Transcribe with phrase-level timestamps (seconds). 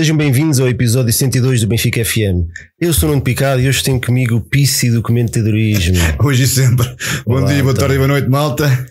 [0.00, 2.48] Sejam bem-vindos ao episódio 102 do Benfica FM.
[2.80, 5.94] Eu sou o Nuno Picado e hoje tenho comigo o Pissi do comentadorismo.
[6.24, 6.86] Hoje e sempre.
[7.26, 7.74] Bom Olá, dia, boa então.
[7.82, 8.86] tarde e boa noite, malta.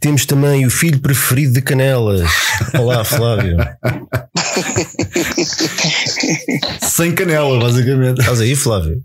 [0.00, 2.28] Temos também o filho preferido de Canelas.
[2.76, 3.58] Olá, Flávio.
[6.80, 8.18] Sem canela, basicamente.
[8.20, 9.00] Estás aí, Flávio?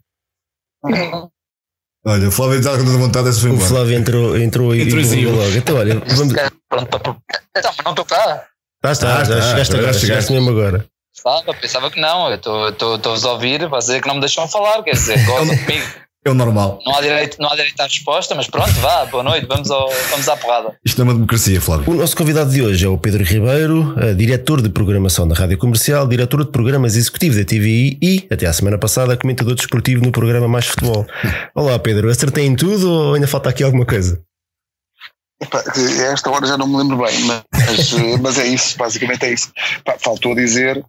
[2.07, 3.69] Olha, o Flávio estava com toda vontade, essa foi O embora.
[3.69, 5.29] Flávio entrou, entrou e Intrusivo.
[5.35, 5.55] logo.
[5.55, 6.33] Então, olha, vamos.
[6.67, 7.17] Pronto, para- para-
[7.55, 8.47] Então, mas não estou cá.
[8.83, 10.07] Ah, está, Ah, já está, chegaste já agora, chegaste.
[10.07, 10.85] chegaste mesmo agora.
[11.19, 12.29] Estava, pensava que não.
[12.29, 15.85] Eu estou-vos a ouvir, vai dizer que não me deixam falar, quer dizer, gozam comigo.
[16.25, 16.79] É o normal.
[16.85, 19.89] Não há, direito, não há direito à resposta, mas pronto, vá, boa noite, vamos, ao,
[20.09, 20.77] vamos à porrada.
[20.83, 21.89] Isto é uma democracia, Flávio.
[21.89, 25.57] O nosso convidado de hoje é o Pedro Ribeiro, eh, diretor de programação da Rádio
[25.57, 30.11] Comercial, diretor de programas executivos da TVI e, até à semana passada, comentador desportivo no
[30.11, 31.05] programa Mais Futebol.
[31.55, 34.21] Olá, Pedro, acertei em tudo ou ainda falta aqui alguma coisa?
[35.41, 39.31] Epá, a esta hora já não me lembro bem, mas, mas é isso, basicamente é
[39.31, 39.53] isso.
[39.85, 40.83] Pá, faltou dizer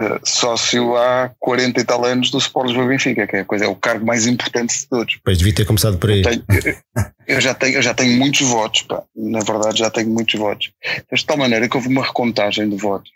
[0.00, 3.64] eh, sócio há 40 e tal anos do Sport Lisboa Benfica, que é, a coisa,
[3.64, 5.18] é o cargo mais importante de todos.
[5.24, 6.22] Pois devia ter começado por aí.
[6.22, 6.44] Tenho-
[7.26, 9.02] eu, já tenho, eu já tenho muitos votos, pá.
[9.16, 10.72] na verdade já tenho muitos votos.
[11.10, 13.10] Mas de tal maneira que houve uma recontagem de votos,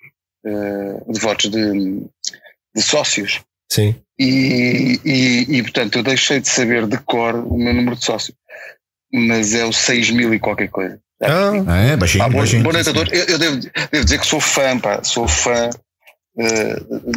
[0.47, 2.03] eh, de votos de,
[2.75, 3.41] de sócios.
[3.71, 3.95] Sim.
[4.19, 8.37] E, e, e, portanto eu deixei de saber de cor o meu número de sócios,
[9.13, 10.99] mas é o 6 mil e qualquer coisa.
[11.23, 12.63] Ah, Ah, é, baixinho, Ah, boa, baixinho.
[12.63, 13.13] todos.
[13.13, 13.57] Eu, eu devo,
[13.91, 15.69] devo dizer que sou fã, pá, sou fã
[16.39, 16.77] eh,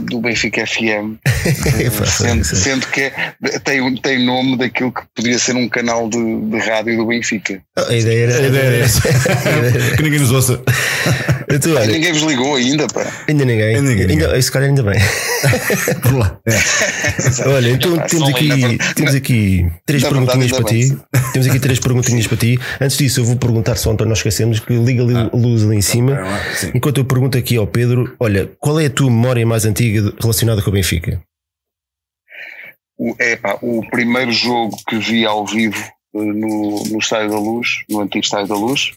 [0.10, 1.16] do Benfica FM,
[1.98, 6.10] Pá, sendo, sendo que é- tem, um- tem nome daquilo que poderia ser um canal
[6.10, 7.62] de, de rádio do Benfica.
[7.78, 8.36] a ideia era.
[8.38, 9.02] A ideia era essa.
[9.96, 10.62] que ninguém nos ouça.
[11.54, 13.06] Então, olha, Ninguém vos ligou ainda, pá.
[13.28, 13.76] ainda ninguém.
[13.76, 14.10] Ainda ninguém.
[14.10, 15.00] Ainda, esse cara ainda bem.
[16.02, 16.40] Por lá.
[16.48, 16.54] É.
[17.50, 20.98] Olha, então Pá, temos aqui, temos aqui três verdade, perguntinhas para ti.
[21.34, 22.60] Temos aqui três perguntinhas para ti.
[22.80, 25.76] Antes disso, eu vou perguntar só para nós esquecermos que liga ali a luz ali
[25.76, 26.20] em cima.
[26.56, 26.72] Sim.
[26.74, 30.62] Enquanto eu pergunto aqui ao Pedro, olha, qual é a tua memória mais antiga relacionada
[30.62, 31.22] com o Benfica?
[32.98, 35.84] O, é, pá, o primeiro jogo que vi ao vivo
[36.16, 38.92] eh, no, no Estádio da Luz, no antigo Estádio da Luz,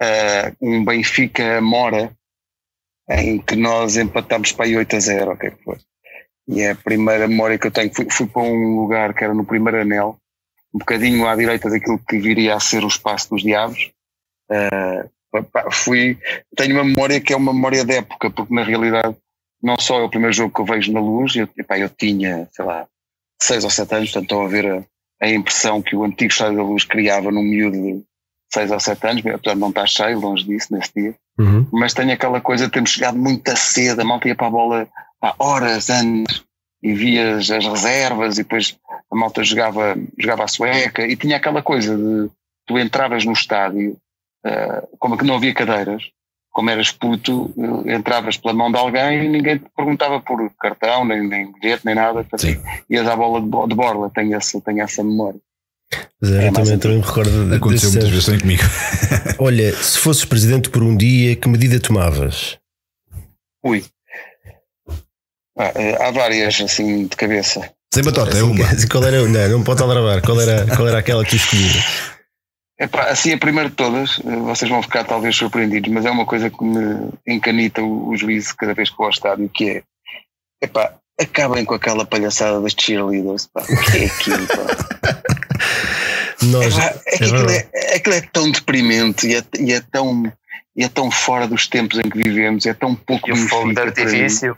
[0.00, 2.12] eh, um Benfica Mora,
[3.08, 5.76] em que nós empatámos para aí 8 a 0, o que é que foi?
[6.48, 7.94] E é a primeira memória que eu tenho.
[7.94, 10.16] Fui, fui para um lugar que era no primeiro anel,
[10.74, 13.90] um bocadinho à direita daquilo que viria a ser o espaço dos diabos.
[15.52, 16.18] Pá, fui,
[16.56, 19.16] tenho uma memória que é uma memória de época, porque na realidade
[19.62, 22.48] não só é o primeiro jogo que eu vejo na luz, eu, epá, eu tinha,
[22.52, 22.88] sei lá,
[23.40, 24.84] seis ou sete anos, portanto estou a ver a,
[25.20, 28.04] a impressão que o antigo Estádio da Luz criava num miúdo
[28.52, 31.66] seis ou sete anos, apesar de não estar cheio, longe disso, nesse dia, Uhum.
[31.72, 34.88] mas tenho aquela coisa de termos chegado muito cedo, a malta ia para a bola
[35.22, 36.42] há horas antes
[36.82, 38.76] e via as, as reservas e depois
[39.10, 42.28] a malta jogava, jogava a sueca e tinha aquela coisa de
[42.66, 43.96] tu entravas no estádio,
[44.44, 46.02] eh, como que não havia cadeiras,
[46.52, 47.52] como eras puto,
[47.86, 51.84] eh, entravas pela mão de alguém e ninguém te perguntava por cartão, nem, nem bilhete,
[51.86, 52.26] nem nada.
[52.36, 52.60] Sim.
[52.88, 55.40] Ias à bola de, de borla, tenho essa, tenho essa memória.
[56.24, 58.62] Zé, É eu também, também me recordo de- Aconteceu muitas vezes também comigo.
[59.38, 62.58] Olha, se fosses presidente por um dia, que medida tomavas?
[63.64, 63.84] Ui.
[65.58, 67.70] Ah, eh, há várias assim de cabeça.
[67.92, 68.64] Sem batota, é Assim, uma.
[68.90, 69.26] Qual era?
[69.28, 70.22] Não, não pode alarvar.
[70.22, 71.84] Qual era, qual era aquela que tu escolhias?
[72.78, 76.24] Epá, assim, a primeira de todas, eh, vocês vão ficar talvez surpreendidos, mas é uma
[76.24, 79.82] coisa que me encanita o, o juízo cada vez que vou ao estádio, que é,
[80.62, 83.62] epá, acabem com aquela palhaçada das cheerleaders, pá.
[83.62, 85.40] O que é aquilo, pá?
[86.42, 89.80] Nós, Epá, é que é aquilo, é, aquilo é tão deprimente e é, e é
[89.80, 90.32] tão
[90.76, 93.74] e é tão fora dos tempos em que vivemos, é tão pouco E o fogo
[93.74, 94.56] de artifício.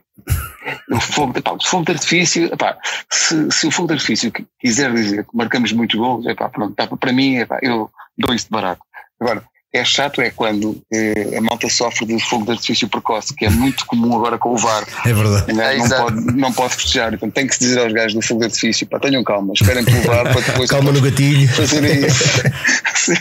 [0.91, 2.77] o fogo, epá, o fogo de artifício, epá,
[3.11, 6.75] se, se o fogo de artifício qui- quiser dizer que marcamos muitos gols, epá, pronto,
[6.75, 8.83] tá, para mim, epá, eu dou isso de barato.
[9.21, 9.43] Agora,
[9.75, 13.50] é chato é quando eh, a malta sofre de fogo de artifício precoce, que é
[13.50, 14.87] muito comum agora com o VAR.
[15.06, 15.55] É verdade.
[15.55, 18.20] Gajo É, não, pode, não pode festejar, então tem que se dizer aos gajos do
[18.20, 21.49] fogo de artifício, pá, tenham calma, esperem pelo VAR para depois Calma no gatilho.
[21.56, 22.43] fazerem isso.
[22.94, 23.14] Sim,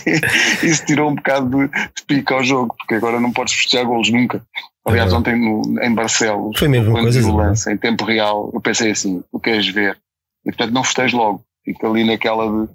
[0.68, 4.12] isso tirou um bocado de, de pica ao jogo, porque agora não podes festejar golos
[4.12, 4.44] nunca.
[4.86, 8.04] Aliás, É ontem no, em Barcelos, Foi mesmo quando coisa, o não lance em tempo
[8.04, 9.98] real, eu pensei assim: tu queres ver?
[10.46, 12.70] E portanto não festejo logo, fico ali naquela de.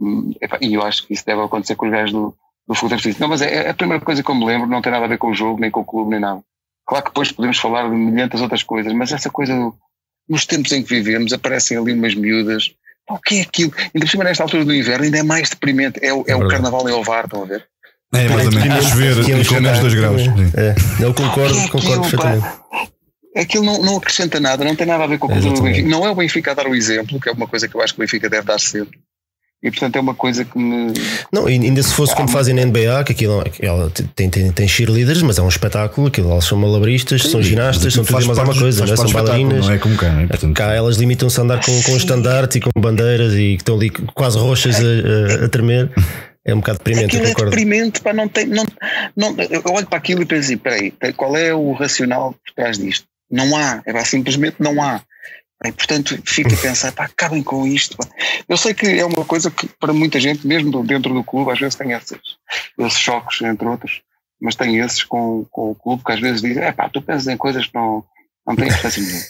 [0.00, 2.34] hum, epá, E eu acho que isso deve acontecer com os gajos do,
[2.72, 3.20] de.
[3.20, 5.08] Não, mas é, é a primeira coisa que eu me lembro, não tem nada a
[5.08, 6.40] ver com o jogo, nem com o clube, nem nada.
[6.86, 9.74] Claro que depois podemos falar de milhentas outras coisas, mas essa coisa do,
[10.28, 12.72] nos tempos em que vivemos aparecem ali umas miúdas.
[13.10, 13.72] O que é aquilo?
[13.76, 15.98] Ainda por cima, nesta altura do inverno, ainda é mais deprimente.
[16.04, 16.48] É, o- é o verdade.
[16.50, 17.66] carnaval em Ovar, estão a ver?
[18.14, 18.86] É, mais ou menos.
[18.86, 20.22] A chover Que é e com menos 2 graus.
[20.22, 20.74] É,
[21.04, 22.62] eu concordo, é concordo aquilo, perfeitamente.
[23.34, 25.62] Aquilo não, não acrescenta nada, não tem nada a ver com o É, cultura do.
[25.62, 25.88] Benfica.
[25.88, 27.94] Não é o Benfica a dar o exemplo, que é uma coisa que eu acho
[27.94, 28.98] que o Benfica deve dar sempre.
[29.62, 30.92] E portanto é uma coisa que me.
[31.32, 35.22] Não, ainda se fosse como fazem na NBA, que aquilo ela tem, tem, tem cheerleaders,
[35.22, 38.58] mas é um espetáculo, aquilo elas são malabristas, são ginastas, são tudo e mais alguma
[38.58, 38.96] coisa, não é?
[38.96, 39.66] são bailarinas.
[39.66, 40.26] Não é como cá, não é?
[40.26, 40.54] Portanto...
[40.54, 43.90] Cá elas limitam-se a andar com, com estandartes e com bandeiras e que estão ali
[43.90, 45.92] quase roxas a, a, a tremer.
[46.44, 47.16] É um bocado deprimente.
[47.16, 48.46] Aquilo é deprimente, pá, não tem.
[48.46, 48.64] Não,
[49.16, 52.78] não, eu olho para aquilo e penso assim: peraí, qual é o racional por trás
[52.78, 53.06] disto?
[53.30, 55.00] Não há, é pá, simplesmente não há.
[55.64, 57.96] E, portanto, fico a pensar, pá, acabem com isto.
[57.96, 58.06] Pá.
[58.48, 61.58] Eu sei que é uma coisa que para muita gente, mesmo dentro do clube, às
[61.58, 62.18] vezes tem esses,
[62.78, 64.02] esses choques, entre outros,
[64.40, 67.28] mas tem esses com, com o clube que às vezes dizem, é pá, tu pensas
[67.28, 68.04] em coisas que não,
[68.46, 69.22] não têm importância nenhuma.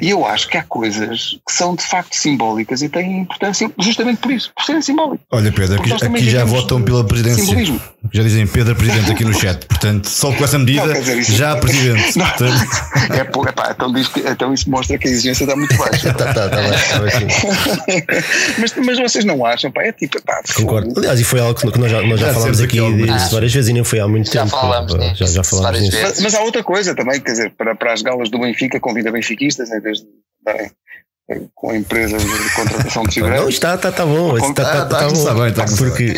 [0.00, 4.18] E eu acho que há coisas que são de facto simbólicas e têm importância justamente
[4.18, 5.26] por isso, por serem simbólicas.
[5.32, 7.44] Olha, Pedro, aqui, aqui já votam pela presidência.
[7.44, 7.80] Simbolismo.
[8.12, 11.56] Já dizem Pedro Presidente aqui no chat, portanto, só com essa medida, não, dizer, já
[11.56, 12.12] é, Presidente.
[12.14, 12.66] Portanto...
[13.10, 16.12] É, pô, epá, então, diz que, então isso mostra que a exigência está muito baixa.
[16.14, 16.62] tá, tá, tá, tá
[18.58, 20.98] mas, mas vocês não acham, pá, é tipo, pá, Concordo.
[20.98, 23.68] Aliás, e foi algo que nós já, nós já, já falámos aqui disso várias vezes
[23.68, 24.50] e nem foi há muito já tempo.
[24.50, 25.98] Falamos pá, já, já falámos nisso.
[26.02, 29.12] Mas, mas, há outra coisa também, quer dizer, para, para as galas do Benfica, convida
[29.12, 30.06] benfiquistas em vez de
[30.44, 30.70] darem
[31.54, 33.42] com a empresa de contratação de segurança.
[33.42, 34.36] Não, está, está, está bom.
[34.36, 35.46] Está, está, está, está, está bom.
[35.46, 36.14] Está bem, porque...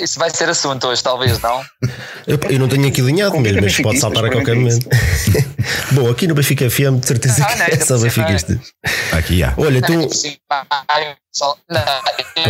[0.00, 1.64] Isso vai ser assunto hoje, talvez, não?
[2.26, 4.88] Eu, eu não tenho aqui linhado mesmo, mas pode saltar a qualquer momento.
[5.92, 8.58] bom, aqui no Benfica FM, de certeza ah, não, que é só benfiquistas.
[9.12, 9.54] Aqui há.
[9.56, 10.08] Olha, tu.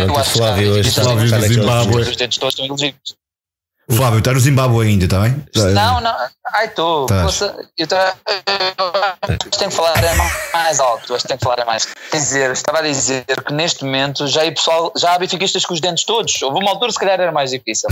[0.06, 2.02] Pronto, Flávio hoje está do Zimbábue.
[2.02, 3.23] Os dentes todos estão elegíveis.
[3.90, 5.44] Flávio, está no Zimbábue ainda, está bem?
[5.74, 6.14] Não, não.
[6.54, 7.06] Ai, estou.
[7.76, 9.94] Eu tenho que falar
[10.52, 11.14] mais alto.
[11.14, 11.86] Acho que tenho que falar mais.
[12.10, 15.80] Quer dizer, estava a dizer que neste momento já, pessoal, já há bifiquistas com os
[15.80, 16.40] dentes todos.
[16.42, 17.88] Houve uma altura, se calhar, era mais difícil.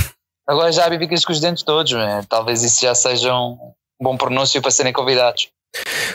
[0.49, 1.93] Agora já há bifiquistas com os dentes todos.
[1.93, 2.25] Né?
[2.29, 5.49] Talvez isso já seja um bom pronúncio para serem convidados.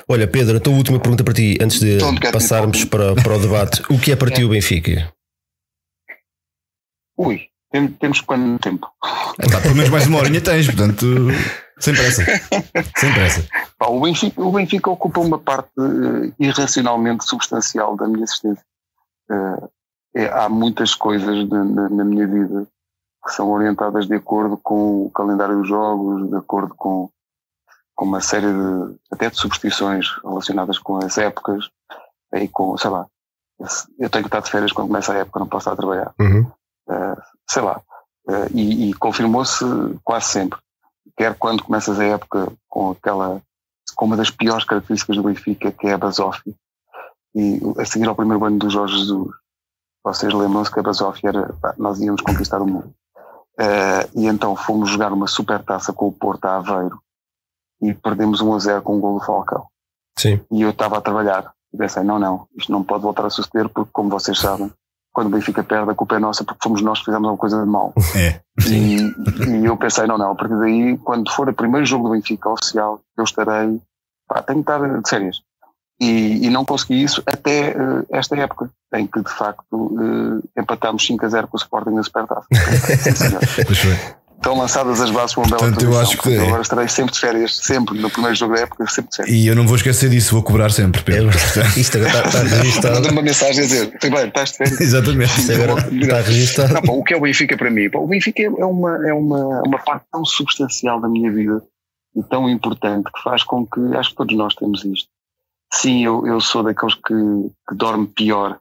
[0.10, 1.98] Olha, Pedro, então a última pergunta para ti, antes de
[2.32, 3.82] passarmos para, para o debate.
[3.90, 5.12] O que é para ti o Benfica?
[7.18, 8.88] Ui, temos quanto tempo?
[9.40, 11.06] É, tá, pelo menos mais uma horinha tens, portanto,
[11.80, 12.24] sem pressa.
[12.96, 13.48] Sem pressa.
[13.82, 18.64] o, Benfica, o Benfica ocupa uma parte uh, irracionalmente substancial da minha existência.
[19.30, 19.70] Uh,
[20.16, 22.68] é, há muitas coisas na, na, na, minha vida
[23.24, 27.10] que são orientadas de acordo com o calendário dos jogos, de acordo com,
[27.94, 31.70] com uma série de, até de superstições relacionadas com as épocas
[32.34, 33.06] e com, sei lá,
[34.00, 36.14] eu tenho que estar de férias quando começa a época, não posso estar a trabalhar.
[36.20, 36.52] Uhum.
[36.88, 37.82] Uh, sei lá,
[38.28, 39.64] uh, e, e confirmou-se
[40.04, 40.60] quase sempre,
[41.16, 43.42] quer quando começas a época com aquela,
[43.96, 46.54] com uma das piores características do Benfica, que é a basófia,
[47.36, 49.30] e a seguir ao primeiro ano do Jorge Jesus,
[50.04, 52.94] vocês lembram-se que a basófia era, nós íamos conquistar o mundo.
[53.60, 57.02] Uh, e então fomos jogar uma super taça com o Porto a Aveiro
[57.82, 59.68] e perdemos 1 a 0 com o um gol do Falcão.
[60.18, 60.40] Sim.
[60.52, 63.68] E eu estava a trabalhar e pensei, não, não, isto não pode voltar a suceder
[63.70, 64.72] porque, como vocês sabem,
[65.18, 67.60] quando o Benfica perde, a culpa é nossa porque fomos nós que fizemos alguma coisa
[67.60, 67.92] de mal.
[68.16, 68.40] É.
[68.68, 68.98] E,
[69.50, 72.50] e, eu pensei, não, não, a partir daí, quando for o primeiro jogo do Benfica
[72.50, 73.80] oficial, eu estarei,
[74.28, 75.38] pá, tenho que estar de férias.
[76.00, 81.06] E, e não consegui isso até uh, esta época, em que de facto uh, empatámos
[81.06, 82.48] 5 a 0 com o Sporting na Supertaça.
[84.38, 87.20] estão lançadas as bases para uma bela Portanto, eu acho que agora estarei sempre de
[87.20, 89.36] férias, sempre, no primeiro jogo da época, sempre de férias.
[89.36, 91.30] E eu não vou esquecer disso, vou cobrar sempre, Pedro.
[91.30, 93.10] É, isto agora está, está registado.
[93.10, 94.80] uma mensagem a dizer, bem, estás de férias.
[94.80, 95.40] Exatamente.
[95.40, 96.74] Isto agora está registado.
[96.74, 97.90] Não, pá, o que é o Benfica para mim?
[97.90, 101.62] Pá, o Benfica é uma, é uma, uma parte tão substancial da minha vida
[102.16, 105.10] e tão importante que faz com que, acho que todos nós temos isto.
[105.74, 107.14] Sim, eu, eu sou daqueles que,
[107.68, 108.58] que dorme pior,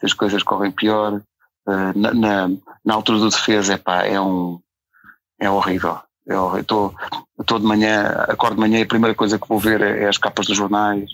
[0.00, 1.20] se as coisas correm pior.
[1.68, 2.50] Uh, na, na,
[2.82, 4.58] na altura do defesa, epá, é um,
[5.40, 5.98] é horrível.
[6.26, 6.94] Eu estou,
[7.58, 10.18] de manhã, acordo de manhã e a primeira coisa que vou ver é, é as
[10.18, 11.10] capas dos jornais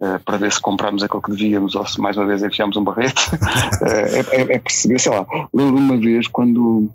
[0.00, 2.84] uh, para ver se compramos aquilo que devíamos ou se mais uma vez enfiamos um
[2.84, 3.30] barrete.
[3.82, 5.26] Eh, é, é, é, perceber, sei lá.
[5.52, 6.90] Lembro uma vez quando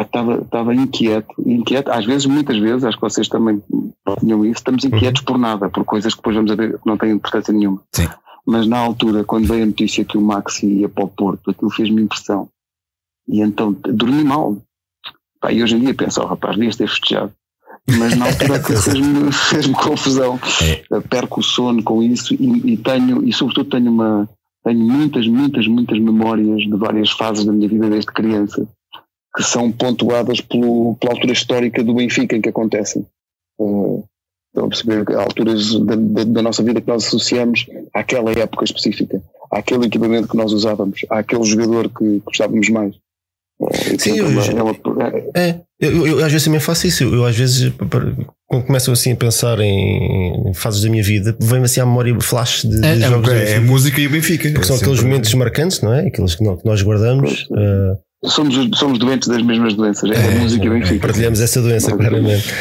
[0.00, 3.62] estava inquieto, inquieto, às vezes, muitas vezes, acho que vocês também
[4.20, 4.90] tinham isso, estamos uhum.
[4.90, 5.26] inquietos uhum.
[5.26, 7.80] por nada, por coisas que depois vamos a ver que não têm importância nenhuma.
[7.94, 8.08] Sim.
[8.44, 11.70] Mas na altura, quando veio a notícia que o Maxi ia para o Porto, aquilo
[11.70, 12.48] fez-me impressão.
[13.26, 14.56] E então dormi mal,
[15.40, 17.32] Pá, e hoje em dia penso, oh, rapaz, devias ter festejado.
[17.98, 20.38] Mas na altura fez-me fez confusão.
[20.62, 21.00] É.
[21.00, 24.28] Perco o sono com isso e, e, tenho, e sobretudo tenho uma,
[24.64, 28.66] tenho muitas, muitas, muitas memórias de várias fases da minha vida desde criança
[29.34, 33.06] que são pontuadas pelo, pela altura histórica do Benfica em que acontecem.
[33.58, 34.04] Uh,
[34.48, 39.22] estão a perceber alturas da, da, da, nossa vida que nós associamos àquela época específica,
[39.50, 42.96] àquele equipamento que nós usávamos, àquele jogador que gostávamos mais.
[43.98, 47.02] Sim, eu, é, é, eu, eu, às vezes também faço isso.
[47.02, 47.72] Eu, às vezes,
[48.46, 52.62] quando começo assim a pensar em, fases da minha vida, vem-me assim à memória flash
[52.62, 53.28] de, é, de é, jogos.
[53.30, 54.48] É, é, música e o Benfica.
[54.50, 56.06] Porque são aqueles momentos marcantes, não é?
[56.06, 57.48] Aqueles que, nós guardamos.
[57.50, 61.06] Uh, somos, somos doentes das mesmas doenças, é, a é, música e o Benfica.
[61.08, 62.54] Partilhamos essa doença, claramente.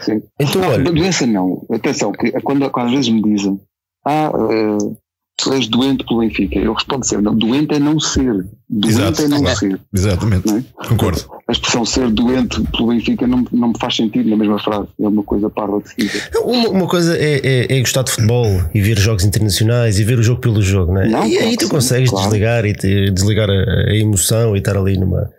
[0.00, 0.22] Sim.
[0.40, 0.90] Então, olha.
[0.90, 3.60] Doença não, atenção, que quando, quando às vezes me dizem,
[4.06, 4.96] ah, uh,
[5.38, 6.58] tu és doente pelo Benfica.
[6.58, 8.44] Eu respondo sempre, não, doente é não ser.
[8.68, 9.80] Doente Exato, é não ser.
[9.94, 10.50] Exatamente.
[10.50, 10.86] É?
[10.88, 11.24] Concordo.
[11.46, 14.88] A expressão ser doente pelo Benfica não, não me faz sentido na mesma frase.
[15.00, 16.30] É uma coisa parva de seguida.
[16.42, 20.18] Uma, uma coisa é, é, é, gostar de futebol e ver jogos internacionais e ver
[20.18, 21.08] o jogo pelo jogo, não é?
[21.08, 22.26] Não, e aí tu sim, consegues claro.
[22.26, 25.30] desligar e te, desligar a, a, emoção e estar ali numa.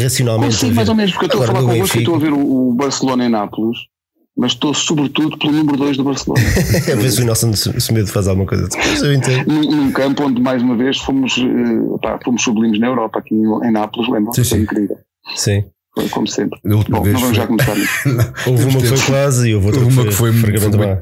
[0.00, 0.54] racionalmente.
[0.54, 2.70] Sim, mais ou menos, porque eu estou a falar convosco e estou a ver o,
[2.70, 3.78] o Barcelona em Nápoles
[4.36, 6.42] mas estou sobretudo pelo número 2 do Barcelona.
[6.44, 9.46] a ver se o Nelson Semedo faz alguma coisa depois, eu entendo.
[9.46, 13.34] Num, num, campo onde, mais uma vez, fomos, uh, pá, fomos sublimes na Europa, aqui
[13.34, 14.32] em Nápoles, lembra?
[14.32, 14.62] Sim, sim.
[14.62, 14.98] incrível.
[15.34, 15.64] Sim.
[15.92, 16.58] Foi como sempre.
[16.64, 17.34] Bom, não vamos foi...
[17.34, 17.74] já começar
[18.46, 20.98] houve uma que foi quase e houve outra uma que foi, foi muito má.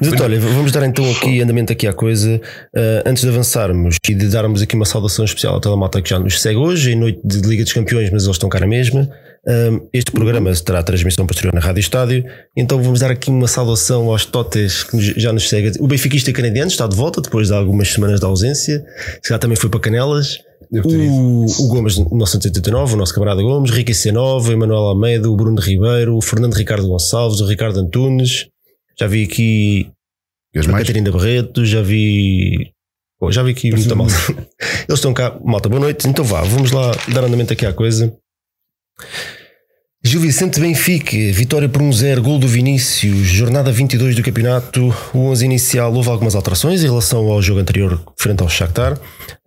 [0.00, 2.40] Mas olha, vamos dar então aqui andamento aqui à coisa.
[2.74, 6.18] Uh, antes de avançarmos e de darmos aqui uma saudação especial ao Telemata que já
[6.18, 9.08] nos segue hoje, em noite de Liga dos Campeões, mas eles estão cá na mesma.
[9.92, 12.24] Este programa terá transmissão posterior na Rádio Estádio,
[12.56, 15.72] então vamos dar aqui uma saudação aos Totes que já nos seguem.
[15.80, 18.84] O benfiquista canadiano está de volta depois de algumas semanas de ausência,
[19.26, 20.38] já também foi para Canelas.
[20.70, 26.14] O, o, Gomes 1989, o nosso camarada Gomes, Ricky C9, Emanuel Almeida, o Bruno Ribeiro,
[26.14, 28.48] o Fernando Ricardo Gonçalves, o Ricardo Antunes.
[29.00, 29.90] Já vi aqui
[30.54, 32.70] a Catarina Barreto, já vi.
[33.30, 34.12] Já vi aqui muita malta.
[34.86, 36.06] Eles estão cá, malta, boa noite.
[36.06, 38.14] Então vá, vamos lá dar andamento aqui à coisa.
[40.04, 44.94] Gil Vicente Benfica, vitória por 1-0, gol do Vinícius, jornada 22 do campeonato.
[45.12, 48.98] O 11 inicial houve algumas alterações em relação ao jogo anterior frente ao Shakhtar.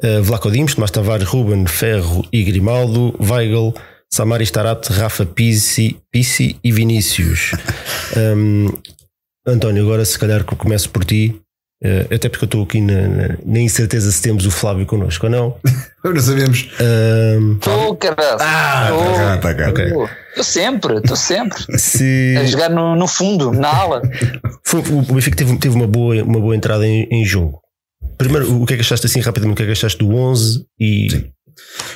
[0.04, 3.74] Uh, Vlaco Dimos, Tomás Tavares, Ruben, Ferro e Grimaldo, Weigl,
[4.14, 7.54] Samaris Tarat, Rafa Pisi, Pisi e Vinícius.
[8.16, 8.68] Um,
[9.48, 11.42] António, agora se calhar começo por ti.
[11.84, 15.26] Uh, até porque eu estou aqui na, na, na, incerteza se temos o Flávio connosco
[15.26, 15.58] ou não.
[16.06, 16.70] não sabemos.
[16.70, 18.38] Estou, um, caralho.
[18.40, 19.70] Ah, estou cá, tá cá.
[19.70, 20.44] Estou okay.
[20.44, 21.58] sempre, estou sempre.
[21.80, 22.36] Se...
[22.38, 24.02] A jogar no, no fundo, na ala.
[24.64, 27.60] Foi, o Benfica teve, teve uma, boa, uma boa entrada em, em, jogo.
[28.16, 29.56] Primeiro, o que é que achaste assim rapidamente?
[29.56, 31.10] O que é que achaste do 11 e.
[31.10, 31.32] Sim.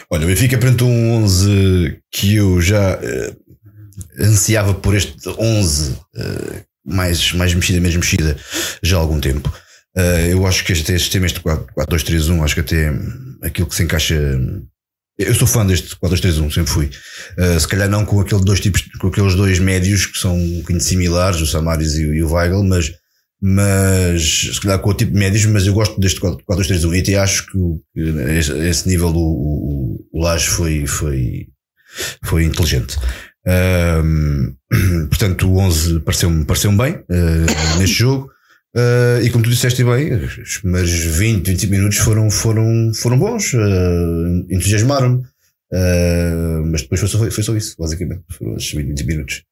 [0.10, 3.36] Olha, o Benfica apresentou um 11 que eu já uh,
[4.20, 8.36] ansiava por este 11 uh, mais, mais mexida, menos mexida
[8.82, 9.51] já há algum tempo.
[9.98, 12.94] Uh, eu acho que este, sistema, este 4-2-3-1, acho que até
[13.42, 14.16] aquilo que se encaixa.
[15.18, 16.92] Eu sou fã deste 4-2-3-1, sempre fui.
[17.38, 20.58] Uh, se calhar não com, aquele dois tipos, com aqueles dois médios que são um
[20.58, 22.92] bocadinho similares, o Samaris e, e, o Weigl, mas,
[23.42, 24.22] mas
[24.54, 27.46] se calhar com o tipo de médios, mas eu gosto deste 4-2-3-1 e até acho
[27.46, 27.58] que,
[27.94, 28.02] que
[28.68, 31.48] esse, nível do o, o Laje foi, foi,
[32.22, 32.98] foi inteligente.
[33.48, 34.54] Uh,
[35.08, 38.35] portanto, o 11 pareceu-me pareceu bem uh, neste jogo.
[38.75, 43.53] Uh, e como tu disseste bem, os primeiros 20, 25 minutos foram, foram, foram bons,
[43.53, 45.24] uh, entusiasmaram-me.
[45.72, 48.24] Uh, mas depois foi só, foi só isso, basicamente.
[48.29, 49.44] Foram os 20, 25 minutos.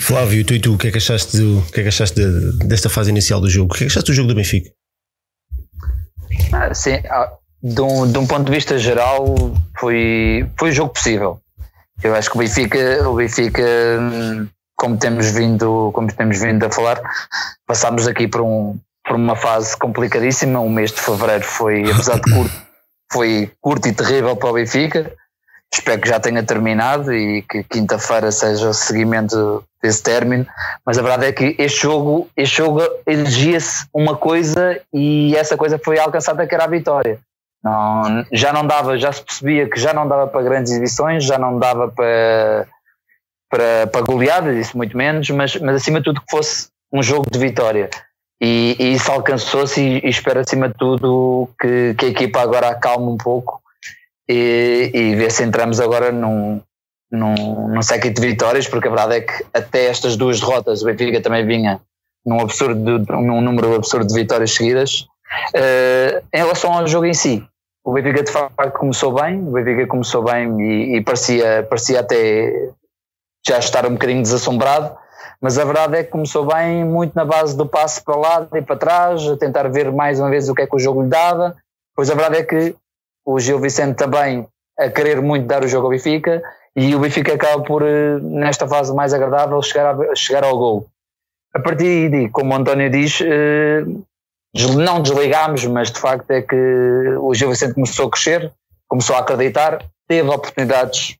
[0.00, 2.20] Flávio, tu e tu, o que é que achaste, do, o que é que achaste
[2.20, 3.72] de, desta fase inicial do jogo?
[3.72, 4.70] O que é que achaste do jogo do Benfica?
[6.52, 7.30] Ah, sim, ah,
[7.62, 9.34] de um, de um ponto de vista geral,
[9.78, 11.40] foi, foi o jogo possível.
[12.02, 13.62] Eu acho que o Benfica, o Benfica
[14.00, 14.48] hum,
[14.84, 17.00] como temos vindo, como temos vindo a falar,
[17.66, 20.60] passámos aqui por, um, por uma fase complicadíssima.
[20.60, 22.54] O mês de fevereiro foi, apesar de curto,
[23.10, 25.10] foi curto e terrível para o Benfica.
[25.72, 30.46] Espero que já tenha terminado e que quinta-feira seja o seguimento desse término.
[30.84, 35.80] Mas a verdade é que este jogo, este jogo exigia-se uma coisa e essa coisa
[35.82, 37.18] foi alcançada que era a vitória.
[37.62, 41.38] Não, já não dava, já se percebia que já não dava para grandes exibições, já
[41.38, 42.66] não dava para
[43.54, 47.30] para, para goleadas, isso muito menos, mas, mas acima de tudo que fosse um jogo
[47.30, 47.88] de vitória.
[48.42, 52.68] E, e isso alcançou-se e, e, espero acima de tudo que, que a equipa agora
[52.70, 53.62] acalme um pouco
[54.28, 56.60] e, e ver se entramos agora num,
[57.12, 60.86] num, num séquito de vitórias, porque a verdade é que até estas duas derrotas o
[60.86, 61.80] Benfica também vinha
[62.26, 65.06] num, absurdo, num número absurdo de vitórias seguidas.
[65.54, 67.44] Uh, em relação ao jogo em si,
[67.84, 72.72] o Benfica de facto começou bem, o Benfica começou bem e, e parecia, parecia até
[73.46, 74.96] já estar um bocadinho desassombrado,
[75.40, 78.62] mas a verdade é que começou bem muito na base do passe para lá e
[78.62, 81.08] para trás, a tentar ver mais uma vez o que é que o jogo lhe
[81.08, 81.54] dava.
[81.94, 82.74] Pois a verdade é que
[83.24, 84.46] o Gil Vicente também
[84.78, 86.42] a querer muito dar o jogo ao Benfica
[86.74, 90.86] e o Benfica acaba por, eh, nesta fase mais agradável, chegar, a, chegar ao gol.
[91.54, 93.84] A partir de, como o António diz, eh,
[94.76, 96.56] não desligámos, mas de facto é que
[97.20, 98.52] o Gil Vicente começou a crescer,
[98.88, 101.16] começou a acreditar, teve oportunidades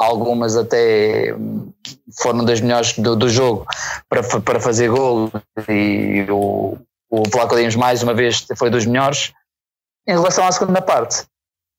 [0.00, 1.34] algumas até
[2.20, 3.66] foram das melhores do, do jogo
[4.08, 5.30] para, para fazer gol
[5.68, 6.78] e o,
[7.10, 9.32] o Flaco mais uma vez foi dos melhores.
[10.08, 11.24] Em relação à segunda parte,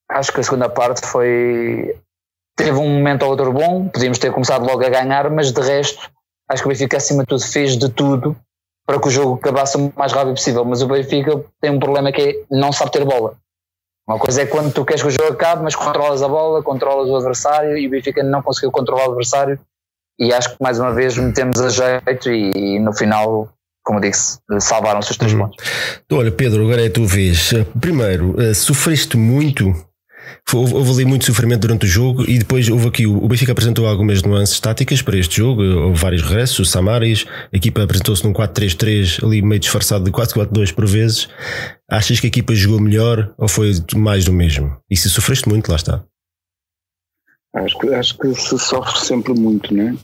[0.10, 1.98] acho que a segunda parte foi
[2.56, 6.10] teve um momento ou outro bom, podíamos ter começado logo a ganhar, mas de resto
[6.48, 8.36] acho que o Benfica acima de tudo fez de tudo
[8.86, 12.12] para que o jogo acabasse o mais rápido possível, mas o Benfica tem um problema
[12.12, 13.36] que é não sabe ter bola.
[14.12, 17.08] Uma coisa é quando tu queres que o jogo acabe, mas controlas a bola, controlas
[17.08, 19.58] o adversário e o Benfica não conseguiu controlar o adversário
[20.20, 23.48] e acho que mais uma vez metemos a jeito e, e no final,
[23.82, 25.40] como disse, salvaram-se os três uhum.
[25.40, 25.66] pontos.
[26.12, 27.54] Olha, Pedro, agora é a tua vez.
[27.80, 29.74] Primeiro, uh, sofreste muito
[30.54, 33.08] Houve, ali muito sofrimento durante o jogo e depois houve aqui.
[33.08, 35.62] O Benfica apresentou algumas nuances táticas para este jogo.
[35.62, 37.26] Houve vários regressos, o Samaris.
[37.54, 41.30] A equipa apresentou-se num 4-3-3, ali meio disfarçado de 4-4-2 por vezes.
[41.90, 44.78] Achas que a equipa jogou melhor ou foi mais do mesmo?
[44.90, 46.04] E se sofreste muito, lá está.
[47.54, 49.96] Acho que, acho que se sofre sempre muito, né?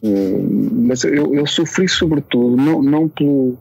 [0.86, 3.58] Mas eu, eu sofri sobretudo, não, não, pelo,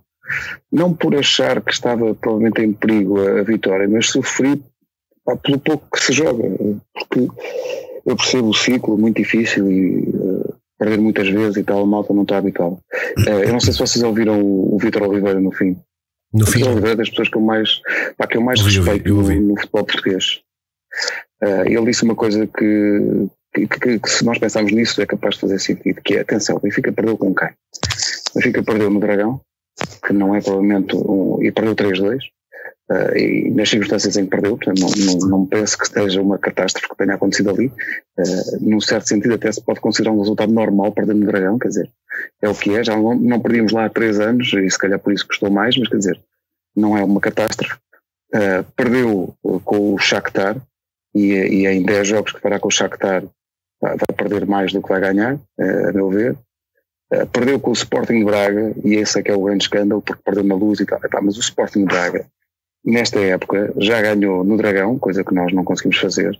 [0.72, 4.60] não por achar que estava provavelmente em perigo a, a vitória, mas sofri
[5.42, 6.44] pelo pouco que se joga,
[6.94, 7.28] porque
[8.06, 12.14] eu percebo o ciclo muito difícil e uh, perder muitas vezes e tal, a malta
[12.14, 12.76] não está habituada.
[13.18, 15.76] Uh, eu não sei se vocês ouviram o, o Vitor Oliveira no fim.
[16.32, 16.58] No o fim.
[16.58, 17.80] Vitor Oliveira é das pessoas que eu mais,
[18.16, 19.40] pá, que eu mais respeito eu vi.
[19.40, 20.40] No, no, futebol português.
[21.42, 25.34] Uh, ele disse uma coisa que, que, que, que, se nós pensarmos nisso é capaz
[25.34, 27.48] de fazer sentido, que é, atenção, o Benfica perdeu com quem?
[27.48, 29.40] O Benfica perdeu no Dragão,
[30.06, 32.20] que não é provavelmente um, e perdeu 3-2,
[32.88, 36.38] Uh, e nas circunstâncias em que perdeu, portanto, não, não, não penso que esteja uma
[36.38, 37.66] catástrofe que tenha acontecido ali.
[37.66, 41.68] Uh, num certo sentido, até se pode considerar um resultado normal perder no Dragão, quer
[41.68, 41.90] dizer,
[42.40, 42.84] é o que é.
[42.84, 45.76] Já não, não perdíamos lá há três anos e se calhar por isso custou mais,
[45.76, 46.20] mas quer dizer,
[46.76, 47.74] não é uma catástrofe.
[48.32, 50.56] Uh, perdeu com o Shakhtar
[51.12, 53.24] e, e em 10 jogos que fará com o Shakhtar
[53.80, 56.36] vai perder mais do que vai ganhar, a meu ver.
[57.30, 60.22] perdeu com o Sporting de Braga e esse é que é o grande escândalo porque
[60.24, 60.98] perdeu na luz e tal.
[61.22, 62.26] Mas o Sporting de Braga
[62.86, 66.38] nesta época já ganhou no Dragão, coisa que nós não conseguimos fazer.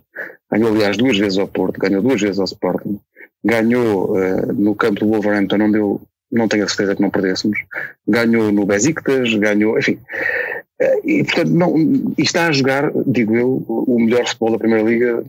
[0.49, 2.99] Ganhou, aliás, duas vezes ao Porto, ganhou duas vezes ao Sporting,
[3.43, 7.59] ganhou uh, no campo do Wolverhampton, onde eu não tenho a certeza que não perdêssemos,
[8.07, 9.99] ganhou no Besiktas, ganhou, enfim.
[10.81, 11.77] Uh, e, portanto, não,
[12.17, 15.23] e está a jogar, digo eu, o melhor futebol da Primeira Liga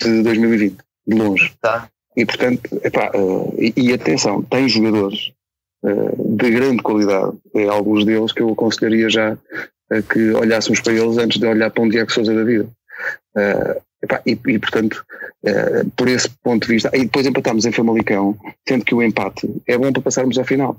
[0.00, 1.52] de 2020, de longe.
[1.60, 1.88] Tá.
[2.16, 5.32] E, portanto, epá, uh, e, e, atenção, tem jogadores
[5.82, 9.38] de grande qualidade, é alguns deles que eu aconselharia já
[10.08, 12.68] que olhássemos para eles antes de olhar para um Diego Souza da vida.
[13.36, 13.80] Uh,
[14.26, 15.04] e, e, portanto,
[15.44, 18.36] uh, por esse ponto de vista, e depois empatámos em Famalicão,
[18.68, 20.76] sendo que o empate é bom para passarmos ao final.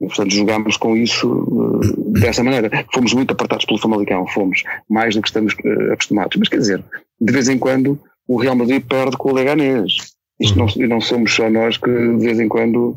[0.00, 2.70] E, portanto, jogámos com isso uh, dessa maneira.
[2.92, 5.54] Fomos muito apertados pelo Famalicão, fomos mais do que estamos
[5.92, 6.36] acostumados.
[6.38, 6.82] Mas quer dizer,
[7.20, 10.14] de vez em quando o Real Madrid perde com o Leganés.
[10.40, 12.96] Isto não, não somos só nós que de vez em quando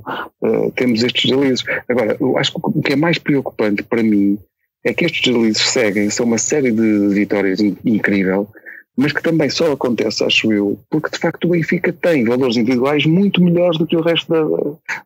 [0.76, 1.64] temos estes deslizes.
[1.88, 4.40] Agora, eu acho que o que é mais preocupante para mim
[4.88, 8.47] é que estes deslizes seguem, são uma série de vitórias in, incrível,
[8.95, 13.06] mas que também só acontece, acho eu, porque de facto o Benfica tem valores individuais
[13.06, 14.43] muito melhores do que o resto da,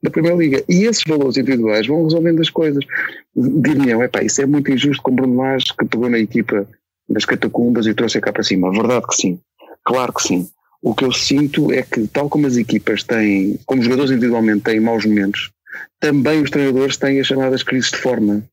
[0.01, 0.63] da Primeira Liga.
[0.69, 2.85] E esses valores individuais vão resolvendo as coisas.
[3.35, 6.65] Diriam, epá, isso é muito injusto com Bruno Lage que pegou na equipa
[7.09, 8.71] das catacumbas e trouxe cá para cima.
[8.71, 9.39] Verdade que sim.
[9.83, 10.47] Claro que sim.
[10.81, 14.61] O que eu sinto é que, tal como as equipas têm, como os jogadores individualmente
[14.61, 15.51] têm maus momentos,
[15.99, 18.43] também os treinadores têm as chamadas crises de forma.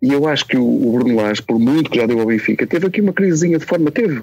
[0.00, 2.66] E eu acho que o, o Bruno Lage, por muito que já deu ao Benfica,
[2.66, 4.22] teve aqui uma crisezinha de forma, teve.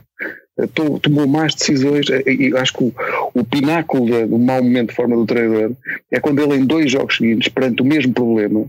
[0.58, 0.68] Eh,
[1.02, 2.94] tomou más decisões eh, e acho que o,
[3.34, 5.76] o pináculo do mau momento de forma do treinador
[6.10, 8.66] é quando ele em dois jogos seguintes, perante o mesmo problema,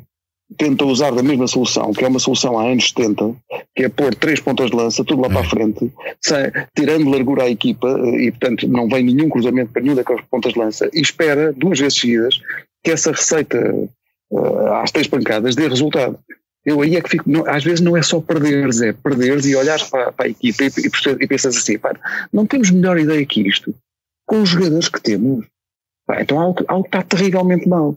[0.56, 3.34] tenta usar da mesma solução, que é uma solução há anos 70,
[3.74, 5.90] que é pôr três pontas de lança, tudo lá para a frente,
[6.20, 6.38] sem,
[6.74, 10.52] tirando largura à equipa, eh, e portanto não vem nenhum cruzamento para nenhum daquelas pontas
[10.52, 12.40] de lança, e espera duas vezes seguidas
[12.82, 13.58] que essa receita
[14.30, 16.16] uh, às três pancadas dê resultado.
[16.66, 19.54] Eu aí é que fico, não, às vezes não é só perderes, é perderes e
[19.54, 21.94] olhares para, para a equipa e, e, e pensas assim, pá,
[22.32, 23.72] não temos melhor ideia que isto
[24.26, 25.46] com os jogadores que temos.
[26.04, 27.96] Pá, então algo, algo está terrivelmente mal.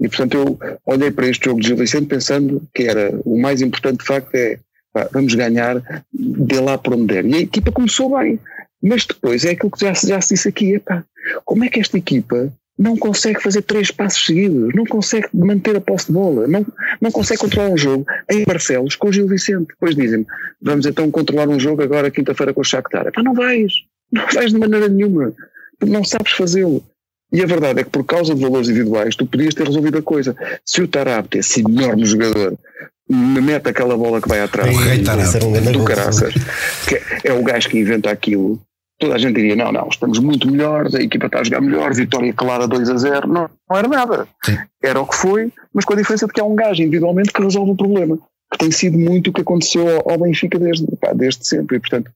[0.00, 3.62] E portanto eu olhei para este jogo de Gil Vicente pensando que era o mais
[3.62, 4.58] importante de facto é
[4.92, 5.80] pá, vamos ganhar
[6.12, 7.24] de lá por onde der.
[7.24, 8.40] E a equipa começou bem.
[8.82, 11.04] Mas depois é aquilo que já, já se disse aqui, é pá,
[11.44, 15.80] como é que esta equipa não consegue fazer três passos seguidos, não consegue manter a
[15.80, 16.64] posse de bola, não,
[17.00, 19.68] não consegue controlar um jogo em Barcelos com o Gil Vicente.
[19.68, 20.24] Depois dizem-me,
[20.62, 23.08] vamos então controlar um jogo agora quinta-feira com o Shakhtar.
[23.08, 23.72] Epá, não vais,
[24.12, 25.34] não vais de maneira nenhuma,
[25.78, 26.84] porque não sabes fazê-lo.
[27.32, 30.02] E a verdade é que por causa de valores individuais tu podias ter resolvido a
[30.02, 30.36] coisa.
[30.64, 32.56] Se o Tarab, esse enorme jogador,
[33.08, 36.32] me mete aquela bola que vai atrás do, do caraças,
[36.86, 38.60] que é o gajo que inventa aquilo,
[38.98, 41.94] toda a gente diria: não, não, estamos muito melhores, a equipa está a jogar melhor,
[41.94, 43.28] vitória clara 2 a 0.
[43.28, 44.28] Não, não era nada.
[44.44, 44.58] Sim.
[44.82, 47.42] Era o que foi, mas com a diferença de que há um gajo individualmente que
[47.42, 48.18] resolve o problema.
[48.50, 51.76] Que tem sido muito o que aconteceu ao Benfica desde, pá, desde sempre.
[51.76, 52.10] E, portanto,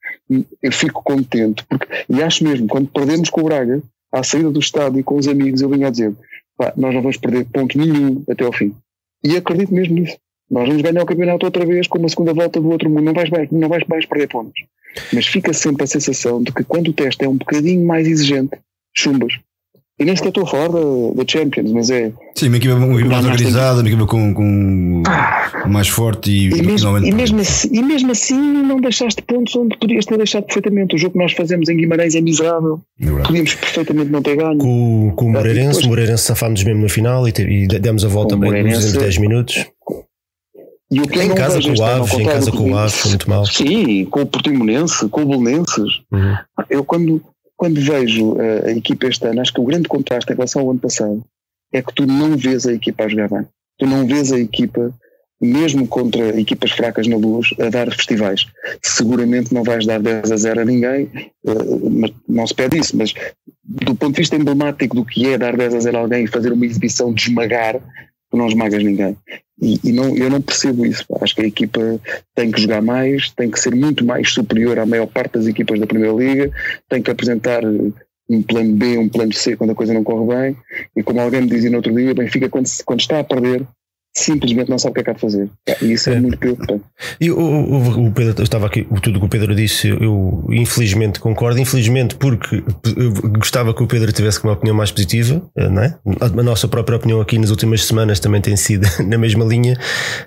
[0.63, 4.59] eu fico contente, porque, e acho mesmo, quando perdemos com o Braga, à saída do
[4.59, 6.15] estádio e com os amigos, eu vinha a dizer:
[6.57, 8.75] pá, nós não vamos perder ponto nenhum até ao fim.
[9.23, 10.17] E acredito mesmo nisso.
[10.53, 13.05] Nós vamos ganhar o campeonato outra vez com uma segunda volta do outro mundo.
[13.05, 14.63] Não vais, não vais mais perder pontos.
[15.11, 18.59] Mas fica sempre a sensação de que quando o teste é um bocadinho mais exigente,
[18.95, 19.33] chumbas.
[19.99, 22.13] E nem sequer estou a falar da, Champions, mas é.
[22.35, 26.49] Sim, uma equipa, uma equipa mais organizada, uma equipa com, com ah, mais forte e,
[26.49, 30.45] e, mesmo, e, mesmo assim, e mesmo assim não deixaste pontos onde podias ter deixado
[30.45, 30.97] perfeitamente.
[30.97, 32.81] O jogo que nós fazemos em Guimarães é miserável.
[33.01, 34.59] É Podíamos perfeitamente não ter ganho.
[34.59, 38.09] Com, com o Moreirense, depois, o Moreirense safámos mesmo na final e, e demos a
[38.09, 39.67] volta nos 10 minutos.
[40.93, 43.47] E o que em casa com o Aves, em casa com o Aves, muito mal.
[43.47, 46.03] Sim, com o Portimonense, com o Belenenses.
[46.13, 46.37] Uhum.
[46.69, 47.23] Eu quando,
[47.57, 50.61] quando vejo a, eh, a, equipa este ano, acho que o grande contraste em relação
[50.61, 51.25] ao ano passado
[51.73, 53.47] é que tu não vês a equipa a jogar bem.
[53.79, 54.93] Tu não vês a equipa,
[55.41, 58.47] mesmo contra equipas fracas na luz, a dar festivais.
[58.83, 61.05] Seguramente não vais dar 10 a 0 a ninguém,
[61.45, 63.15] uh, mas não se pede isso, mas
[63.65, 66.29] do ponto de vista emblemático do que é dar 10 a 0 a alguém e
[66.29, 67.81] fazer uma exibição de esmagar,
[68.33, 69.17] tu não esmagas ninguém.
[69.61, 71.05] E, e, não, eu não percebo isso.
[71.21, 72.01] Acho que a equipa
[72.35, 75.79] tem que jogar mais, tem que ser muito mais superior à maior parte das equipas
[75.79, 76.51] da Primeira Liga,
[76.89, 77.63] tem que apresentar
[78.29, 80.57] um plano B, um plano C quando a coisa não corre bem.
[80.97, 83.67] E como alguém me dizia no outro dia, Benfica, quando, quando está a perder,
[84.15, 85.51] simplesmente não sabe o que é que há de fazer.
[85.81, 86.85] E isso é, é muito preocupante.
[87.21, 91.19] E o, o, o Pedro, eu estava aqui, tudo que o Pedro disse, eu infelizmente
[91.19, 91.59] concordo.
[91.59, 92.63] Infelizmente, porque
[93.39, 95.99] gostava que o Pedro tivesse uma opinião mais positiva, eh, não é?
[96.21, 99.79] A nossa própria opinião aqui nas últimas semanas também tem sido na mesma linha,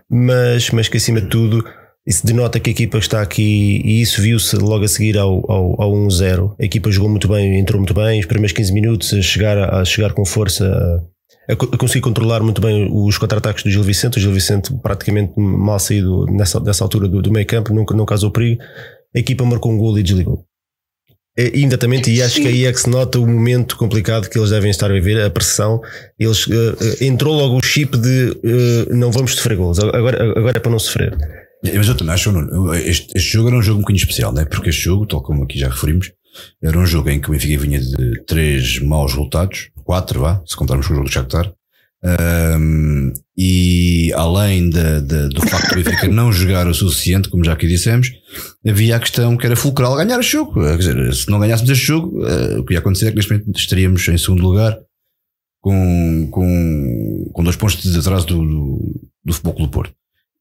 [0.09, 1.63] mas, mas que acima de tudo.
[2.07, 5.81] Isso denota que a equipa está aqui, e isso viu-se logo a seguir ao, ao,
[5.81, 6.55] ao 1-0.
[6.59, 9.83] A equipa jogou muito bem, entrou muito bem, os primeiros 15 minutos a chegar, a
[9.83, 11.03] chegar com força
[11.47, 14.17] a conseguir controlar muito bem os contra-ataques do Gil Vicente.
[14.17, 18.05] O Gil Vicente praticamente mal saído nessa, nessa altura do, do meio campo, nunca, não
[18.05, 18.61] causou perigo.
[19.15, 20.45] A equipa marcou um gol e desligou.
[21.37, 24.51] É, imediatamente, e acho que aí é que se nota o momento complicado que eles
[24.51, 25.81] devem estar a viver, a pressão.
[26.17, 30.59] Eles uh, entrou logo o chip de uh, não vamos sofrer gols, agora, agora é
[30.61, 31.13] para não sofrer.
[31.61, 32.31] Mas eu também acho,
[32.75, 34.45] este, este jogo era um jogo um bocadinho especial, né?
[34.45, 36.11] porque este jogo, tal como aqui já referimos,
[36.63, 40.55] era um jogo em que o Benfica vinha de três maus resultados, quatro, vá, se
[40.55, 41.53] contarmos com o jogo do Shakhtar.
[42.03, 47.53] Um, e além de, de, do facto do Benfica não jogar o suficiente, como já
[47.53, 48.11] aqui dissemos,
[48.67, 50.53] havia a questão que era fulcral ganhar o jogo.
[50.53, 53.31] Quer dizer, se não ganhássemos este jogo, uh, o que ia acontecer é que neste
[53.31, 54.77] momento estaríamos em segundo lugar
[55.61, 59.93] com, com, com dois pontos de atraso do, do, do Futebol Clube Porto.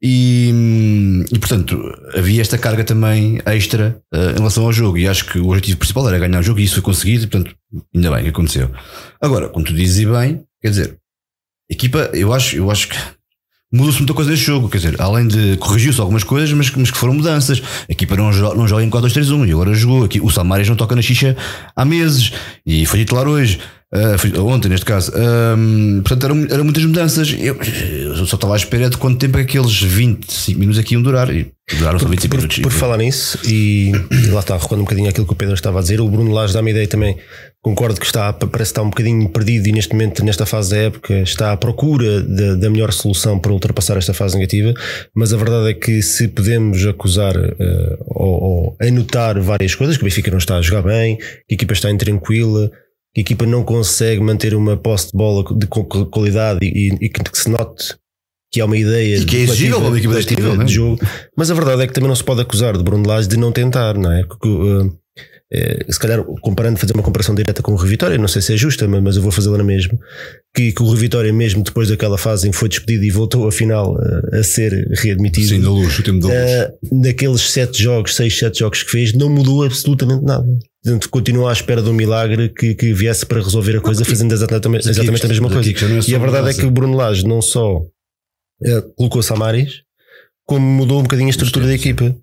[0.03, 1.83] E, e, portanto,
[2.15, 4.99] havia esta carga também extra uh, em relação ao jogo.
[4.99, 7.25] E acho que o objetivo principal era ganhar o jogo e isso foi conseguido.
[7.25, 7.57] E, portanto,
[7.95, 8.71] ainda bem que aconteceu.
[9.21, 10.99] Agora, como tu dizes e bem, quer dizer,
[11.71, 12.97] equipa, eu acho, eu acho que
[13.73, 14.69] mudou-se muita coisa neste jogo.
[14.69, 17.63] Quer dizer, além de corrigiu-se algumas coisas, mas, mas, que foram mudanças.
[17.89, 20.05] A equipa não, não joga em 4-2-3-1 e agora jogou.
[20.05, 21.37] Aqui, o Samaris não toca na xixa
[21.75, 22.33] há meses
[22.65, 23.59] e foi titular hoje.
[23.93, 25.13] Uh, ontem, neste caso.
[25.17, 27.33] Um, portanto, eram, eram muitas mudanças.
[27.39, 30.95] Eu, eu, só estava à espera de quanto tempo é que aqueles 25 minutos aqui
[30.95, 31.31] iam durar.
[31.31, 32.59] E duraram só 25 por, minutos.
[32.59, 35.79] Por, falar nisso, e, e lá está, recuando um bocadinho aquilo que o Pedro estava
[35.79, 37.17] a dizer, o Bruno Lage dá-me ideia também.
[37.63, 41.15] Concordo que está, parece estar um bocadinho perdido e neste momento, nesta fase da época,
[41.21, 44.75] está à procura de, da melhor solução para ultrapassar esta fase negativa.
[45.15, 50.03] Mas a verdade é que se podemos acusar uh, ou, ou anotar várias coisas, que
[50.03, 52.71] o Benfica não está a jogar bem, que a equipa está intranquila
[53.15, 55.67] que a equipa não consegue manter uma posse de bola de
[56.11, 57.97] qualidade e, e, que se note
[58.53, 60.99] que há uma ideia e que é exigível uma equipa deste nível de jogo.
[61.37, 63.53] Mas a verdade é que também não se pode acusar de Bruno Lage de não
[63.53, 64.25] tentar, não é?
[64.25, 64.99] Porque, uh,
[65.55, 68.55] é, se calhar comparando, fazer uma comparação direta com o Rio Vitória, não sei se
[68.55, 69.97] é justa, mas eu vou fazê-la na mesma.
[70.53, 73.47] Que, que, o Rio Vitória, mesmo depois daquela fase em que foi despedido e voltou
[73.47, 76.73] afinal a, a ser readmitido, Sim, da luz, o tempo da luz.
[76.91, 80.45] Naqueles sete jogos, seis, sete jogos que fez, não mudou absolutamente nada.
[80.83, 84.33] Portanto, continua à espera de um milagre que, que viesse para resolver a coisa, fazendo
[84.35, 85.71] exatamente, exatamente a mesma coisa.
[85.71, 87.81] É e a verdade é que o Bruno Lage não só
[88.97, 89.83] colocou Samaris,
[90.45, 92.15] como mudou um bocadinho a estrutura da equipa.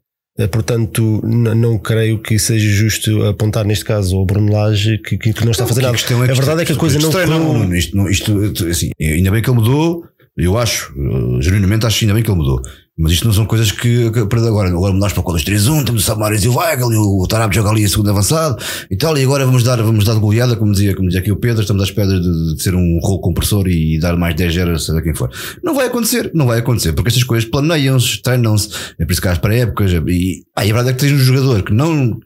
[0.41, 5.45] Eh, portanto, não creio que seja justo apontar neste caso ao Bruno Lage que, que,
[5.45, 5.95] não está a fazer nada.
[5.95, 7.77] A, a verdade é que a coisa não foi.
[7.77, 10.03] Isto, isto, assim, ainda bem que ele mudou,
[10.35, 10.93] eu acho,
[11.41, 12.59] genuinamente acho ainda bem que ele mudou.
[13.01, 16.05] Mas isto não são coisas que, que agora, agora nós para o 2-3-1, temos o
[16.05, 19.23] Samaris e o Weigl e o Tarab joga ali a segundo avançado e tal, e
[19.23, 21.85] agora vamos dar, vamos dar goleada, como dizia, como dizia aqui o Pedro, estamos à
[21.85, 25.31] espera de, de ser um rolo compressor e dar mais 10 zeros, seja quem for.
[25.63, 29.27] Não vai acontecer, não vai acontecer, porque estas coisas planeiam-se, treinam-se, é por isso que
[29.27, 32.19] há para épocas, e, ah, e a verdade é que tens um jogador que não,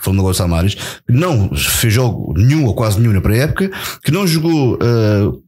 [0.00, 3.70] falando agora do Samaris, que não fez jogo nenhum ou quase nenhum na pré-época,
[4.02, 5.43] que não jogou uh,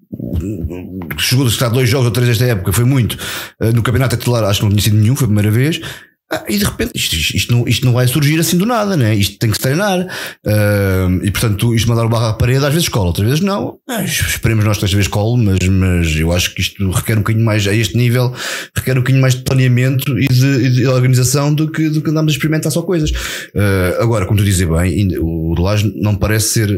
[1.19, 3.17] chegou a estar dois jogos ou três desta época, foi muito.
[3.61, 5.81] Uh, no campeonato titular acho que não tinha sido nenhum, foi a primeira vez.
[6.29, 9.15] Ah, e de repente isto, isto, não, isto não vai surgir assim do nada, né?
[9.15, 10.01] isto tem que se treinar.
[10.45, 13.79] Uh, e portanto, isto mandar o barro à parede, às vezes cola, outras vezes não.
[13.89, 17.19] Ah, esperemos nós que desta vez colo, mas, mas eu acho que isto requer um
[17.19, 18.35] bocadinho mais, a este nível,
[18.75, 22.11] requer um bocadinho mais de planeamento e de, e de organização do que, do que
[22.11, 23.11] andarmos a experimentar só coisas.
[23.11, 26.71] Uh, agora, como tu dizes bem, o Delage não parece ser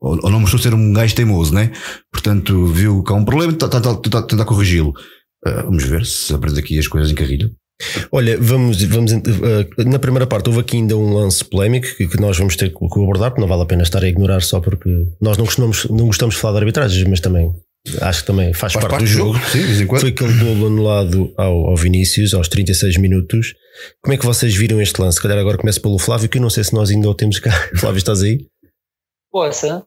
[0.00, 1.72] ou, ou não mostrou ser um gajo teimoso, né?
[2.12, 4.90] Portanto, viu que há um problema e está tá, tá, tentar corrigi-lo.
[5.46, 7.52] Uh, vamos ver se aprende aqui as coisas em carrilho.
[8.10, 12.36] Olha, vamos, vamos uh, na primeira parte houve aqui ainda um lance polémico que, nós
[12.36, 15.38] vamos ter que abordar, porque não vale a pena estar a ignorar só porque nós
[15.38, 17.52] não gostamos, não gostamos de falar de arbitragens, mas também
[18.00, 19.34] acho que também faz, faz parte, parte, do jogo.
[19.34, 19.46] jogo.
[19.50, 23.54] Sim, Foi aquele golo anulado ao, ao Vinícius aos 36 minutos.
[24.02, 25.16] Como é que vocês viram este lance?
[25.16, 27.38] Se calhar agora começa pelo Flávio, que eu não sei se nós ainda o temos
[27.38, 27.52] cá.
[27.76, 28.46] Flávio, estás aí?
[29.30, 29.84] Poxa,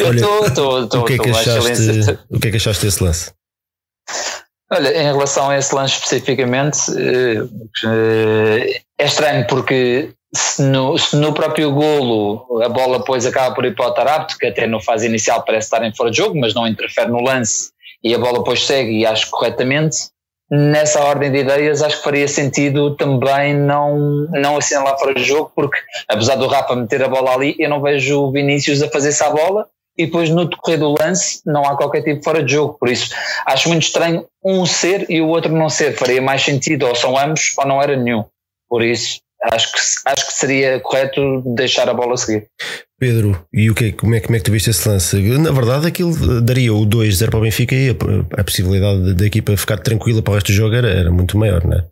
[0.00, 0.46] eu estou,
[0.84, 2.18] estou, o que é que achaste?
[2.30, 3.32] O que é que achaste desse lance?
[4.70, 6.78] Olha, em relação a esse lance especificamente,
[7.86, 13.64] eh, é estranho porque se no, se no próprio golo a bola depois acaba por
[13.64, 16.38] ir para o Tarapto, que até no fase inicial parece estar em fora de jogo,
[16.38, 17.70] mas não interfere no lance
[18.02, 20.08] e a bola depois segue e acho corretamente,
[20.50, 25.50] nessa ordem de ideias, acho que faria sentido também não, não assinalar fora de jogo,
[25.54, 25.78] porque
[26.08, 29.30] apesar do Rafa meter a bola ali, eu não vejo o Vinícius a fazer essa
[29.30, 32.76] bola e depois no decorrer do lance não há qualquer tipo de fora de jogo.
[32.78, 33.14] Por isso,
[33.46, 35.96] acho muito estranho um ser e o outro não ser.
[35.96, 38.24] Faria mais sentido, ou são ambos ou não era nenhum.
[38.68, 39.20] Por isso,
[39.52, 42.48] acho que, acho que seria correto deixar a bola seguir.
[42.98, 45.20] Pedro, e o que, como, é, como é que tu viste esse lance?
[45.38, 49.56] Na verdade, aquilo daria o 2-0 para o Benfica e a, a possibilidade da equipa
[49.56, 51.84] ficar tranquila para o resto do jogo era, era muito maior, não é?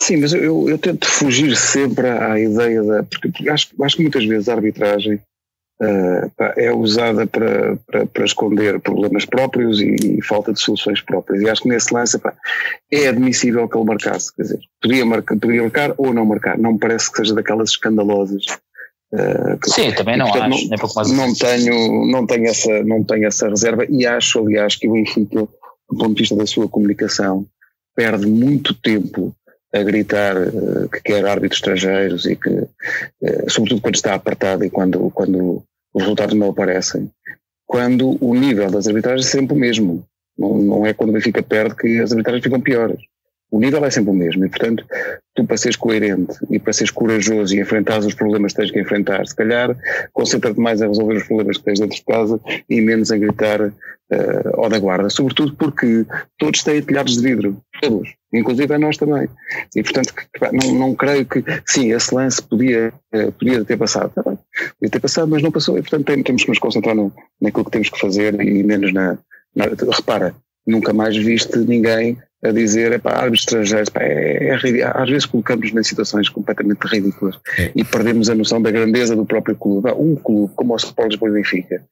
[0.00, 3.02] Sim, mas eu, eu tento fugir sempre à ideia da.
[3.02, 5.16] Porque acho, acho que muitas vezes a arbitragem
[5.82, 11.42] uh, é usada para, para, para, esconder problemas próprios e, e, falta de soluções próprias.
[11.42, 12.32] E acho que nesse lance pá,
[12.92, 14.34] é admissível que ele marcasse.
[14.34, 16.56] Quer dizer, poderia marcar, poderia marcar ou não marcar.
[16.56, 18.44] Não me parece que seja daquelas escandalosas.
[19.12, 22.82] Uh, Sim, também não e, portanto, acho, não, pouco mais não tenho, não tenho essa,
[22.84, 26.46] não tenho essa reserva e acho, aliás, que o Benfica, do ponto de vista da
[26.46, 27.46] sua comunicação,
[27.96, 29.34] perde muito tempo
[29.72, 34.70] a gritar uh, que quer árbitros estrangeiros e que, uh, sobretudo quando está apertado e
[34.70, 35.62] quando, quando
[35.94, 37.10] os resultados não aparecem,
[37.66, 40.04] quando o nível das arbitragens é sempre o mesmo.
[40.36, 43.00] Não, não é quando o Benfica perde que as arbitragens ficam piores.
[43.50, 44.84] O nível é sempre o mesmo e, portanto,
[45.34, 48.80] tu para seres coerente e para seres corajoso e enfrentar os problemas que tens que
[48.80, 49.74] enfrentar, se calhar
[50.12, 53.62] concentra-te mais a resolver os problemas que tens dentro de casa e menos a gritar
[53.62, 53.72] uh,
[54.54, 55.08] ao da guarda.
[55.08, 56.04] Sobretudo porque
[56.36, 57.60] todos têm telhados de vidro.
[57.80, 58.08] Todos.
[58.32, 59.28] Inclusive a nós também.
[59.74, 60.12] E, portanto,
[60.52, 64.12] não, não creio que, sim, esse lance podia, uh, podia ter passado.
[64.14, 65.78] Tá podia ter passado, mas não passou.
[65.78, 69.16] E, portanto, temos que nos concentrar no, naquilo que temos que fazer e menos na,
[69.56, 70.34] na repara,
[70.66, 75.26] nunca mais viste ninguém a dizer, é para árbitros estrangeiros, pá, é, é, às vezes
[75.26, 77.72] colocamos-nos em situações completamente ridículas é.
[77.74, 79.90] e perdemos a noção da grandeza do próprio clube.
[79.92, 81.82] Um clube como o Sport Lisboa e Benfica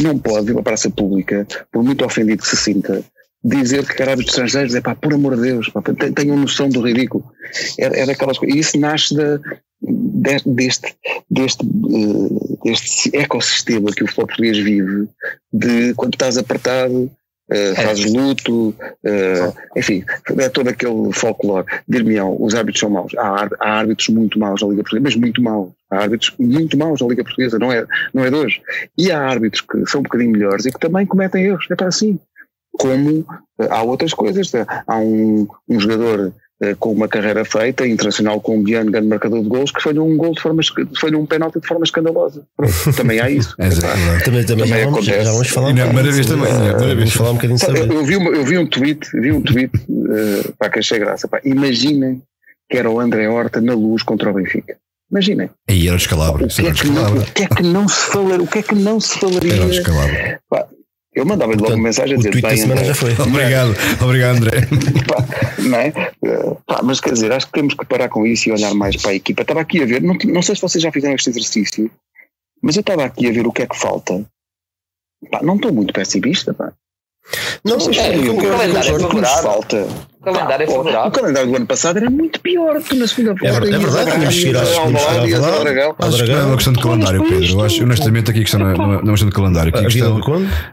[0.00, 3.02] não pode vir para a praça pública, por muito ofendido que se sinta,
[3.42, 5.82] dizer que árbitros estrangeiros, é pá, por amor de Deus, pá,
[6.14, 7.24] tenham noção do ridículo.
[7.78, 9.40] Era, era aquelas coisas, e isso nasce da,
[10.46, 10.96] deste,
[11.30, 15.08] deste, eh, deste ecossistema que o futebol português vive,
[15.52, 17.10] de quando estás apertado
[17.50, 20.02] Uh, fazes luto, uh, enfim,
[20.38, 21.66] é todo aquele folclore.
[21.86, 23.12] Dir-me, os árbitros são maus.
[23.18, 25.70] Há, há, árbitros muito maus na Liga Portuguesa, mas muito maus.
[25.90, 28.62] Há árbitros muito maus na Liga Portuguesa, não é, não é de hoje.
[28.96, 31.66] E há árbitros que são um bocadinho melhores e que também cometem erros.
[31.70, 32.18] É para assim.
[32.72, 33.26] Como uh,
[33.68, 34.50] há outras coisas.
[34.86, 36.32] Há um, um jogador eh,
[36.78, 40.40] com uma carreira feita, internacional colombiano, grande marcador de gols, que falhou um gol de
[40.40, 40.62] forma,
[40.98, 42.46] falhou um penalti de forma escandalosa.
[42.56, 43.54] Pronto, também há isso.
[43.58, 46.26] é, também, também, também já, vamos, já, vamos, falar um bocadinho.
[46.26, 49.08] também, uh, vamos falar um bocadinho sobre eu, eu, vi, uma, eu vi um tweet,
[49.20, 51.28] vi um tweet uh, para que achei graça.
[51.28, 52.22] Pá, imaginem
[52.70, 54.76] que era o André Horta na luz contra o Benfica.
[55.10, 55.50] Imaginem.
[55.68, 56.44] E era o descalabro.
[56.44, 58.42] O que, é que não, o que é que não se falaria?
[58.42, 59.54] O que é que não se falaria?
[59.54, 60.16] Era o descalabro.
[60.48, 60.66] Pá,
[61.14, 63.12] eu mandava-lhe logo uma mensagem a dizer: bem, semana já foi.
[63.20, 64.60] obrigado, obrigado, André.
[65.06, 65.92] Pá, não é?
[66.66, 69.12] Pá, mas quer dizer, acho que temos que parar com isso e olhar mais para
[69.12, 69.42] a equipa.
[69.42, 71.90] Estava aqui a ver, não, não sei se vocês já fizeram este exercício,
[72.62, 74.24] mas eu estava aqui a ver o que é que falta.
[75.30, 76.72] Pá, não estou muito pessimista, pá.
[77.64, 79.42] Não, é, o calendário é favorável.
[79.42, 79.86] Falta
[80.30, 81.08] o calendário é favorável.
[81.08, 83.66] O calendário do ano passado era muito pior que na segunda volta.
[83.66, 84.68] É, é verdade, tínhamos que ir aos
[85.98, 87.46] Acho que não é uma questão de calendário, Pedro.
[87.46, 89.68] Eu acho, honestamente, aqui a questão não é, não é uma questão de calendário.
[89.68, 90.20] Aqui a questão,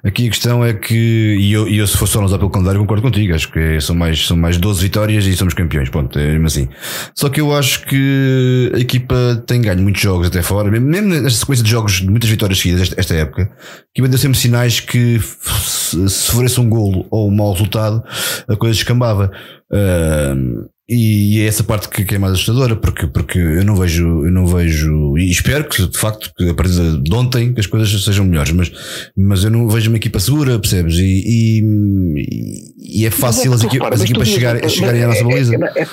[0.03, 2.79] aqui a questão é que, e eu, e eu se fosse só usar pelo calendário,
[2.79, 3.33] concordo contigo.
[3.33, 5.89] Acho que são mais, são mais 12 vitórias e somos campeões.
[5.89, 6.69] Ponto, é mesmo assim.
[7.13, 11.39] Só que eu acho que a equipa tem ganho muitos jogos até fora, mesmo nesta
[11.39, 13.51] sequência de jogos de muitas vitórias seguidas, esta, esta época,
[13.93, 18.03] que deu sempre sinais que se sofresse um golo ou um mau resultado,
[18.47, 19.31] a coisa descambava.
[19.71, 24.31] Uh, e é essa parte que, é mais assustadora, porque, porque eu não vejo, eu
[24.31, 28.03] não vejo, e espero que de facto, que a partir de ontem que as coisas
[28.03, 28.71] sejam melhores, mas,
[29.15, 30.95] mas eu não vejo uma equipa segura, percebes?
[30.95, 35.55] E, e, e é fácil as, equipas, as equipas chegar, chegarem à nossa baliza.
[35.55, 35.87] É, é,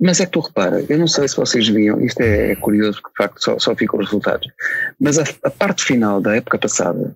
[0.00, 3.10] mas é que tu repara, eu não sei se vocês viam, isto é curioso porque
[3.10, 4.48] de facto só, só ficam os resultados,
[4.98, 7.14] mas a, a parte final da época passada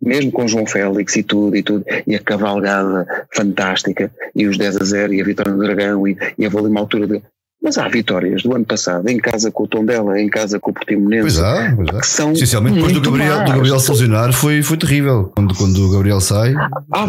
[0.00, 4.76] mesmo com João Félix e tudo e tudo, e a cavalgada fantástica, e os 10
[4.76, 7.22] a 0 e a vitória do Dragão, e, e a uma altura de.
[7.62, 10.74] Mas há vitórias do ano passado, em casa com o Tondela, em casa com o
[10.74, 12.00] Portimonense, pois há, pois há.
[12.00, 15.84] que são Essencialmente depois do Gabriel, do Gabriel se lesionar foi, foi terrível, quando, quando
[15.84, 16.54] o Gabriel sai.
[16.92, 17.08] Ah,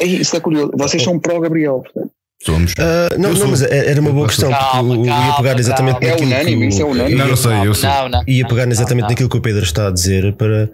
[0.00, 0.06] é...
[0.06, 2.10] isso é curioso, vocês são pró-Gabriel, portanto.
[2.40, 2.72] Somos.
[2.72, 6.08] Uh, não, não, mas era uma boa questão, calma, porque calma, ia pegar exatamente calma.
[6.08, 6.82] naquilo é unânime, que.
[6.82, 7.90] O, é Não, não sei, eu sei.
[7.90, 10.70] Não, não, ia pegar exatamente naquilo que o Pedro está a dizer para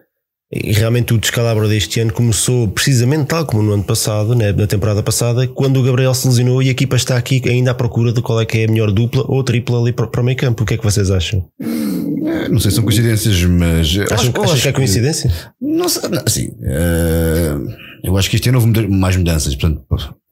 [0.52, 4.66] e realmente o descalabro deste ano começou precisamente tal como no ano passado, né, na
[4.66, 8.12] temporada passada, quando o Gabriel se lesionou e a equipa está aqui ainda à procura
[8.12, 10.36] de qual é que é a melhor dupla ou tripla ali para, para o meio
[10.36, 10.62] campo.
[10.62, 11.44] O que é que vocês acham?
[11.60, 13.98] É, não sei se são coincidências, mas.
[14.10, 15.32] Acham, acho, que é coincidência?
[15.60, 17.68] Não sei, não, assim, uh,
[18.02, 19.82] eu acho que este ano houve mais mudanças, portanto,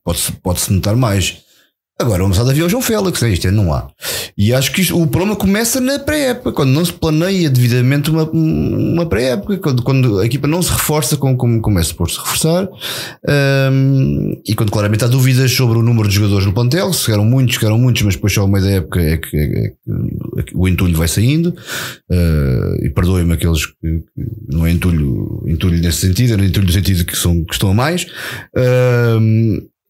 [0.05, 1.42] pode-se pode notar mais.
[2.03, 3.87] Agora, vamos havia o João Félix, isto não há.
[4.37, 8.25] E acho que isto, o problema começa na pré-época, quando não se planeia devidamente uma,
[8.25, 12.21] uma pré-época, quando, quando a equipa não se reforça como, como, como é suposto se
[12.21, 12.69] reforçar,
[13.73, 17.25] um, e quando claramente há dúvidas sobre o número de jogadores no plantel, se eram
[17.25, 19.73] muitos, se eram muitos, mas depois só ao meio da época é que, é
[20.39, 24.03] é que o entulho vai saindo, uh, e perdoem-me aqueles que,
[24.49, 27.75] não é entulho, entulho nesse sentido, é entulho no sentido que, são, que estão a
[27.75, 28.07] mais.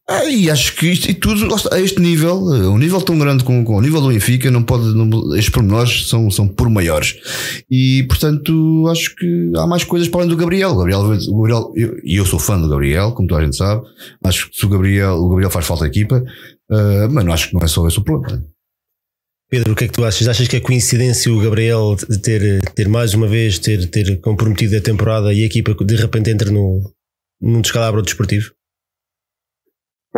[0.08, 3.64] Ah, e acho que isto e tudo a este nível, um nível tão grande como,
[3.64, 7.14] como o nível do Benfica, não pode, não, estes pormenores são, são por maiores.
[7.70, 10.70] E portanto, acho que há mais coisas para além do Gabriel.
[10.70, 11.72] O Gabriel, o Gabriel
[12.04, 13.86] e eu, eu, sou fã do Gabriel, como toda a gente sabe.
[14.24, 17.48] Acho que se o Gabriel, o Gabriel faz falta à equipa, uh, mas não acho
[17.48, 18.44] que não é só esse o problema.
[19.48, 20.26] Pedro, o que é que tu achas?
[20.26, 24.80] Achas que é coincidência o Gabriel ter, ter mais uma vez ter, ter comprometido a
[24.80, 26.82] temporada e a equipa de repente entra no,
[27.40, 28.50] num descalabro desportivo?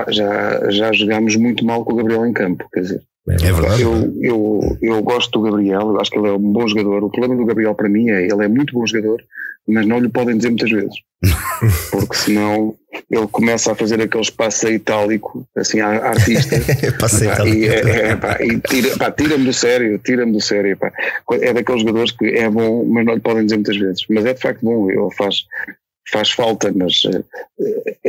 [0.09, 3.03] Já, já jogámos muito mal com o Gabriel em campo, quer dizer.
[3.29, 3.83] É verdade.
[3.83, 7.05] Eu, eu, eu gosto do Gabriel, eu acho que ele é um bom jogador.
[7.05, 9.23] O problema do Gabriel para mim é ele é muito bom jogador,
[9.67, 10.95] mas não lhe podem dizer muitas vezes.
[11.91, 12.75] Porque senão
[13.11, 16.57] ele começa a fazer aquele espaço itálico, assim, a, artista.
[17.01, 17.57] passe itálico.
[17.57, 20.77] E, é, é, pá, e tira, tira-me do sério, tira-me do sério.
[20.77, 20.93] Pá.
[21.41, 24.05] É daqueles jogadores que é bom, mas não lhe podem dizer muitas vezes.
[24.11, 25.47] Mas é de facto bom, ele faz,
[26.11, 27.25] faz falta, mas uh,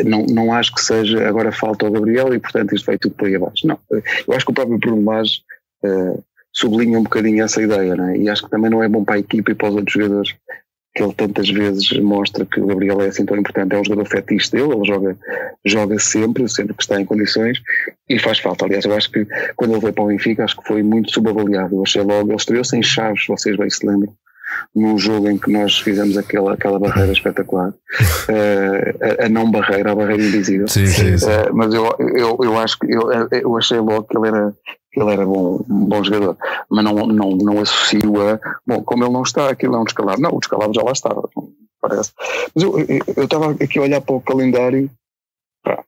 [0.03, 3.27] não, não acho que seja agora falta ao Gabriel e portanto isto vai tudo por
[3.27, 3.67] aí abaixo.
[3.67, 5.41] Não, eu acho que o próprio Bruno Lage
[5.84, 8.17] uh, sublinha um bocadinho essa ideia, né?
[8.17, 10.36] e acho que também não é bom para a equipa e para os outros jogadores
[10.95, 14.08] que ele tantas vezes mostra que o Gabriel é assim tão importante, é um jogador
[14.08, 15.17] fetiche dele, ele joga,
[15.65, 17.62] joga sempre, sempre que está em condições
[18.08, 18.63] e faz falta.
[18.63, 19.27] Aliás, eu acho que
[19.58, 21.75] quando ele veio para o Benfica, acho que foi muito subavaliado.
[21.75, 24.15] Eu achei logo, ele estreou sem chaves, vocês bem se lembram
[24.75, 29.91] num jogo em que nós fizemos aquela, aquela barreira espetacular, uh, a, a, não barreira,
[29.91, 30.67] a barreira invisível.
[30.67, 31.25] Sim, sim, sim.
[31.25, 34.53] Uh, mas eu, eu, eu acho que eu, eu achei logo que ele era,
[34.95, 36.38] ele era bom, um bom jogador,
[36.69, 40.21] mas não, não, não associo a, bom, como ele não está, aquilo é um descalabro.
[40.21, 41.29] Não, o descalabro já lá estava,
[41.81, 42.12] parece.
[42.53, 42.75] Mas eu,
[43.15, 44.89] eu, estava aqui a olhar para o calendário,
[45.63, 45.84] pá,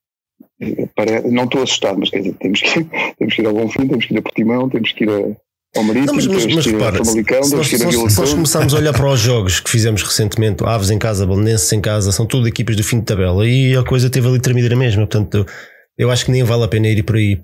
[1.30, 2.84] não estou assustado, mas quer dizer, temos que,
[3.20, 5.47] temos que ir ao Bom Fim, temos que ir a Portimão, temos que ir a
[5.78, 7.16] ao Marítimo, não, mas, mas, mas repara, se,
[7.56, 11.26] nós, se, nós começarmos a olhar para os jogos que fizemos recentemente, Aves em casa,
[11.26, 14.40] Belenenses em casa, são tudo equipas do fim de tabela e a coisa teve ali
[14.40, 15.08] tremida mesmo.
[15.08, 15.46] Portanto,
[15.98, 17.40] eu acho que nem vale a pena ir por aí,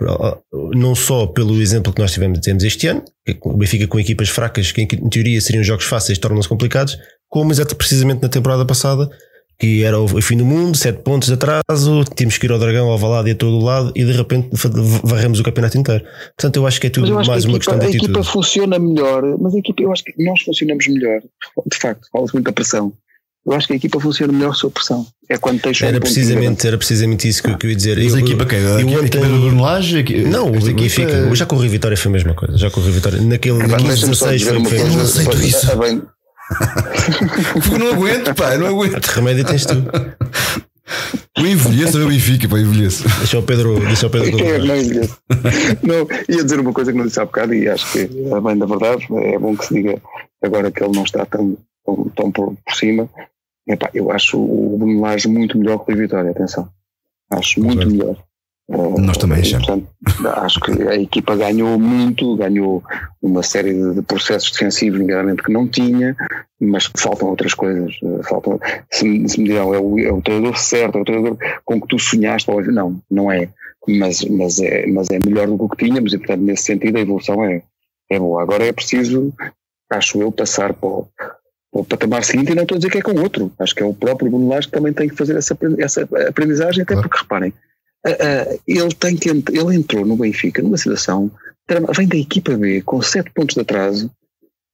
[0.75, 4.29] não só pelo exemplo que nós tivemos, tivemos este ano, que o Benfica com equipas
[4.29, 9.09] fracas, que em teoria seriam jogos fáceis, tornam-se complicados, como exatamente precisamente na temporada passada,
[9.59, 12.89] que era o fim do mundo, sete pontos de atraso, tínhamos que ir ao Dragão,
[12.89, 14.49] ao Valado e a todo lado e de repente
[15.03, 16.03] varremos o campeonato inteiro.
[16.37, 18.05] Portanto, eu acho que é tudo mais que uma equipa, questão de atitude.
[18.05, 22.07] A equipa funciona melhor, mas a equipa, eu acho que nós funcionamos melhor, de facto,
[22.11, 22.93] fala-se muito da pressão.
[23.45, 25.05] Eu acho que a equipa funciona melhor sob pressão.
[25.29, 27.97] É quando tens era precisamente Era precisamente isso que, eu ia dizer.
[27.97, 28.59] Mas eu, a equipa que é?
[28.59, 30.03] A equipa do Bruno Lage?
[30.23, 31.11] Não, o Benfica.
[31.11, 31.35] É...
[31.35, 32.57] Já corri Vitória foi a mesma coisa.
[32.57, 33.21] Já corri Vitória.
[33.21, 34.65] Naquele é, 15, 16 foi.
[34.65, 35.67] foi eu não aceito isso.
[37.79, 39.01] não aguento, pá, não aguento.
[39.01, 39.75] Que remédio tens tu?
[41.37, 43.03] O envelheço o Benfica, para envelheço.
[43.19, 43.79] Deixa o Pedro.
[43.79, 45.17] Deixa o Pedro é, não envelheço.
[45.81, 48.57] não, ia dizer uma coisa que não disse há bocado e acho que é bem
[48.57, 49.05] da verdade.
[49.09, 50.01] É bom que se diga
[50.43, 53.09] agora que ele não está tão, tão, tão por, por cima.
[53.67, 56.69] Epá, eu acho o Bruno Lage muito melhor que o Vitória, atenção.
[57.31, 58.17] Acho muito melhor.
[58.69, 59.67] Nós também achamos.
[60.37, 62.81] acho que a equipa ganhou muito, ganhou
[63.21, 66.15] uma série de, processos defensivos, nomeadamente, que não tinha,
[66.59, 67.93] mas faltam outras coisas.
[68.01, 68.59] Eh, faltam,
[68.89, 71.87] se, se me dirão, é o, é o treinador certo, é o treinador com que
[71.87, 73.49] tu sonhaste, não, não é.
[73.85, 76.97] Mas, mas, é, mas é melhor do que o que tínhamos e, portanto, nesse sentido,
[76.97, 77.63] a evolução é,
[78.09, 78.41] é boa.
[78.41, 79.33] Agora é preciso,
[79.89, 81.07] acho eu, passar para o,
[81.69, 83.51] para o patamar seguinte e não estou a dizer que é com outro.
[83.59, 86.83] Acho que é o próprio Bruno Lage que também tem que fazer essa, essa aprendizagem,
[86.83, 87.53] até porque, reparem,
[88.07, 91.31] uh, ele, tem que, ele entrou no Benfica numa situação,
[91.95, 94.11] vem da equipa B com sete pontos de atraso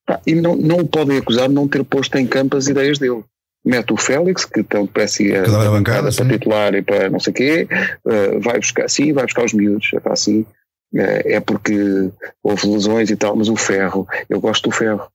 [0.05, 2.97] pá, e não, não o podem acusar de não ter posto em campo as ideias
[2.97, 3.23] dele.
[3.63, 7.31] Mete o Félix, que tão parece a, a bancada, para titular e para não sei
[7.31, 7.67] o quê,
[8.05, 12.09] uh, vai buscar, sim, vai buscar os miúdos, é assim, uh, é porque
[12.41, 15.07] houve lesões e tal, mas o Ferro, eu gosto do Ferro.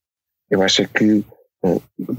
[0.51, 1.25] Eu acho que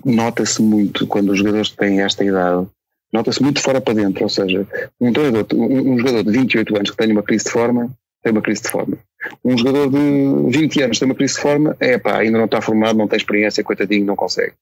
[0.03, 2.67] nota-se muito quando os jogadores têm esta idade
[3.15, 4.67] nota-se muito fora para dentro, ou seja,
[4.99, 7.89] um, um, um jogador de 28 anos que tem uma crise de forma,
[8.21, 8.97] tem uma crise de forma.
[9.43, 12.61] Um jogador de 20 anos tem uma crise de forma, é pá, ainda não está
[12.61, 14.53] formado, não tem experiência, coitadinho, não consegue.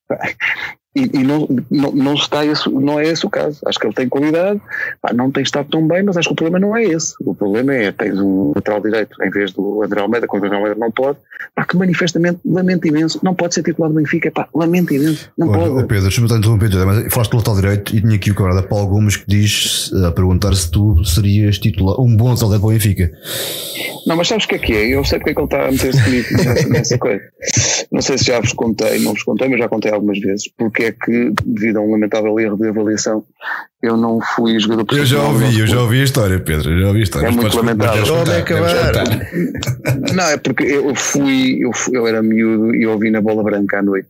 [0.96, 3.60] E, e não, não, não, está esse, não é esse o caso.
[3.66, 4.62] Acho que ele tem qualidade,
[5.02, 7.16] pá, não tem estado tão bem, mas acho que o problema não é esse.
[7.20, 10.58] O problema é tens um lateral direito em vez do André Almeida, quando o André
[10.58, 11.18] Almeida não pode,
[11.56, 15.50] pá, que manifestamente lamento imenso, não pode ser titular do Benfica, pá, lamento imenso, não
[15.50, 15.88] Olha, pode.
[15.88, 19.18] Pedro, deixa-me interromper, mas falaste do lateral direito e tinha aqui o camarada Paulo Gomes
[19.18, 23.12] que diz a perguntar se tu serias titular, um bom lateral para o Benfica.
[24.06, 24.88] Não, mas sabes o que é que é?
[24.96, 27.22] Eu sei porque é que ele está a meter-se comigo nessa, nessa coisa.
[27.94, 30.86] Não sei se já vos contei, não vos contei, mas já contei algumas vezes, porque
[30.86, 33.24] é que, devido a um lamentável erro de avaliação,
[33.84, 36.88] eu não fui jogador Eu já ouvi, eu já ouvi a história, Pedro, eu já
[36.88, 37.28] ouvi a história.
[37.28, 38.04] É muito lamentável.
[38.36, 38.94] Acabar.
[40.12, 43.78] Não, é porque eu fui, eu, fui, eu era miúdo e ouvi na bola branca
[43.78, 44.08] à noite,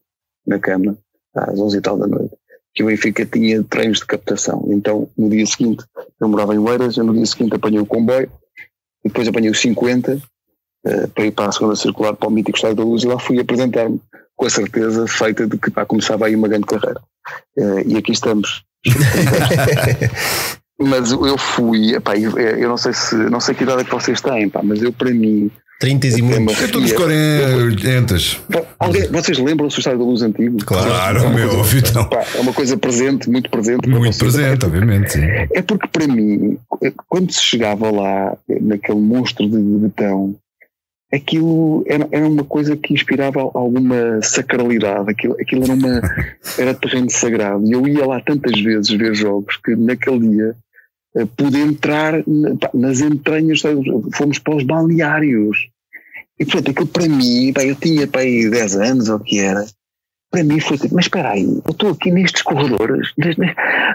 [0.47, 0.97] na cama,
[1.36, 2.34] às 11 e tal da noite,
[2.73, 4.65] que o Benfica tinha treinos de captação.
[4.69, 5.84] Então, no dia seguinte,
[6.21, 8.31] eu morava em Oeiras, eu no dia seguinte apanhei o comboio,
[9.03, 10.21] e depois apanhei o 50
[10.86, 13.19] uh, para ir para a segunda circular para o mítico Estádio da Luz e lá
[13.19, 13.99] fui apresentar-me
[14.36, 17.01] com a certeza feita de que pá, começava aí uma grande carreira.
[17.57, 18.63] Uh, e aqui estamos.
[20.79, 23.91] mas eu fui, epá, eu, eu, não sei se não sei que idade é que
[23.91, 25.49] vocês têm, pá, mas eu para mim
[25.84, 26.59] 30 e muitos.
[26.59, 28.15] Eu estou nos 40.
[28.79, 30.57] Alguém, vocês lembram-se do Estádio da Luz antigo?
[30.65, 32.07] Claro, é meu, ouvi então.
[32.36, 33.89] É uma coisa presente, muito presente.
[33.89, 35.11] Muito presente, obviamente.
[35.11, 35.25] Sim.
[35.53, 36.57] É porque para mim,
[37.09, 40.34] quando se chegava lá, naquele monstro de betão,
[41.14, 46.01] aquilo era, era uma coisa que inspirava alguma sacralidade, aquilo, aquilo era, uma,
[46.57, 47.66] era terreno sagrado.
[47.68, 50.55] E eu ia lá tantas vezes ver jogos que naquele dia
[51.16, 52.24] eh, pude entrar
[52.74, 53.61] nas entranhas,
[54.14, 55.70] fomos para os balneários.
[56.39, 59.39] E portanto, aquilo para mim, bem, eu tinha para aí 10 anos ou o que
[59.39, 59.64] era,
[60.32, 63.09] para mim foi tipo, mas espera aí, eu estou aqui nestes corredores,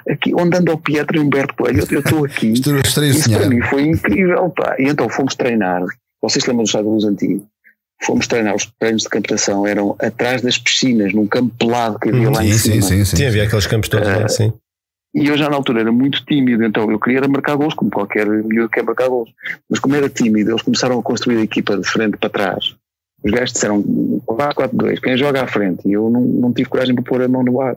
[0.09, 2.53] aqui onde anda o Pietro e o Humberto Coelho, eu estou aqui.
[2.53, 4.77] Isso para mim foi incrível, pá.
[4.79, 5.83] E então fomos treinar
[6.21, 7.47] vocês lembram do Estado de Luz Antigo?
[8.03, 12.29] Fomos treinar, os treinos de captação eram atrás das piscinas, num campo pelado que havia
[12.29, 12.75] hum, lá sim, em cima.
[12.75, 13.17] Sim, sim, sim.
[13.17, 14.53] Sim, havia aqueles campos todos uh, lá, ah, sim.
[15.15, 18.27] E eu já na altura era muito tímido, então eu queria marcar gols, como qualquer
[18.27, 19.31] miúdo quer marcar gols.
[19.69, 22.77] Mas como era tímido, eles começaram a construir a equipa de frente para trás.
[23.25, 25.89] Os gajos disseram 4-4-2, quem joga à frente?
[25.89, 27.77] E eu não, não tive coragem para pôr a mão no ar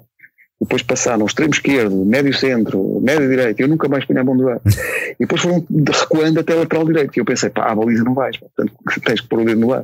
[0.61, 4.47] depois passaram extremo esquerdo, médio centro, médio direito, eu nunca mais punha a mão do
[4.47, 4.61] ar.
[5.19, 7.15] E depois foram recuando até lateral direito.
[7.15, 8.73] E eu pensei, pá, a baliza não vais, portanto
[9.05, 9.83] tens que pôr o dedo no ar.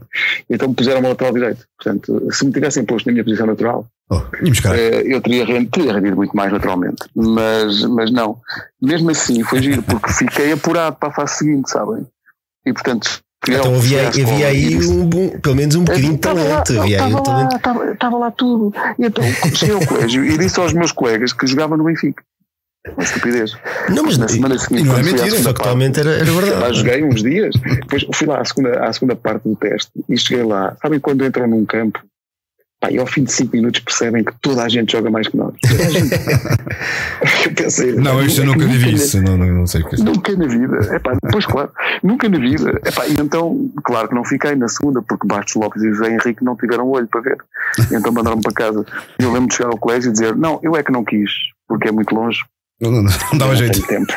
[0.49, 1.65] E então me puseram ao lateral direito.
[1.77, 5.93] Portanto, se me tivessem posto na minha posição natural, oh, eh, eu teria rendido, teria
[5.93, 7.05] rendido muito mais naturalmente.
[7.13, 8.39] Mas, mas não.
[8.81, 12.07] Mesmo assim, foi giro, porque fiquei apurado para a fase seguinte, sabem?
[12.65, 16.73] E portanto, então havia, havia aí um bom, pelo menos um bocadinho de talento.
[16.73, 17.55] Lá, havia aí um talento.
[17.55, 18.73] Estava, estava lá tudo.
[18.97, 19.23] E então
[19.53, 22.23] cheguei ao colégio e disse aos meus colegas que jogava no Benfica.
[22.93, 23.57] Uma estupidez.
[23.89, 26.61] Não, mas na semana seguinte, não é mentira, factualmente era, era verdade.
[26.61, 30.17] Lá joguei uns dias, depois fui lá à segunda, à segunda parte do teste e
[30.17, 30.75] cheguei lá.
[30.81, 31.99] Sabem quando entram num campo
[32.87, 35.35] Pá, e ao fim de 5 minutos percebem que toda a gente joga mais que
[35.35, 35.53] nós.
[37.45, 40.03] eu pensei, não, isto eu nunca vivi isso, não, não, sei o que é.
[40.03, 41.71] Nunca na vida, é pá, pois claro,
[42.01, 42.79] nunca na vida.
[42.85, 46.43] Epá, e então, claro que não fiquei na segunda, porque Bastos Lopes e José Henrique
[46.43, 47.37] não tiveram olho para ver.
[47.91, 48.85] E então mandaram-me para casa.
[49.19, 51.31] Eu lembro de chegar ao colégio e dizer: Não, eu é que não quis,
[51.67, 52.43] porque é muito longe.
[52.79, 53.81] Não, não, não dava jeito.
[53.87, 54.13] Tempo.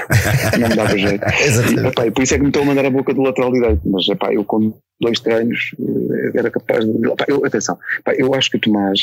[0.59, 1.25] Não me dava jeito.
[1.25, 3.53] e, epá, e por isso é que me estou a mandar a boca do lateral
[3.53, 3.81] direito.
[3.87, 7.07] Mas epá, eu com dois treinos eh, era capaz de.
[7.07, 9.01] Epá, eu, atenção, epá, eu acho que o Tomás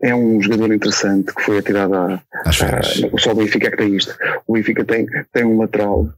[0.00, 2.22] é um jogador interessante que foi atirado a.
[3.18, 4.16] só o Benfica é que tem isto.
[4.46, 6.08] O Benfica tem, tem um lateral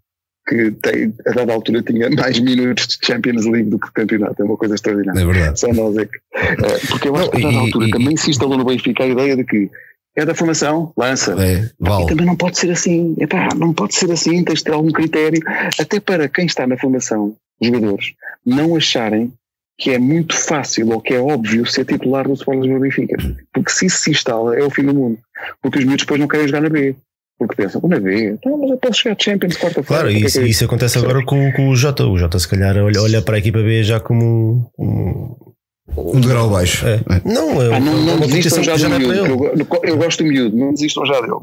[0.47, 4.43] que tem, a dada altura tinha mais minutos de Champions League do que de campeonato.
[4.43, 5.21] É uma coisa extraordinária.
[5.21, 5.61] É verdade.
[5.61, 6.19] Só nós é que.
[6.35, 9.09] Eh, porque eu acho que a dada altura e, também se instalou no Benfica a
[9.09, 9.71] ideia de que
[10.17, 11.33] é da formação, lança.
[11.41, 12.05] É, vale.
[12.05, 13.15] E também não pode ser assim.
[13.19, 15.41] Epá, não pode ser assim, tens de ter algum critério.
[15.79, 18.13] Até para quem está na formação, jogadores,
[18.45, 19.33] não acharem
[19.79, 23.17] que é muito fácil ou que é óbvio ser titular do Sport Lisboa Benfica.
[23.53, 25.19] Porque se isso se instala, é o fim do mundo.
[25.63, 26.95] Porque os miúdos depois não querem jogar na B.
[27.39, 30.03] Porque pensam, na B, então, mas eu posso chegar de Champions quarta-feira.
[30.03, 32.05] Claro, isso, é isso acontece agora com, com, o Jota.
[32.05, 35.50] O Jota, se calhar, olha, olha para a equipa B já como um,
[35.97, 36.87] um degrau baixo.
[36.87, 37.01] É.
[37.25, 39.45] Não, é, ah, não, não, não desistam já, já do miúdo.
[39.47, 41.41] Eu, eu, gosto do miúdo, não desistam já dele.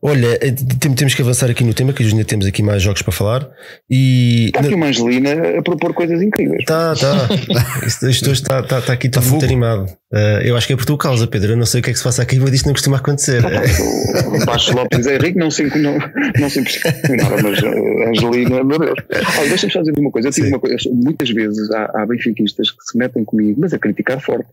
[0.00, 0.54] Olha, eh,
[0.96, 3.50] temos que avançar aqui no tema, que ainda temos aqui mais jogos para falar.
[3.88, 4.46] E...
[4.46, 6.60] Está aqui uma Angelina a propor coisas incríveis.
[6.70, 7.28] Está, está.
[7.86, 9.84] Isto hoje está, está, está aqui está muito animado.
[10.12, 11.52] Uh, eu acho que é por tua causa, Pedro.
[11.52, 13.42] Eu não sei o que é que se passa aqui, mas isto não costuma acontecer.
[13.44, 15.98] o Baixo Lopes é rico, não se, não,
[16.38, 18.98] não se impressionava, mas a Angelina, meu Deus.
[19.38, 20.28] Olha, deixa-me só dizer uma coisa.
[20.28, 20.76] Eu tive uma coisa.
[20.92, 24.48] Muitas vezes há, há benfiquistas que se metem comigo, mas a criticar forte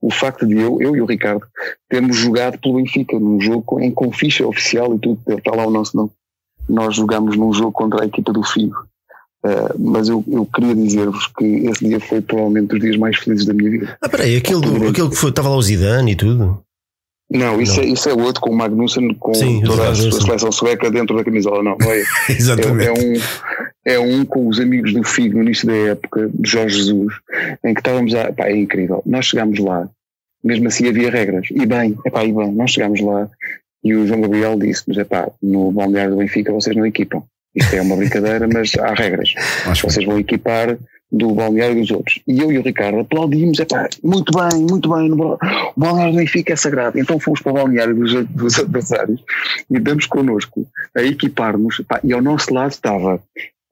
[0.00, 1.46] o facto de eu, eu e o Ricardo
[1.88, 5.70] termos jogado pelo Benfica num jogo em com ficha oficial e tudo, está lá o
[5.70, 6.10] nosso nome.
[6.68, 8.86] Nós jogámos num jogo contra a equipa do Figo.
[9.44, 13.46] Uh, mas eu, eu queria dizer-vos que esse dia foi provavelmente dos dias mais felizes
[13.46, 13.98] da minha vida.
[14.00, 16.60] Ah, peraí, aquele que foi, estava lá o Zidane e tudo?
[17.30, 17.82] Não, isso, não.
[17.82, 21.16] É, isso é outro com o Magnussen, com Sim, toda a, a seleção sueca dentro
[21.16, 21.62] da camisola.
[21.62, 22.02] Não, não é.
[22.28, 22.88] Exatamente.
[22.88, 23.20] É, é, um,
[23.86, 27.14] é um com os amigos do Figo no início da época, de Jorge Jesus,
[27.64, 28.32] em que estávamos a.
[28.32, 29.00] Pá, é incrível.
[29.06, 29.88] Nós chegámos lá,
[30.42, 31.46] mesmo assim havia regras.
[31.52, 33.30] E bem, é pá, e bem, nós chegámos lá
[33.84, 37.22] e o João Gabriel disse: Mas é pá, no balneário do Benfica vocês não equipam.
[37.54, 39.32] Isto é uma brincadeira, mas há regras.
[39.64, 40.76] Acho vocês vão equipar
[41.10, 42.20] do balneário dos outros.
[42.26, 45.38] E eu e o Ricardo aplaudimos, epá, muito bem, muito bem, o
[45.76, 46.98] balneário do Benfica é sagrado.
[46.98, 49.22] Então fomos para o balneário dos, dos adversários
[49.70, 53.22] e damos connosco a equipar-nos, e ao nosso lado estava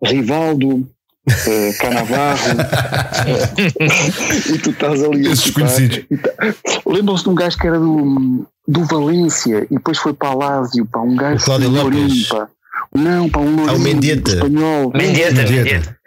[0.03, 2.51] Rivaldo, uh, Canavarro,
[4.55, 6.05] e tu estás ali Esses conhecidos.
[6.23, 6.55] Tá,
[6.87, 11.01] Lembram-se de um gajo que era do, do Valência e depois foi para Alásio, para
[11.01, 12.49] um gajo do Olimpa.
[12.95, 14.33] Não, para um ah, Mendieta.
[14.33, 14.93] espanhol.
[14.95, 15.99] Mendieta, Mendieta.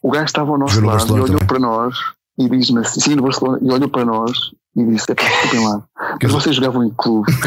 [0.00, 1.46] O gajo estava ao nosso lado e olhou também.
[1.46, 1.94] para nós
[2.38, 5.82] e diz-me assim, sim, no Barcelona, e olhou para nós e disse: desculpem lá,
[6.22, 7.30] mas vocês jogavam em clube.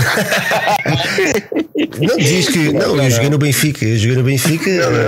[2.01, 2.73] não diz que.
[2.73, 4.69] Não, eu joguei no Benfica, eu joguei no Benfica.
[4.69, 4.99] Não, não,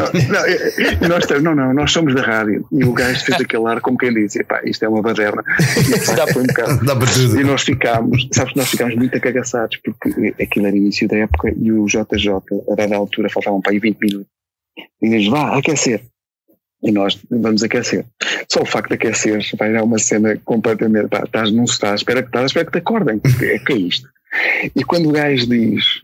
[1.01, 2.65] não, nós, não, não, nós somos da rádio.
[2.71, 5.43] E o gajo fez aquele ar como quem disse: pá, isto é uma baderna.
[5.77, 6.79] E, dá, um bocado.
[6.85, 7.39] dá para tudo.
[7.39, 11.71] E nós ficámos, sabes, nós ficámos muito acagaçados, porque aquilo era início da época e
[11.71, 12.29] o JJ,
[12.71, 14.27] a dada altura, faltavam para aí 20 minutos.
[15.01, 16.01] E diz: vá, aquecer
[16.83, 18.05] e nós vamos aquecer.
[18.51, 21.07] Só o facto de aquecer vai dar uma cena completamente.
[21.07, 24.07] Pá, estás num estás, espera que estás, espera que te acordem, é que é isto.
[24.75, 26.01] E quando o gajo diz,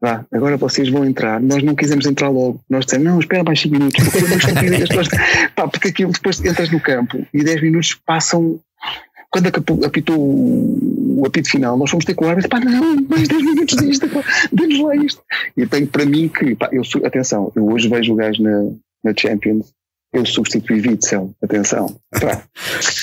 [0.00, 2.60] vá, agora vocês vão entrar, nós não quisemos entrar logo.
[2.68, 4.88] Nós dissemos, não, espera mais 5 minutos, porque é estupidez.
[5.54, 8.58] pá, porque aquilo depois entras no campo e 10 minutos passam.
[9.30, 9.46] Quando
[9.86, 13.76] apitou o apito final, nós fomos ter com o árbitro, pá, não, mais 10 minutos
[13.76, 14.06] disto,
[14.52, 15.22] dê-nos lá isto.
[15.56, 18.70] E tenho para mim que, pá, eu, atenção, eu hoje vejo o gajo na,
[19.02, 19.72] na Champions
[20.12, 21.96] eu substituí Witzel, atenção.
[22.10, 22.42] Pá.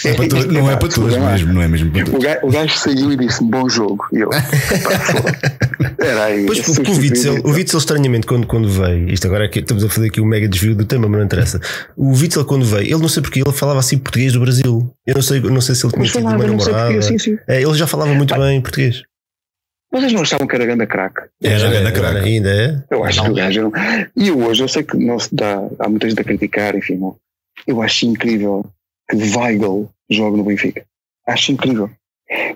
[0.05, 2.19] É para tu, não é para todos mesmo, não é mesmo para todos.
[2.19, 4.05] O gajo, o gajo saiu e disse bom jogo.
[4.13, 4.29] E eu,
[5.99, 6.45] era aí.
[6.45, 9.83] Pois, porque o Witzel, o Witzel, estranhamente, quando, quando veio, isto agora é que estamos
[9.83, 11.59] a fazer aqui um mega desvio do tema, mas não interessa.
[11.97, 14.93] O Witzel, quando veio, ele não sei porque, ele falava assim português do Brasil.
[15.07, 16.87] Eu não sei, não sei se ele tinha tido uma namorada.
[16.89, 17.37] Porque, sim, sim.
[17.47, 19.01] É, ele já falava muito bem português.
[19.91, 21.21] Vocês não achavam que era grande craque?
[21.41, 22.27] Era grande craque.
[22.27, 22.83] Ainda é?
[22.91, 23.71] Eu acho que o gajo não.
[24.15, 27.15] E hoje, eu sei que não se dá, há muita gente a criticar, enfim, não.
[27.65, 28.65] Eu acho incrível
[29.09, 30.85] que Weigl jogue no Benfica.
[31.27, 31.89] Acho incrível.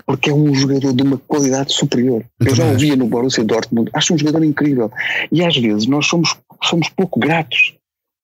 [0.05, 2.23] Porque é um jogador de uma qualidade superior.
[2.39, 3.89] Eu, eu já ouvia no Borussia Dortmund.
[3.93, 4.91] Acho um jogador incrível.
[5.31, 7.73] E às vezes nós somos, somos pouco gratos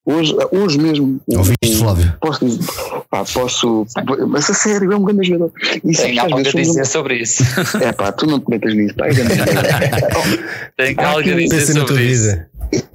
[0.06, 1.22] Hoje, hoje mesmo.
[1.28, 2.14] Ouviste, Flávio?
[2.20, 2.64] Posso dizer,
[3.10, 3.86] pá, posso.
[4.28, 5.52] Mas a sério, é um grande jogador.
[5.84, 6.86] Isso Tem algo a dizer um...
[6.86, 7.44] sobre isso.
[7.82, 9.34] É pá, tu não te metas nisso, pá, é grande
[10.78, 12.40] Tem algo a dizer sobre isso.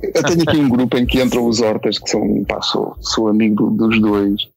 [0.02, 3.28] Eu tenho aqui um grupo em que entram os Hortas, que são, pá, sou, sou
[3.28, 4.48] amigo dos dois.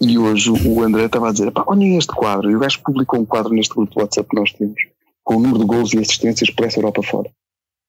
[0.00, 2.50] E hoje o André estava a dizer: pá, olhem este quadro.
[2.50, 4.80] E o gajo publicou um quadro neste grupo de WhatsApp que nós temos,
[5.24, 7.30] com o número de gols e assistências por essa Europa fora.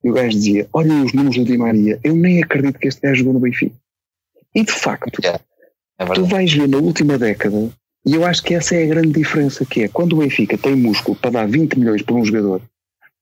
[0.04, 2.00] E o gajo dizia: olhem os números do Di Maria.
[2.04, 3.76] Eu nem acredito que este gajo jogou no Benfica.
[4.58, 5.40] E de facto, é,
[6.00, 7.70] é tu vais ver na última década,
[8.04, 10.76] e eu acho que essa é a grande diferença, que é quando o Benfica tem
[10.76, 12.60] músculo para dar 20 milhões por um jogador,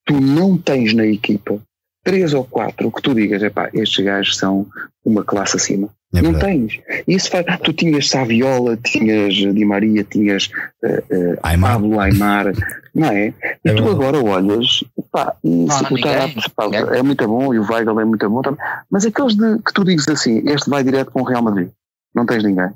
[0.06, 1.60] tu não tens na equipa
[2.02, 4.66] três ou quatro que tu digas, é pá, estes gajos são
[5.04, 5.90] uma classe acima.
[6.18, 6.78] É não tens.
[7.06, 10.50] Isso faz, tu tinhas Saviola, tinhas Di Maria, tinhas
[10.82, 11.72] uh, uh, Aymar.
[11.72, 12.52] Pablo Aymar,
[12.94, 13.28] não é?
[13.64, 13.90] E é tu bom.
[13.90, 16.64] agora olhas, pá, e não, o Tarap, pá,
[16.94, 18.60] é muito bom e o Weigl é muito bom também,
[18.90, 21.68] mas aqueles de, que tu dizes assim, este vai direto com o Real Madrid,
[22.14, 22.70] não tens ninguém.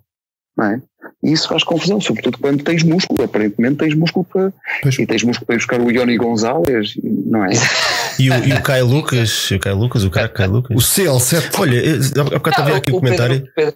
[0.56, 0.82] Não é?
[1.22, 3.22] E isso faz confusão, sobretudo quando tens músculo.
[3.22, 4.52] Aparentemente tens músculo para.
[4.82, 4.98] Pois.
[4.98, 7.50] E tens músculo para ir buscar o Ioni Gonzalez, não é?
[8.20, 10.76] E o, e o Caio Lucas, o Caio Lucas, o cara Caio Lucas.
[10.76, 11.58] O CL7.
[11.58, 13.48] Olha, há bocado estava aqui o, o comentário.
[13.56, 13.74] Pedro,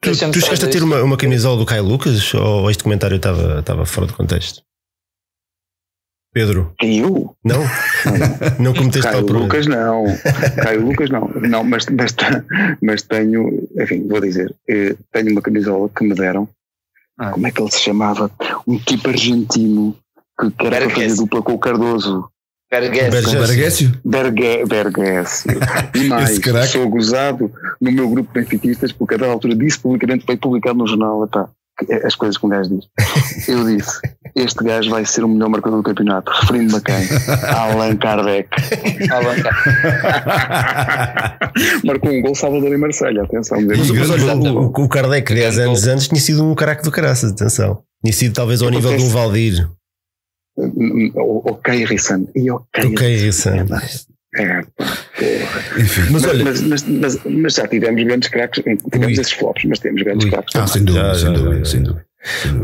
[0.00, 3.16] Pedro, tu, tu chegaste a ter uma, uma camisola do Caio Lucas ou este comentário
[3.16, 4.62] estava, estava fora de contexto?
[6.32, 6.72] Pedro.
[6.80, 7.34] Eu?
[7.44, 7.60] Não?
[8.60, 10.04] Não, cometeste Caio Lucas não.
[10.62, 11.28] Caio Lucas não.
[11.28, 12.14] Não, mas, mas,
[12.80, 16.48] mas tenho, enfim, vou dizer, eh, tenho uma camisola que me deram.
[17.18, 17.32] Ah.
[17.32, 18.30] Como é que ele se chamava?
[18.66, 19.96] Um tipo argentino
[20.40, 22.30] que, que era para fazer dupla com o Cardoso.
[22.70, 23.92] Bergécio.
[24.66, 25.60] Bergécio.
[25.94, 26.38] E mais,
[26.70, 27.50] sou gozado
[27.80, 31.24] no meu grupo de benfiquistas porque a dada altura disse publicamente, foi publicado no jornal,
[31.24, 31.48] epá,
[32.04, 32.86] as coisas que um gajo diz.
[33.48, 34.00] Eu disse:
[34.34, 36.30] Este gajo vai ser o melhor marcador do campeonato.
[36.30, 37.08] Referindo-me a quem?
[37.48, 38.48] Allan Kardec.
[39.10, 39.66] Allan Kardec.
[41.84, 43.22] Marcou um gol Salvador em Marselha.
[43.22, 43.60] Atenção.
[43.62, 47.32] Mas, mas olha, o, o Kardec, 10 anos antes, tinha sido um caraco do caraças.
[47.32, 47.82] Atenção.
[48.04, 49.68] Tinha sido talvez ao nível de um Valdir.
[51.16, 52.26] Ok, Rissan.
[52.34, 53.66] E ok, ok Rissan.
[54.36, 54.60] É,
[55.76, 59.32] Enfim, mas, mas, olha, mas, mas, mas, mas, já tivemos grandes craques, tivemos ui, esses
[59.32, 60.54] flops, mas temos grandes ui, craques.
[60.54, 62.06] Ah, sem dúvida, já, sem, já, dúvida já, sem, dúvida,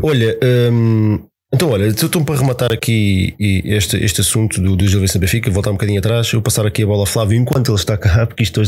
[0.01, 0.39] Olha,
[0.71, 1.27] hum,
[1.57, 5.71] então olha, estou para rematar aqui este, este assunto do, do Gil Vicente Benfica, voltar
[5.71, 8.43] um bocadinho atrás, eu passar aqui a bola ao Flávio enquanto ele está cá, porque
[8.43, 8.61] isto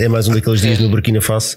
[0.00, 1.56] é mais um daqueles dias no Burkina Faso.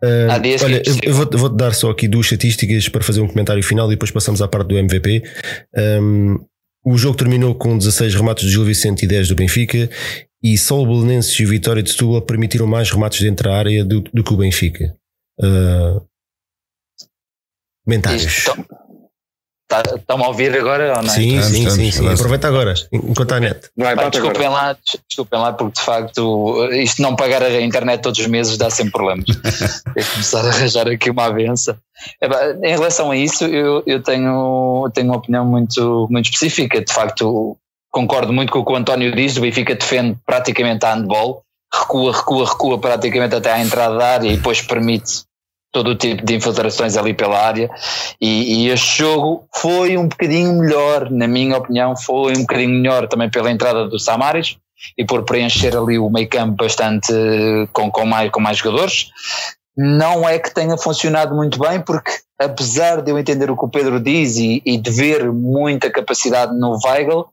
[0.00, 3.60] Uh, olha, eu, eu vou-te vou dar só aqui duas estatísticas para fazer um comentário
[3.60, 5.24] final e depois passamos à parte do MVP.
[5.76, 6.38] Um,
[6.86, 9.90] o jogo terminou com 16 remates do Gil Vicente e 10 do Benfica
[10.40, 13.84] e só o Belenenses e o Vitória de Setúbal permitiram mais remates dentro da área
[13.84, 14.94] do, do que o Benfica.
[15.40, 16.00] Uh,
[17.84, 18.22] comentários.
[18.26, 18.64] Estão-me
[19.82, 21.12] tá, a ouvir agora ou não?
[21.12, 21.16] É?
[21.16, 22.08] Sim, sim, sim, sim.
[22.08, 23.68] Aproveita agora, enquanto a net.
[23.76, 24.76] Vai, desculpem, lá,
[25.08, 28.92] desculpem lá, porque de facto isto não pagar a internet todos os meses dá sempre
[28.92, 29.24] problemas.
[29.96, 31.78] é começar a arranjar aqui uma avença.
[32.62, 36.84] Em relação a isso, eu, eu tenho, tenho uma opinião muito, muito específica.
[36.84, 37.56] De facto,
[37.90, 42.12] concordo muito com o que o António diz: o Benfica defende praticamente a handball, recua,
[42.12, 45.24] recua, recua praticamente até à entrada da área e depois permite
[45.74, 47.68] todo o tipo de infiltrações ali pela área.
[48.20, 53.08] E, e este jogo foi um bocadinho melhor, na minha opinião, foi um bocadinho melhor
[53.08, 54.56] também pela entrada do Samaris
[54.96, 57.12] e por preencher ali o meio campo bastante
[57.72, 59.10] com, com, mais, com mais jogadores
[59.76, 63.68] não é que tenha funcionado muito bem, porque apesar de eu entender o que o
[63.68, 67.26] Pedro diz e, e de ver muita capacidade no Weigl,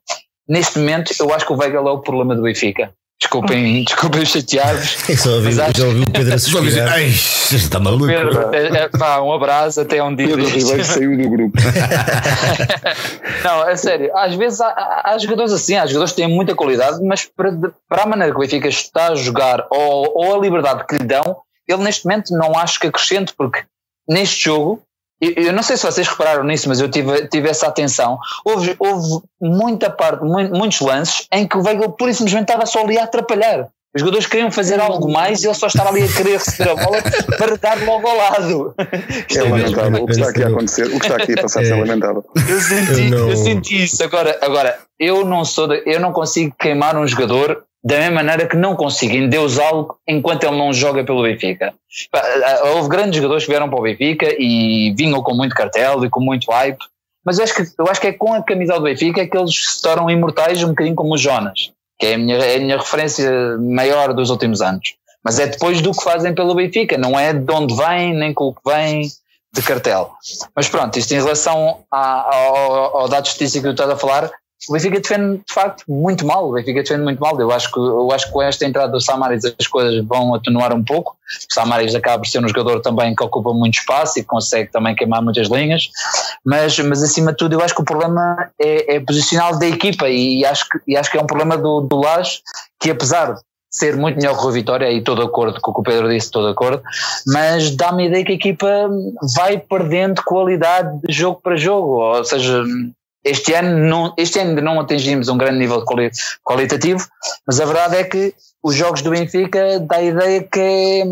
[0.47, 2.91] neste momento eu acho que o Weigl é o problema do Benfica.
[3.21, 4.97] Desculpem, desculpem chatear-vos.
[5.07, 6.91] Já ouvi, já ouvi o Pedro a suspirar.
[6.91, 8.07] Ai, está maluco.
[8.07, 10.29] Pedro, é, é, pá, um abraço até um dia.
[10.29, 11.55] Pedro Ribeiro saiu do grupo.
[13.45, 14.09] não, é sério.
[14.17, 17.51] Às vezes há, há, jogadores assim, há jogadores que têm muita qualidade, mas para,
[17.87, 21.03] para a maneira que o Benfica está a jogar ou, ou a liberdade que lhe
[21.03, 23.63] dão, ele neste momento não acho que acrescente, porque
[24.09, 24.81] neste jogo,
[25.21, 28.17] eu, eu não sei se vocês repararam nisso, mas eu tive, tive essa atenção.
[28.43, 32.81] Houve, houve muita parte, muitos lances em que o Weigl pura e simplesmente estava só
[32.81, 33.69] ali a atrapalhar.
[33.93, 36.75] Os jogadores queriam fazer algo mais e ele só estava ali a querer receber a
[36.75, 36.97] bola
[37.37, 38.75] para dar logo ao lado.
[38.79, 40.03] É, é lamentável.
[40.03, 42.25] O que está aqui a acontecer, o que está aqui a passar é lamentável.
[42.35, 44.01] Eu senti, eu, eu senti isso.
[44.01, 48.47] Agora, agora eu não sou, de, eu não consigo queimar um jogador da mesma maneira
[48.47, 51.73] que não consigo endeusá-lo enquanto ele não joga pelo Benfica.
[52.75, 56.19] Houve grandes jogadores que vieram para o Benfica e vinham com muito cartel e com
[56.19, 56.79] muito hype,
[57.25, 59.75] mas eu acho que, eu acho que é com a camisola do Benfica que eles
[59.75, 62.77] se tornam imortais um bocadinho como o Jonas, que é a minha, é a minha
[62.77, 64.95] referência maior dos últimos anos.
[65.23, 68.45] Mas é depois do que fazem pelo Benfica, não é de onde vêm nem com
[68.45, 69.03] o que vem
[69.53, 70.13] de cartel.
[70.55, 74.31] Mas pronto, isto em relação ao, ao dado estatístico que tu estás a falar,
[74.69, 76.49] o Benfica defende de facto muito mal.
[76.49, 77.39] O Benfica defende muito mal.
[77.39, 80.73] Eu acho que, eu acho que com esta entrada do Samaris as coisas vão atenuar
[80.73, 81.15] um pouco.
[81.49, 84.95] O Samaris acaba por ser um jogador também que ocupa muito espaço e consegue também
[84.95, 85.89] queimar muitas linhas.
[86.45, 90.07] Mas, mas acima de tudo, eu acho que o problema é, é posicional da equipa
[90.09, 92.41] e acho que, e acho que é um problema do, do Lage
[92.79, 93.41] que, apesar de
[93.71, 96.09] ser muito melhor que o Vitória, e estou de acordo com o que o Pedro
[96.09, 96.83] disse, estou de acordo,
[97.25, 98.89] mas dá-me a ideia que a equipa
[99.33, 102.63] vai perdendo qualidade de jogo para jogo, ou seja,
[103.23, 105.83] este ano, não, este ano não atingimos um grande nível
[106.43, 107.07] qualitativo,
[107.45, 111.03] mas a verdade é que os jogos do Benfica dá a ideia que é,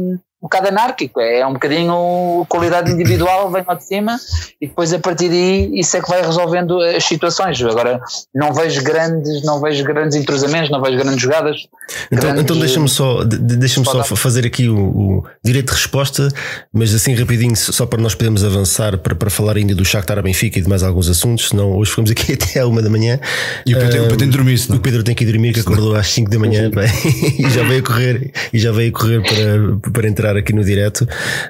[0.42, 4.18] um bocado anárquico, é, é um bocadinho qualidade individual vem lá de cima
[4.62, 7.62] e depois a partir daí isso é que vai resolvendo as situações.
[7.62, 8.00] Agora
[8.34, 11.68] não vejo grandes, não vejo grandes entrosamentos, não vejo grandes jogadas.
[12.10, 16.30] Então, grandes, então deixa-me só, deixa só fazer aqui o, o, direito de resposta,
[16.72, 20.58] mas assim rapidinho, só para nós podermos avançar para, para falar ainda do Shakhtar Benfica
[20.58, 23.20] e de mais alguns assuntos, senão hoje ficamos aqui até à uma da manhã.
[23.66, 25.96] E o Pedro, um, tem de dormir, O Pedro tem que ir dormir, que acordou
[25.96, 26.72] às 5 da manhã
[27.38, 31.08] e já veio correr, e já veio correr para, para entrar aqui no direto.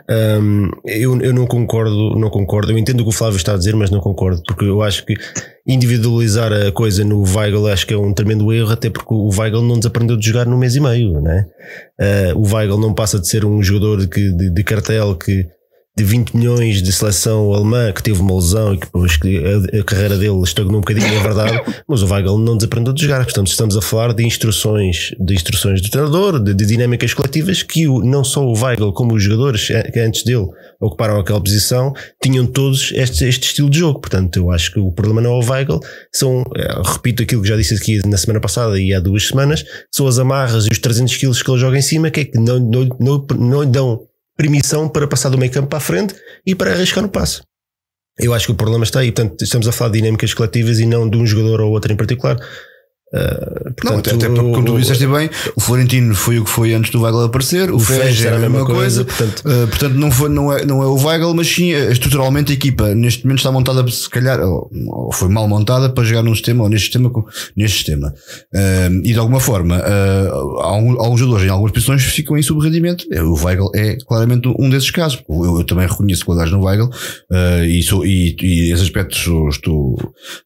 [0.09, 2.71] Um, eu, eu não concordo, não concordo.
[2.71, 5.05] Eu entendo o que o Flávio está a dizer, mas não concordo, porque eu acho
[5.05, 5.15] que
[5.67, 9.61] individualizar a coisa no Weigl acho que é um tremendo erro, até porque o Weigl
[9.61, 11.45] não desaprendeu de jogar no mês e meio, né?
[11.99, 15.45] Uh, o Weigl não passa de ser um jogador de, de, de cartel que
[15.99, 18.87] de 20 milhões de seleção alemã que teve uma lesão e que
[19.37, 23.01] a, a carreira dele estagnou um bocadinho, é verdade, mas o Weigl não desaprendeu de
[23.01, 23.25] jogar.
[23.25, 27.85] Portanto, estamos a falar de instruções, de instruções do treinador, de, de dinâmicas coletivas que
[27.85, 30.47] o, não só o Weigl como os jogadores que antes dele
[30.79, 31.93] ocuparam aquela posição
[32.23, 33.99] tinham todos este, este estilo de jogo.
[33.99, 35.81] Portanto, eu acho que o problema não é o Weigl,
[36.13, 39.65] são, eh, repito aquilo que já disse aqui na semana passada e há duas semanas,
[39.93, 42.39] são as amarras e os 300 quilos que ele joga em cima que é que
[42.39, 44.08] não, não, não, não dão
[44.39, 46.15] permissão para passar do meio campo para a frente
[46.45, 47.41] e para arriscar no passe.
[48.17, 49.11] Eu acho que o problema está aí.
[49.11, 51.97] Portanto, estamos a falar de dinâmicas coletivas e não de um jogador ou outro em
[51.97, 52.37] particular.
[53.11, 56.75] Uh, portanto, não, até, porque, como tu disseste bem, o Florentino foi o que foi
[56.75, 60.11] antes do Weigl aparecer, o, Fez era a mesma coisa, coisa portanto, uh, portanto não,
[60.11, 63.39] foi, não, é, não é o Weigl, mas sim eh, estruturalmente a equipa neste momento
[63.39, 66.85] está montada, se calhar, ou, ou foi mal montada para jogar num sistema ou neste
[66.85, 67.11] sistema,
[67.55, 68.13] neste sistema.
[68.53, 69.81] Uh, e de alguma forma,
[70.59, 73.05] alguns, alguns jogadores em algumas posições ficam em subrendimento.
[73.23, 75.23] O Weigl é claramente um desses casos.
[75.27, 76.89] Eu, eu também reconheço qualidades no Weigl
[77.67, 79.97] e, sou, e, e esses aspectos estou,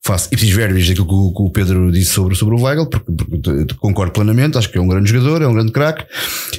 [0.01, 2.85] faço ipsis verbis daquilo que o, que o Pedro disse sobre, sobre sobre o Weigl,
[2.85, 6.05] porque, porque, concordo plenamente, acho que é um grande jogador, é um grande craque,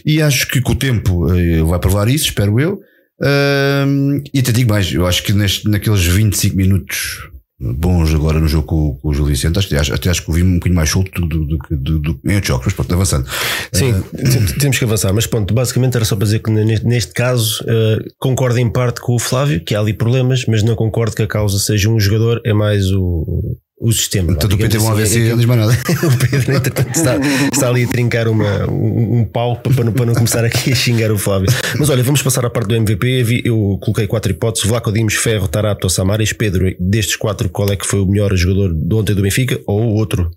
[0.05, 2.81] e acho que com o tempo uh, vai provar isso, espero eu.
[3.21, 7.31] Uh, e até digo mais, eu acho que neste, naqueles 25 minutos
[7.61, 10.43] bons agora no jogo com, com o Gil Vicente, acho, até acho que o vi
[10.43, 13.27] um bocadinho mais solto do, do, do, do, em outros jogos, mas pronto, avançando.
[13.73, 17.13] Sim, uh, temos que avançar, mas pronto, basicamente era só para dizer que neste, neste
[17.13, 21.15] caso uh, concordo em parte com o Flávio, que há ali problemas, mas não concordo
[21.15, 24.29] que a causa seja um jogador, é mais o, o sistema.
[24.29, 25.73] Portanto, o Pedro um AVC e diz mais nada.
[25.73, 27.17] o Pedro, entretanto, está,
[27.53, 30.75] está ali a trincar uma, um, um pau para não, para não começar aqui a
[30.75, 31.49] xingar o Flávio.
[31.79, 33.43] Mas olha, vamos passar à parte do MVP.
[33.45, 36.33] Eu coloquei quatro hipóteses: Vlaco Dimos, Ferro, Tarato, Samaris.
[36.33, 39.81] Pedro, destes quatro, qual é que foi o melhor jogador de ontem do Benfica ou
[39.81, 40.31] o outro?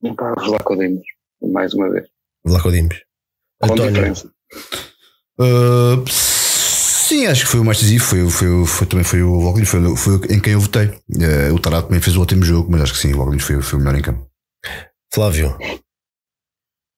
[0.00, 1.02] Vlaco Dimos,
[1.40, 2.06] mais uma vez.
[2.44, 2.96] Vlaco Dimos.
[3.60, 3.92] Com António.
[3.92, 4.30] diferença.
[5.38, 6.04] Uh,
[7.12, 9.96] Sim, acho que foi o mais decisivo, foi, foi, foi, também foi o Loglinho, foi,
[9.98, 10.86] foi em quem eu votei.
[10.86, 13.60] Uh, o Tarato também fez o ótimo jogo, mas acho que sim, o Loglinho foi,
[13.60, 14.26] foi o melhor em campo.
[15.12, 15.54] Flávio.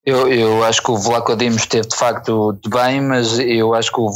[0.07, 3.91] Eu, eu acho que o Vlaco Dimos esteve de facto de bem, mas eu acho
[3.91, 4.09] que o,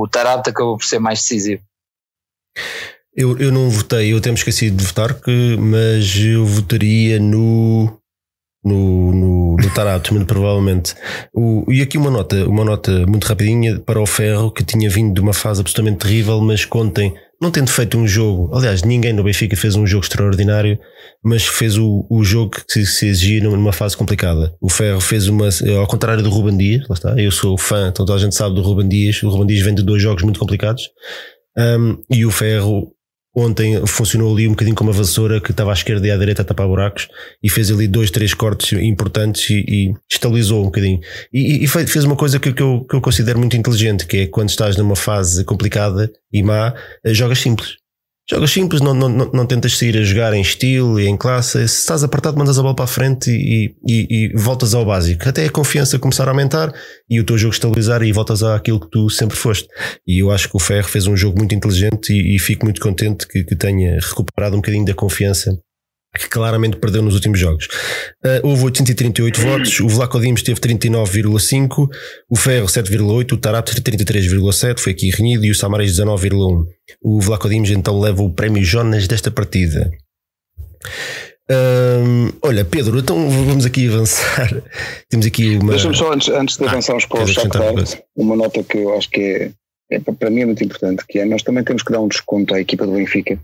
[0.00, 1.62] o Tarato acabou por ser mais decisivo.
[3.14, 8.00] Eu, eu não votei, eu até me esqueci de votar, que, mas eu votaria no
[8.66, 10.94] no, no, no Tarato, muito provavelmente.
[11.32, 15.14] O, e aqui uma nota, uma nota muito rapidinha para o Ferro, que tinha vindo
[15.14, 19.22] de uma fase absolutamente terrível, mas contem, não tendo feito um jogo, aliás, ninguém no
[19.22, 20.78] Benfica fez um jogo extraordinário,
[21.24, 24.52] mas fez o, o jogo que se exigia numa fase complicada.
[24.60, 25.48] O Ferro fez uma,
[25.78, 28.56] ao contrário do Ruben Dias, lá está, eu sou fã, então toda a gente sabe
[28.56, 30.82] do Ruben Dias, o Ruben Dias vem de dois jogos muito complicados,
[31.56, 32.95] um, e o Ferro
[33.36, 36.40] Ontem funcionou ali um bocadinho como a vassoura que estava à esquerda e à direita
[36.40, 37.06] a tapar buracos
[37.42, 41.00] e fez ali dois, três cortes importantes e, e estabilizou um bocadinho.
[41.30, 44.26] E, e, fez uma coisa que, que, eu, que eu considero muito inteligente, que é
[44.26, 46.74] quando estás numa fase complicada e má,
[47.04, 47.76] eh, jogas simples.
[48.28, 51.68] Jogas simples, não, não, não, tentas sair a jogar em estilo e em classe.
[51.68, 55.28] Se estás apertado, mandas a bola para a frente e, e, e, voltas ao básico.
[55.28, 56.74] Até a confiança começar a aumentar
[57.08, 59.68] e o teu jogo estabilizar e voltas àquilo que tu sempre foste.
[60.04, 62.80] E eu acho que o Ferro fez um jogo muito inteligente e, e fico muito
[62.80, 65.56] contente que, que tenha recuperado um bocadinho da confiança
[66.18, 67.66] que claramente perdeu nos últimos jogos.
[68.24, 71.88] Uh, houve 838 votos, o Vlaco Dimos teve 39,5,
[72.28, 76.64] o Ferro 7,8, o Tarato 33,7, foi aqui renhido, e o Samares 19,1.
[77.02, 79.90] O Vlaco Dimos então leva o prémio Jonas desta partida.
[81.48, 84.50] Um, olha, Pedro, então vamos aqui avançar.
[85.08, 85.72] Temos aqui uma.
[85.72, 87.74] Deixa-me só, antes, antes de ah, avançarmos ah, para o Shakhtar,
[88.16, 89.52] uma nota que eu acho que é,
[89.92, 92.52] é, para mim é muito importante, que é nós também temos que dar um desconto
[92.54, 93.38] à equipa do Benfica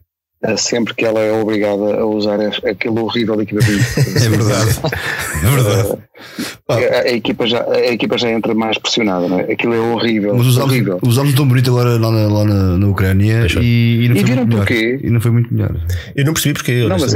[0.57, 3.85] sempre que ela é obrigada a usar aquele horrível equipamento.
[4.17, 4.81] é verdade.
[5.43, 6.03] É verdade.
[6.69, 9.53] A, a, equipa já, a equipa já entra mais pressionada, não é?
[9.53, 10.37] Aquilo é horrível.
[10.37, 10.99] Mas usámos, horrível.
[11.03, 14.35] usámos tão bonito agora lá na, lá na, na Ucrânia e, e, não e foi
[14.37, 14.75] muito porquê?
[14.75, 15.05] Melhor.
[15.05, 15.87] E não foi muito melhor.
[16.17, 16.89] Eu não percebi porque.
[16.89, 17.15] Não, mas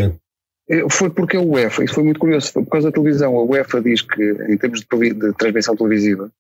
[0.91, 3.37] foi porque a UEFA, isso foi muito curioso, foi por causa da televisão.
[3.37, 6.31] A UEFA diz que, em termos de, de transmissão televisiva,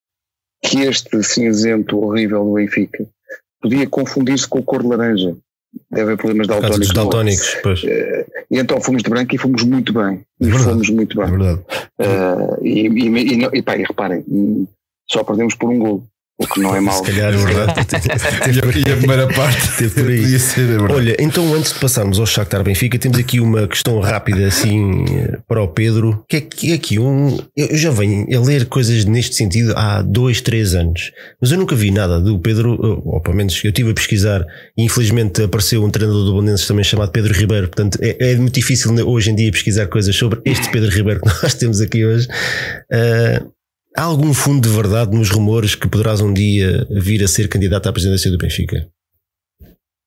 [0.64, 3.06] que este cinzento horrível do Benfica
[3.60, 5.36] podia confundir-se com o cor de laranja.
[5.90, 6.92] Deve haver problemas daltónicos.
[6.92, 7.82] daltónicos pois.
[7.82, 7.86] Uh,
[8.50, 10.24] e então fomos de branco e fomos muito bem.
[10.40, 11.26] E é fomos muito bem.
[11.26, 11.60] É verdade.
[12.00, 14.24] Uh, e, e, e, e, pá, e reparem,
[15.10, 16.04] só perdemos por um gol
[16.38, 17.02] o que não é mau.
[17.02, 17.72] Se calhar é verdade.
[18.86, 20.38] e a primeira parte teve por aí.
[20.38, 24.46] Ser, é Olha, então antes de passarmos ao Shakhtar Benfica, temos aqui uma questão rápida
[24.46, 25.04] assim
[25.48, 27.38] para o Pedro, que é, que é aqui um.
[27.56, 31.10] Eu já venho a ler coisas neste sentido há dois, três anos,
[31.40, 34.44] mas eu nunca vi nada do Pedro, ou pelo menos eu estive a pesquisar
[34.76, 38.54] e infelizmente apareceu um treinador do Bonenses também chamado Pedro Ribeiro, portanto é, é, muito
[38.54, 42.28] difícil hoje em dia pesquisar coisas sobre este Pedro Ribeiro que nós temos aqui hoje.
[42.92, 43.55] Uh,
[43.96, 47.88] Há algum fundo de verdade nos rumores que poderás um dia vir a ser candidato
[47.88, 48.86] à presidência do Benfica?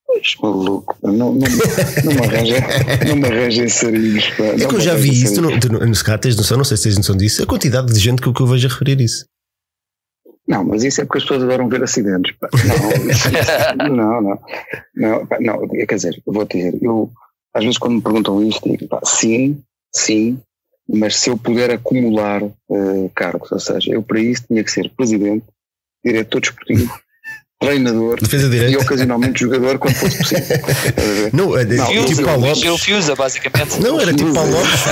[0.06, 2.62] Pois, maluco, não, não, não me arranjem
[3.08, 4.26] não me arranjem sarinhos.
[4.62, 6.98] É que eu já vi isso, não, tu, não, tens noção, não sei se tens
[6.98, 9.26] noção disso, a quantidade de gente que, que eu vejo a referir isso.
[10.48, 12.36] Não, mas isso é porque as pessoas adoram ver acidentes.
[13.78, 14.40] Não, não, não,
[14.96, 17.12] não, não, quer dizer, eu vou dizer, eu
[17.54, 19.62] às vezes quando me perguntam isto, digo, pá, sim,
[19.94, 20.40] sim,
[20.92, 24.90] mas se eu puder acumular uh, cargos, ou seja, eu para isso tinha que ser
[24.90, 25.46] presidente,
[26.04, 26.92] diretor desportivo,
[27.60, 28.18] treinador
[28.70, 30.58] e ocasionalmente jogador quando fosse possível.
[31.34, 32.64] não, é, não, tipo Paulo Lopes.
[32.64, 33.80] Eu Fiusa, basicamente.
[33.82, 34.86] Não, era tipo Paulo Lopes.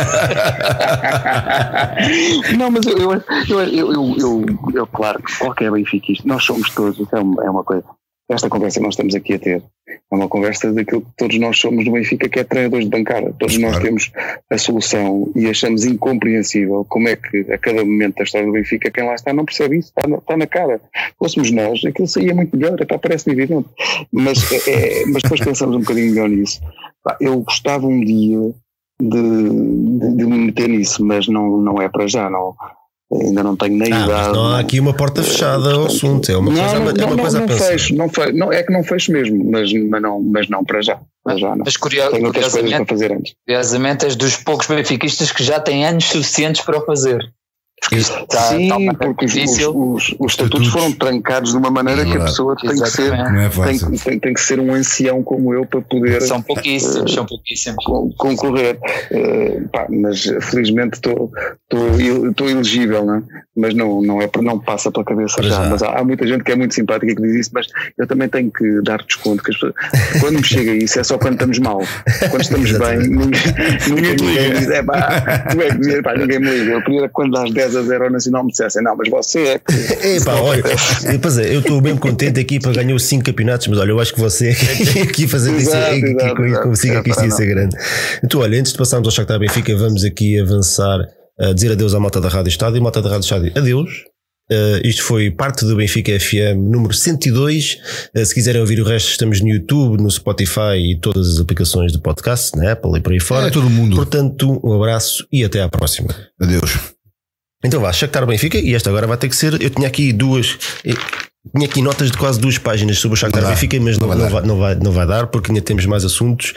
[2.58, 4.46] não, mas eu eu, eu, eu, eu,
[4.76, 7.84] eu, claro, qualquer benfiquista, nós somos todos, é uma, é uma coisa
[8.30, 11.58] esta conversa que nós estamos aqui a ter é uma conversa daquilo que todos nós
[11.58, 13.34] somos no Benfica, que é treinadores de bancada.
[13.38, 13.74] Todos claro.
[13.74, 14.12] nós temos
[14.50, 18.92] a solução e achamos incompreensível como é que a cada momento da história do Benfica
[18.92, 20.82] quem lá está não percebe isso, está na, está na cara.
[21.18, 23.68] Fôssemos nós, aquilo saía muito melhor, parece-me evidente.
[24.12, 26.62] Mas, é, é, mas depois pensamos um bocadinho melhor nisso.
[27.20, 28.40] Eu gostava um dia
[29.02, 32.56] de, de, de me meter nisso, mas não, não é para já, não
[33.12, 34.34] ainda não tenho nem ah, idade.
[34.34, 37.16] Não há aqui uma porta fechada ao assunto, é uma não, coisa, não, é uma
[37.16, 40.02] não, coisa não, não fecho, não fecho, não, é que não fecho mesmo, mas, mas,
[40.02, 41.00] não, mas não para já.
[41.24, 41.64] Para já não.
[41.66, 43.34] Mas curio, tenho outras coisas para fazer antes.
[43.46, 47.20] Curiosamente, és dos poucos benfiquistas que já têm anos suficientes para o fazer.
[47.92, 48.70] Está, Sim,
[49.00, 52.86] porque os, os, os, estatutos foram trancados de uma maneira que a pessoa tem que,
[52.88, 56.22] ser, é tem, tem, tem, que ser um ancião como eu para poder.
[56.22, 57.86] São pouquíssimos, uh, são pouquíssimos.
[58.18, 58.78] Concorrer.
[59.12, 61.32] Uh, pá, mas felizmente estou
[62.50, 63.24] elegível, não é?
[63.58, 65.50] mas não, não, é, não passa pela cabeça já.
[65.50, 65.70] já.
[65.70, 67.66] Mas há, há, muita gente que é muito simpática que diz isso, mas
[67.98, 69.44] eu também tenho que dar desconto.
[69.44, 69.74] Que pessoas,
[70.20, 71.82] quando me chega isso é só quando estamos mal.
[72.30, 73.42] Quando estamos bem, ninguém,
[73.88, 76.72] ninguém, ninguém me diz, é pá, é que pá, ninguém me liga.
[76.74, 79.60] Eu queria quando às 10 a 0 ao Nacional me dissessem, não, mas você é
[79.60, 79.74] que.
[80.18, 80.64] Epá, olha,
[81.22, 84.00] pois é, eu estou bem contente aqui para ganhar os 5 campeonatos, mas olha, eu
[84.00, 87.46] acho que você é que aqui fazer isso, aqui, aqui, consiga que isto ia ser
[87.48, 87.76] grande.
[88.24, 91.00] Então, olha, antes de passarmos ao Shakhtar Benfica, vamos aqui avançar
[91.40, 92.82] a dizer adeus à malta da Rádio Estádio.
[92.82, 94.06] Malta da Rádio Estádio, adeus.
[94.50, 97.78] Uh, isto foi parte do Benfica FM número 102.
[98.16, 101.92] Uh, se quiserem ouvir o resto, estamos no YouTube, no Spotify e todas as aplicações
[101.92, 103.48] de podcast, na Apple e por aí fora.
[103.48, 103.98] É todo mundo.
[103.98, 106.16] Portanto, um abraço e até à próxima.
[106.40, 106.97] Adeus.
[107.64, 109.62] Então vá, Shakhtar Benfica e esta agora vai ter que ser.
[109.62, 110.58] Eu tinha aqui duas.
[111.56, 114.30] Tinha aqui notas de quase duas páginas sobre o Shakhtar não Benfica, mas não, não,
[114.30, 116.52] vai, não, vai, não vai dar porque ainda temos mais assuntos.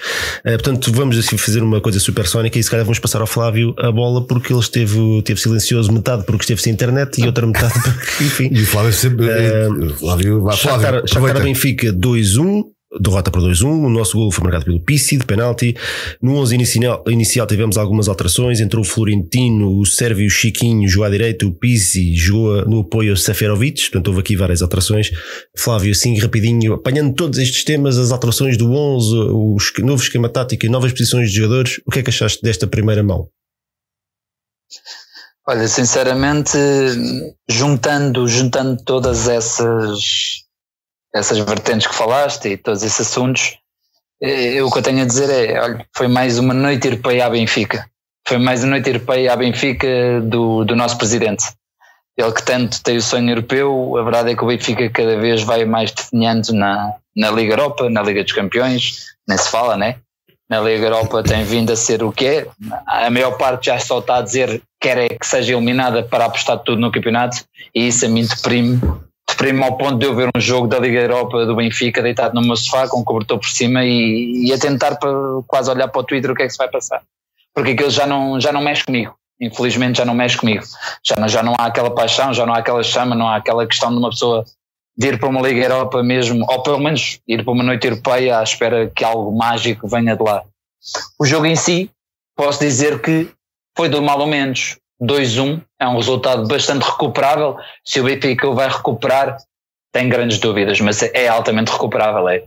[0.44, 3.74] Uh, portanto, vamos assim fazer uma coisa supersónica e se calhar vamos passar ao Flávio
[3.78, 7.72] a bola porque ele esteve, esteve silencioso metade porque esteve sem internet e outra metade
[7.74, 8.48] porque, enfim.
[8.52, 9.26] E o Flávio sempre.
[9.26, 12.64] Uh, Flávio, vai, Flávio, Shakhtar, Shakhtar Benfica 2-1
[12.98, 13.64] derrota por 2-1.
[13.64, 15.76] O nosso gol foi marcado pelo Pissi de penalti.
[16.20, 18.60] No 11 inicial, inicial tivemos algumas alterações.
[18.60, 23.16] Entrou o Florentino, o Sérvio Chiquinho jogou à direita, o Pissi jogou no apoio ao
[23.16, 23.82] Seferovic.
[23.82, 25.10] Portanto, houve aqui várias alterações.
[25.56, 30.66] Flávio, assim rapidinho, apanhando todos estes temas, as alterações do 11, o novo esquema tático
[30.66, 33.28] e novas posições de jogadores, o que é que achaste desta primeira mão?
[35.48, 36.56] Olha, sinceramente,
[37.48, 39.98] juntando, juntando todas essas
[41.14, 43.58] essas vertentes que falaste e todos esses assuntos,
[44.22, 47.30] eh, o que eu tenho a dizer é, olha, foi mais uma noite europeia à
[47.30, 47.88] Benfica.
[48.26, 51.44] Foi mais uma noite europeia à Benfica do, do nosso presidente.
[52.16, 55.42] Ele que tanto tem o sonho europeu, a verdade é que o Benfica cada vez
[55.42, 59.96] vai mais definhando na, na Liga Europa, na Liga dos Campeões, nem se fala, né?
[60.48, 62.46] Na Liga Europa tem vindo a ser o que é.
[62.86, 66.58] A maior parte já só está a dizer quer é que seja eliminada para apostar
[66.58, 67.44] tudo no campeonato
[67.74, 68.80] e isso a mim deprime
[69.40, 72.46] deprime ao ponto de eu ver um jogo da Liga Europa do Benfica deitado no
[72.46, 75.10] meu sofá com um cobertor por cima e, e a tentar para,
[75.46, 77.02] quase olhar para o Twitter o que é que se vai passar.
[77.54, 79.16] Porque aquilo já não, já não mexe comigo.
[79.40, 80.62] Infelizmente já não mexe comigo.
[81.02, 83.66] Já não, já não há aquela paixão, já não há aquela chama, não há aquela
[83.66, 84.44] questão de uma pessoa
[84.94, 88.40] de ir para uma Liga Europa mesmo, ou pelo menos ir para uma noite europeia
[88.40, 90.42] à espera que algo mágico venha de lá.
[91.18, 91.90] O jogo em si,
[92.36, 93.30] posso dizer que
[93.74, 94.76] foi do mal ou menos.
[95.00, 97.56] 2-1 é um resultado bastante recuperável.
[97.84, 99.36] Se o Benfica o vai recuperar,
[99.92, 102.28] tem grandes dúvidas, mas é altamente recuperável.
[102.28, 102.44] É.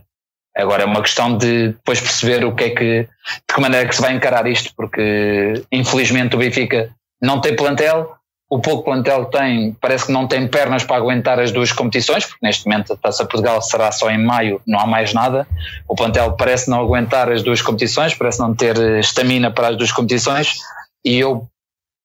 [0.56, 3.88] Agora é uma questão de depois perceber o que é que, de que maneira é
[3.88, 6.90] que se vai encarar isto, porque infelizmente o Benfica
[7.20, 8.14] não tem plantel,
[8.48, 12.46] o pouco plantel tem, parece que não tem pernas para aguentar as duas competições, porque
[12.46, 15.44] neste momento a Taça Portugal será só em maio, não há mais nada.
[15.88, 19.90] O plantel parece não aguentar as duas competições, parece não ter estamina para as duas
[19.90, 20.58] competições,
[21.04, 21.48] e eu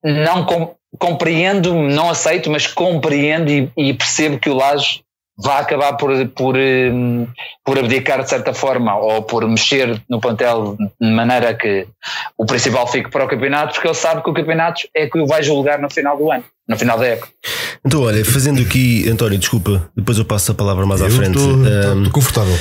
[0.04, 5.02] não com, compreendo, não aceito, mas compreendo e, e percebo que o Laje
[5.38, 7.26] vai acabar por, por, hum,
[7.64, 11.88] por abdicar de certa forma ou por mexer no plantel de maneira que
[12.38, 15.26] o principal fique para o campeonato, porque ele sabe que o campeonato é que o
[15.26, 17.30] vai julgar no final do ano no final da época.
[17.86, 21.38] Então, olha, fazendo aqui, António, desculpa, depois eu passo a palavra mais eu à frente.
[21.38, 22.54] Estou confortável.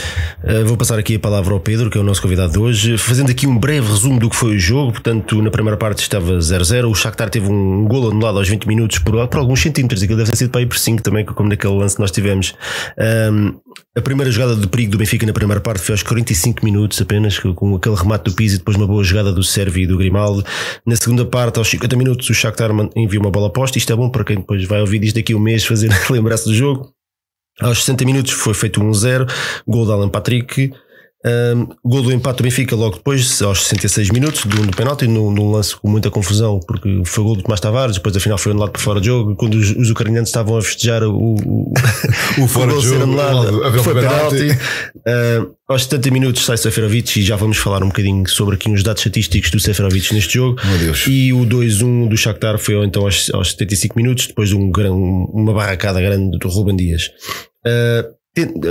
[0.42, 2.96] Uh, vou passar aqui a palavra ao Pedro, que é o nosso convidado de hoje,
[2.96, 4.92] fazendo aqui um breve resumo do que foi o jogo.
[4.92, 6.88] Portanto, na primeira parte estava 0-0.
[6.88, 10.30] O Shakhtar teve um golo anulado aos 20 minutos por, por alguns centímetros, aquilo deve
[10.30, 12.54] ter sido para ir por 5 também, como naquele lance que nós tivemos.
[13.32, 13.54] Um,
[13.96, 17.38] a primeira jogada de perigo do Benfica na primeira parte foi aos 45 minutos apenas,
[17.38, 20.44] com aquele remate do Pizzi e depois uma boa jogada do Servi e do Grimaldo.
[20.86, 23.76] Na segunda parte, aos 50 minutos, o Shakhtar enviou uma bola posta.
[23.76, 26.92] Isto é bom para quem depois vai ouvir daqui um mês, fazer lembrar-se do jogo.
[27.60, 29.28] Aos 60 minutos foi feito um 1-0,
[29.66, 30.72] gol de Alan Patrick.
[31.26, 35.32] Um, gol do empate do Benfica logo depois, aos 66 minutos, do, do penalti, num,
[35.32, 38.70] num lance com muita confusão, porque foi gol do Tomás Tavares, depois afinal foi anulado
[38.70, 39.34] para fora de jogo.
[39.34, 41.72] Quando os, os ucranianos estavam a festejar o, o,
[42.38, 44.50] o fora de jogo, anulado, foi penalti.
[44.98, 48.84] Uh, aos 70 minutos sai Seferovic e já vamos falar um bocadinho sobre aqui uns
[48.84, 50.56] dados estatísticos do Seferovic neste jogo.
[51.08, 54.70] E o 2-1 do Shakhtar foi então aos, aos 75 minutos, depois de um,
[55.32, 57.10] uma barracada grande do Ruben Dias.
[57.66, 58.17] Uh,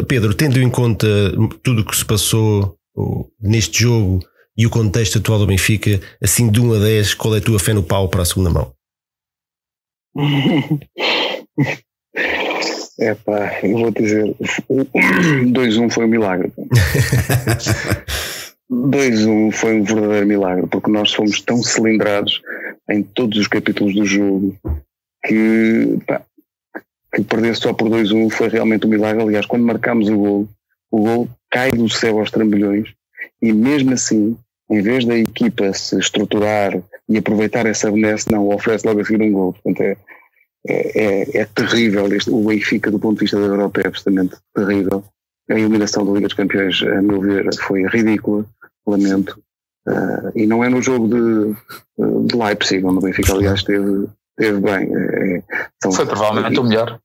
[0.08, 1.08] Pedro, tendo em conta
[1.64, 2.78] tudo o que se passou
[3.42, 4.20] neste jogo
[4.58, 7.60] e o contexto atual do Benfica, assim de 1 a 10, qual é a tua
[7.60, 8.74] fé no pau para a segunda mão?
[13.00, 14.36] É pá, eu vou dizer,
[14.68, 16.52] 2-1 foi um milagre.
[18.72, 22.42] 2-1 foi um verdadeiro milagre, porque nós fomos tão cilindrados
[22.90, 24.58] em todos os capítulos do jogo
[25.26, 26.24] que pá,
[27.24, 29.24] que perder só por 2-1 foi realmente um milagre.
[29.24, 30.50] Aliás, quando marcámos o gol,
[30.92, 32.94] o gol cai do céu aos trambolhões
[33.42, 34.38] e mesmo assim,
[34.70, 39.22] em vez da equipa se estruturar e aproveitar essa benesse, não, oferece logo a seguir
[39.24, 39.54] um gol.
[39.54, 39.98] Portanto, é,
[40.68, 42.14] é, é, é terrível.
[42.14, 45.04] Este, o Benfica, do ponto de vista da Europa, é absolutamente terrível.
[45.50, 48.46] A eliminação da Liga dos Campeões, a meu ver, foi ridícula,
[48.86, 49.42] lamento.
[49.88, 51.56] Uh, e não é no jogo de,
[52.28, 54.08] de Leipzig, onde o Benfica, aliás, esteve,
[54.38, 54.94] esteve bem.
[54.94, 55.44] É,
[55.82, 57.00] são, foi provavelmente o melhor.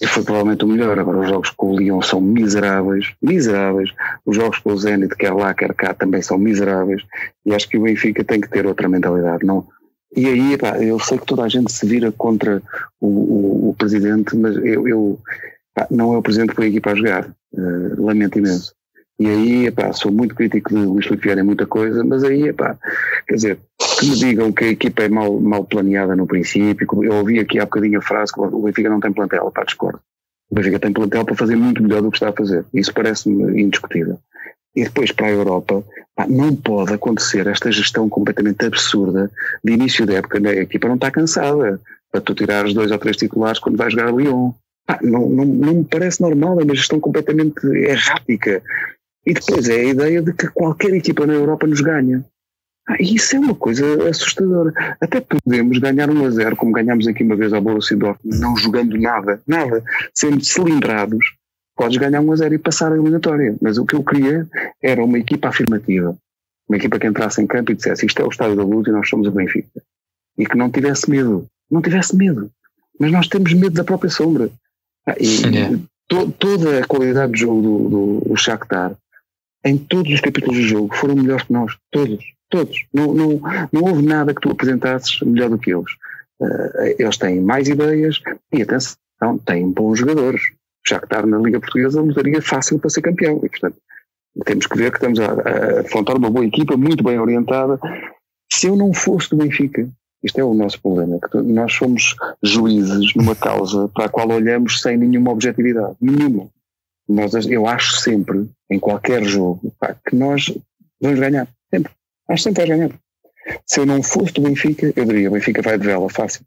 [0.00, 0.98] E foi provavelmente o melhor.
[0.98, 3.90] Agora, os jogos com o Lyon são miseráveis, miseráveis.
[4.24, 7.02] Os jogos com o Zenit, quer lá, quer cá, também são miseráveis.
[7.44, 9.44] E acho que o Benfica tem que ter outra mentalidade.
[9.44, 9.66] Não,
[10.16, 12.62] e aí, pá, eu sei que toda a gente se vira contra
[13.00, 15.18] o, o, o presidente, mas eu, eu
[15.74, 17.30] pá, não é o presidente que foi a equipa a jogar.
[17.52, 18.74] Uh, lamento imenso.
[19.18, 22.78] E aí, epá, sou muito crítico de Luís Filipe em muita coisa, mas aí, epá,
[23.26, 23.58] quer dizer,
[23.98, 27.58] que me digam que a equipa é mal, mal planeada no princípio, eu ouvi aqui
[27.58, 30.00] há bocadinho a frase que o Benfica não tem plantel, pá, discordo.
[30.50, 32.64] O Benfica tem plantel para fazer muito melhor do que está a fazer.
[32.72, 34.18] Isso parece-me indiscutível.
[34.74, 35.84] E depois para a Europa,
[36.28, 39.30] não pode acontecer esta gestão completamente absurda
[39.62, 40.50] de início da época, né?
[40.50, 41.80] a equipa não está cansada
[42.10, 44.52] para tu tirar os dois ou três titulares quando vais jogar a Lyon.
[44.86, 48.62] Pá, não, não, não me parece normal, é uma gestão completamente errática.
[49.26, 52.24] E depois é a ideia de que qualquer equipa na Europa nos ganha.
[52.88, 54.72] Ah, isso é uma coisa assustadora.
[54.98, 58.56] Até podemos ganhar 1 a 0, como ganhámos aqui uma vez ao Borussia Dortmund, não
[58.56, 59.84] jogando nada, nada,
[60.14, 61.34] sendo cilindrados.
[61.76, 63.54] Podes ganhar 1 a 0 e passar a eliminatória.
[63.60, 64.48] Mas o que eu queria
[64.82, 66.16] era uma equipa afirmativa.
[66.66, 68.90] Uma equipa que entrasse em campo e dissesse isto é o Estádio da Luz e
[68.90, 69.82] nós somos o Benfica.
[70.38, 71.46] E que não tivesse medo.
[71.70, 72.50] Não tivesse medo.
[72.98, 74.50] Mas nós temos medo da própria sombra.
[75.06, 75.78] Ah, e
[76.08, 78.96] to, toda a qualidade do jogo do, do, do Shakhtar
[79.64, 82.86] em todos os capítulos do jogo foram melhores que nós, todos, todos.
[82.92, 83.40] Não, não,
[83.72, 85.92] não houve nada que tu apresentasses melhor do que eles.
[86.40, 88.20] Uh, eles têm mais ideias
[88.52, 90.40] e atenção, têm bons jogadores.
[90.86, 93.76] Já que estar na Liga Portuguesa seria fácil para ser campeão e portanto
[94.44, 97.78] temos que ver que estamos a, a afrontar uma boa equipa, muito bem orientada.
[98.50, 99.88] Se eu não fosse do Benfica,
[100.22, 104.80] isto é o nosso problema, que nós somos juízes numa causa para a qual olhamos
[104.80, 106.48] sem nenhuma objetividade, nenhuma
[107.08, 110.52] nós, eu acho sempre, em qualquer jogo, pá, que nós
[111.00, 111.48] vamos ganhar.
[111.72, 111.92] Sempre.
[112.28, 112.90] Acho que ganhar.
[113.66, 116.42] Se eu não fosse do Benfica, eu diria: o Benfica vai de vela, fácil.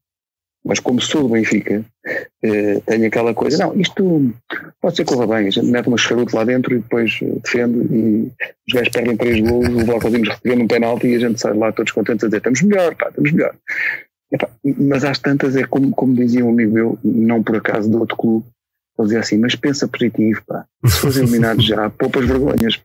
[0.63, 1.83] Mas como sou do Benfica,
[2.43, 4.31] eh, tenho aquela coisa, não, isto
[4.79, 7.79] pode ser corra bem, a gente mete uma charuto lá dentro e depois eh, defende
[7.91, 8.31] e
[8.67, 11.71] os gajos perdem três gols, o Valcodimos recebendo um penalti e a gente sai lá
[11.71, 13.55] todos contentes a dizer, estamos melhor, pá, estamos melhor.
[14.77, 18.15] mas às tantas é como, como dizia um amigo meu, não por acaso de outro
[18.15, 18.45] clube,
[18.99, 20.63] ele dizia assim, mas pensa positivo, pá.
[20.85, 22.79] Se fores eliminado já, poupas vergonhas.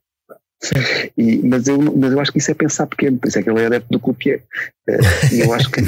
[1.17, 3.51] E, mas, eu, mas eu acho que isso é pensar pequeno, por isso é que
[3.51, 4.41] ele é adepto do que é.
[4.89, 4.99] Eh,
[5.33, 5.81] e eu acho que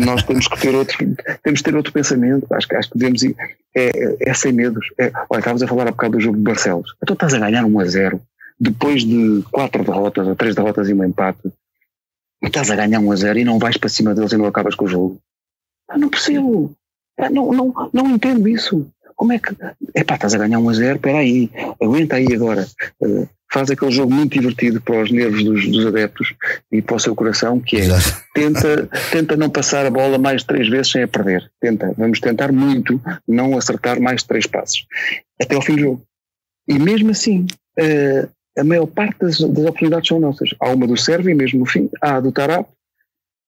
[0.00, 0.98] nós temos que ter outro,
[1.42, 3.36] temos que ter outro pensamento, acho, acho que devemos ir,
[3.74, 4.86] é, é sem medos.
[4.98, 6.94] É, olha, estávamos a falar há bocado do jogo de Barcelos.
[7.02, 8.20] Então estás a ganhar 1 a 0
[8.60, 11.52] depois de quatro derrotas ou três derrotas e um empate.
[12.42, 14.74] Estás a ganhar 1 a 0 e não vais para cima deles e não acabas
[14.74, 15.20] com o jogo.
[15.88, 16.74] Ah, não percebo.
[17.18, 18.86] Ah, não, não, não entendo isso.
[19.14, 19.54] Como é que.
[19.94, 21.50] Epá, estás a ganhar 1 a 0, espera aí,
[21.80, 22.66] aguenta aí agora.
[23.00, 26.34] Uh, faz aquele jogo muito divertido para os nervos dos, dos adeptos
[26.70, 27.88] e para o seu coração, que é
[28.34, 31.50] tenta, tenta não passar a bola mais de três vezes sem a perder.
[31.60, 34.86] Tenta, vamos tentar muito não acertar mais de três passos
[35.40, 36.02] até ao fim do jogo.
[36.68, 37.46] E mesmo assim,
[37.78, 38.28] uh,
[38.58, 40.50] a maior parte das, das, oportunidades são nossas.
[40.60, 42.68] Há uma do Sérvio, mesmo no fim, há a do Tarap,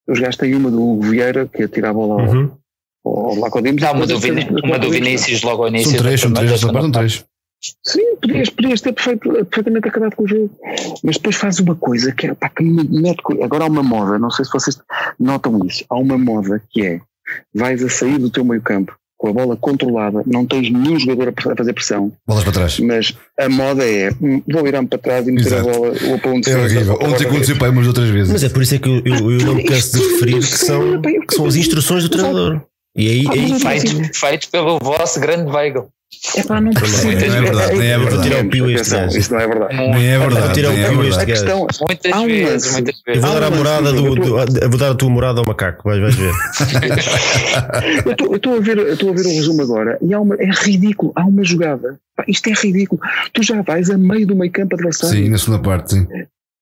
[0.09, 2.61] os gajos têm uma do Hugo Vieira, que tirar a bola ao, uhum
[3.05, 3.83] ou lá Lacodimos.
[3.83, 4.33] Não, uma do, Vin
[4.65, 5.93] uma do Vinícius logo ao início.
[5.93, 7.25] São três, são três, são três.
[7.85, 10.51] Sim, podias, podias ter perfeito, perfeitamente acabado com o jogo.
[11.05, 13.23] Mas depois faz uma coisa que, é, pá, que me mete.
[13.43, 14.81] Agora há uma moda, não sei se vocês
[15.19, 15.85] notam isso.
[15.89, 17.01] Há uma moda que é:
[17.55, 21.29] vais a sair do teu meio campo com a bola controlada, não tens nenhum jogador
[21.29, 22.11] a fazer pressão.
[22.27, 22.81] Bolas para trás.
[22.81, 25.69] Mas a moda é, hum, vou virar-me para trás e meter Exato.
[25.69, 26.99] a bola o apoio É horrível.
[27.03, 28.33] Ontem aconteceu para umas outras vezes.
[28.33, 30.47] Mas é por isso é que eu, eu, eu não me canso de referir que
[30.47, 32.63] são, que são as instruções do treinador.
[32.97, 35.87] E aí, aí feito, feito pelo vosso grande Weigl.
[36.37, 37.29] É para não perceber.
[37.29, 38.23] Não é verdade, nem é verdade.
[38.23, 39.19] Tirar o pio este gajo.
[39.19, 39.77] Isso não é verdade.
[39.77, 40.55] Nem é verdade.
[40.55, 41.67] Tirar o pio este gajo.
[41.87, 43.23] Muitas vezes, muitas vezes.
[43.23, 44.25] Eu vou dar a morada do, do,
[44.69, 46.33] vou dar a tua morada ao macaco, vais, vais ver.
[48.05, 51.13] eu estou a ver, estou a ver o resumo agora e há uma, é ridículo,
[51.15, 51.99] há uma jogada.
[52.27, 53.01] Isto é ridículo.
[53.33, 55.17] Tu já vais a meio do meio campo adversário.
[55.17, 56.07] Sim, na segunda parte, sim.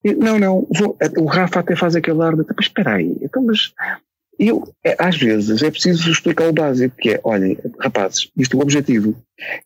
[0.05, 3.73] Não, não, vou, o Rafa até faz aquele ar de, mas espera aí, então, mas
[4.39, 8.59] eu, é, às vezes, é preciso explicar o básico, que é, olhem, rapazes, isto é
[8.59, 9.16] o objetivo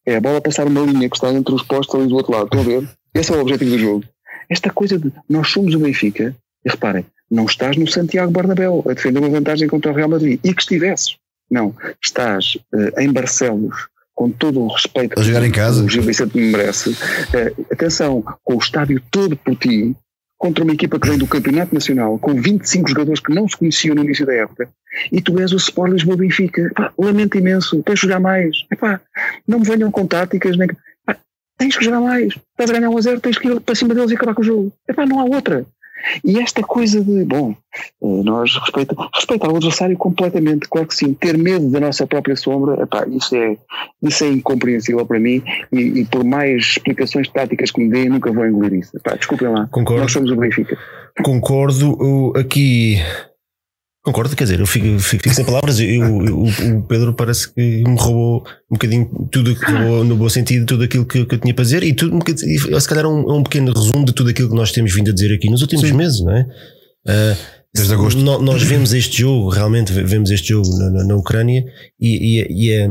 [0.05, 2.45] é a bola passar uma linha que está entre os postos ali do outro lado,
[2.45, 2.89] estão a ver?
[3.15, 4.05] Esse é o objetivo do jogo.
[4.49, 8.93] Esta coisa de nós somos o Benfica, e reparem, não estás no Santiago Bernabéu a
[8.93, 11.17] defender uma vantagem contra o Real Madrid, e que estivesses.
[11.51, 15.83] Não, estás uh, em Barcelos, com todo o respeito a jogar em casa.
[15.83, 19.95] o Gil Vicente me merece, uh, atenção, com o estádio todo por ti,
[20.43, 23.95] contra uma equipa que vem do Campeonato Nacional, com 25 jogadores que não se conheciam
[23.95, 24.69] no início da época,
[25.13, 26.63] e tu és o Sport Lisboa Benfica.
[26.63, 28.67] Epá, lamento imenso, tens que jogar mais.
[28.69, 29.01] Epá,
[29.47, 30.69] não me venham com táticas, nem...
[30.69, 31.17] Epá,
[31.57, 32.35] tens que jogar mais.
[32.35, 34.43] Estás a ganhar 1 a 0, tens que ir para cima deles e acabar com
[34.43, 34.73] o jogo.
[34.89, 35.65] Epá, não há outra.
[36.25, 37.55] E esta coisa de, bom,
[38.03, 42.37] eh, nós respeita, respeitar o adversário completamente, claro que sim, ter medo da nossa própria
[42.37, 43.57] sombra, epá, isso, é,
[44.03, 45.43] isso é incompreensível para mim
[45.73, 48.97] e, e, por mais explicações táticas que me deem, nunca vou engolir isso.
[48.97, 50.03] Epá, desculpem lá, Concordo.
[50.03, 50.77] nós somos o Benfica.
[51.23, 52.99] Concordo, aqui
[54.05, 55.79] Concordo, quer dizer, eu fico, fico, fico sem palavras.
[55.79, 59.57] Eu, o, o, Pedro parece que me roubou um bocadinho tudo
[60.05, 62.89] no bom sentido, tudo aquilo que, que eu tinha para dizer e tudo, e, se
[62.89, 65.49] calhar um, um pequeno resumo de tudo aquilo que nós temos vindo a dizer aqui
[65.49, 65.95] nos últimos Sim.
[65.95, 66.43] meses, não é?
[67.07, 67.37] Uh,
[67.73, 68.21] Desde agosto.
[68.21, 71.65] No, nós vemos este jogo, realmente vemos este jogo na, na, na Ucrânia
[72.01, 72.91] e, e, e é,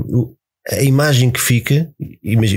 [0.69, 1.89] a imagem que fica,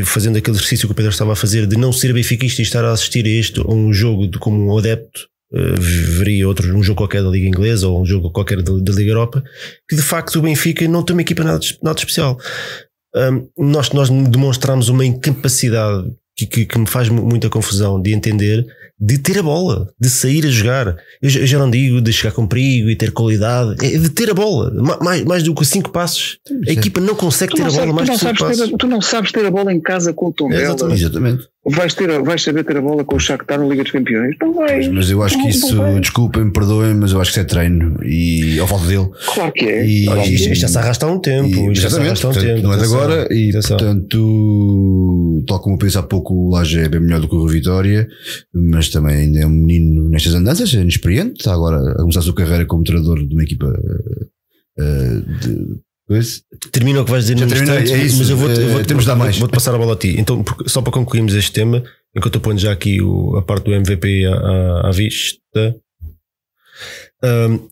[0.04, 2.84] fazendo aquele exercício que o Pedro estava a fazer de não ser benfiquista e estar
[2.84, 5.80] a assistir a este, a um jogo de, como um adepto, uh,
[6.18, 9.10] veria outro, um jogo qualquer da Liga Inglesa ou um jogo qualquer da, da Liga
[9.10, 9.42] Europa,
[9.88, 12.36] que de facto o Benfica não tem uma equipa nada, nada especial.
[13.14, 18.66] Um, nós, nós demonstramos uma incapacidade que, que, que, me faz muita confusão de entender
[18.98, 20.96] de ter a bola, de sair a jogar.
[21.20, 24.30] Eu, eu já não digo de chegar com perigo e ter qualidade, é de ter
[24.30, 26.38] a bola, mais, mais do que cinco passos.
[26.66, 28.70] A equipa não consegue tu ter não a bola mais do que cinco passos.
[28.70, 31.00] Ter, tu não sabes ter a bola em casa com o tom é, exatamente.
[31.00, 31.48] exatamente.
[31.66, 34.36] Vais, ter, vais saber ter a bola com o Shakhtar na Liga dos Campeões?
[34.38, 34.86] Não vais.
[34.88, 38.58] Mas eu acho que isso, desculpem-me, perdoem, mas eu acho que isso é treino e
[38.58, 39.08] ao falta dele.
[39.34, 39.86] Claro que é.
[39.86, 41.48] E, claro isto, isto já se arrasta há um tempo.
[41.48, 42.62] E, isto já se arrasta há um tempo.
[42.62, 43.78] Não é de agora e, atenção.
[43.78, 47.48] portanto, tal como eu pensei há pouco, o Laje é bem melhor do que o
[47.48, 48.06] Vitória,
[48.52, 52.22] mas também ainda é um menino nestas andanças, é inexperiente, está agora a começar a
[52.24, 55.80] sua carreira como treinador de uma equipa uh, de.
[56.70, 59.04] Termina o que vais dizer Já no instante, é isso, mas eu vou-te vou vou
[59.04, 59.38] dar mais.
[59.38, 60.14] Vou-te passar a bola a ti.
[60.18, 61.82] Então, só para concluirmos este tema,
[62.14, 65.76] enquanto eu ponho já aqui o, a parte do MVP à, à, à vista.
[67.22, 67.68] Um,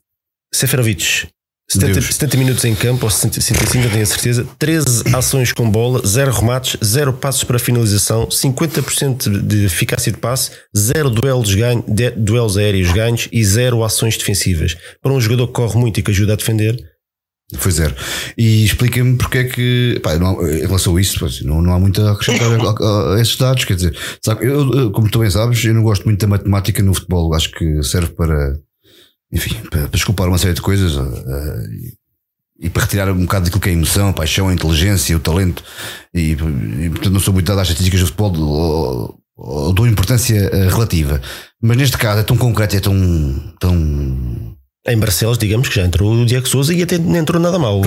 [0.55, 1.29] Seferovic,
[1.69, 4.47] 70, 70, minutos em campo, ou 65, não tenho a certeza.
[4.59, 10.51] 13 ações com bola, 0 remates, 0 passos para finalização, 50% de eficácia de passe,
[10.77, 11.83] 0 duelos, ganho,
[12.17, 14.77] duelos aéreos ganhos e 0 ações defensivas.
[15.01, 16.92] Para um jogador que corre muito e que ajuda a defender,
[17.59, 17.95] foi zero.
[18.37, 22.01] E explica-me porque é que, pá, não, em relação a isso, não, não há muito
[22.03, 23.65] a acrescentar a, a, a, esses dados.
[23.65, 26.95] Quer dizer, sabe, eu, como tu bem sabes, eu não gosto muito da matemática no
[26.95, 27.35] futebol.
[27.35, 28.55] Acho que serve para,
[29.33, 30.95] enfim, para, para desculpar uma série de coisas.
[30.97, 31.93] Uh,
[32.63, 35.21] e para retirar um bocado daquilo que é a emoção, a paixão, a inteligência, o
[35.21, 35.65] talento,
[36.15, 40.37] e, e portanto não sou muito dado às estatísticas do futebol, ou, ou dou importância
[40.37, 41.21] eh, relativa.
[41.61, 46.13] Mas neste caso é tão concreto, é tão, tão em Barcelos, digamos que já entrou
[46.13, 47.81] o Diego Souza e até não entrou nada mal.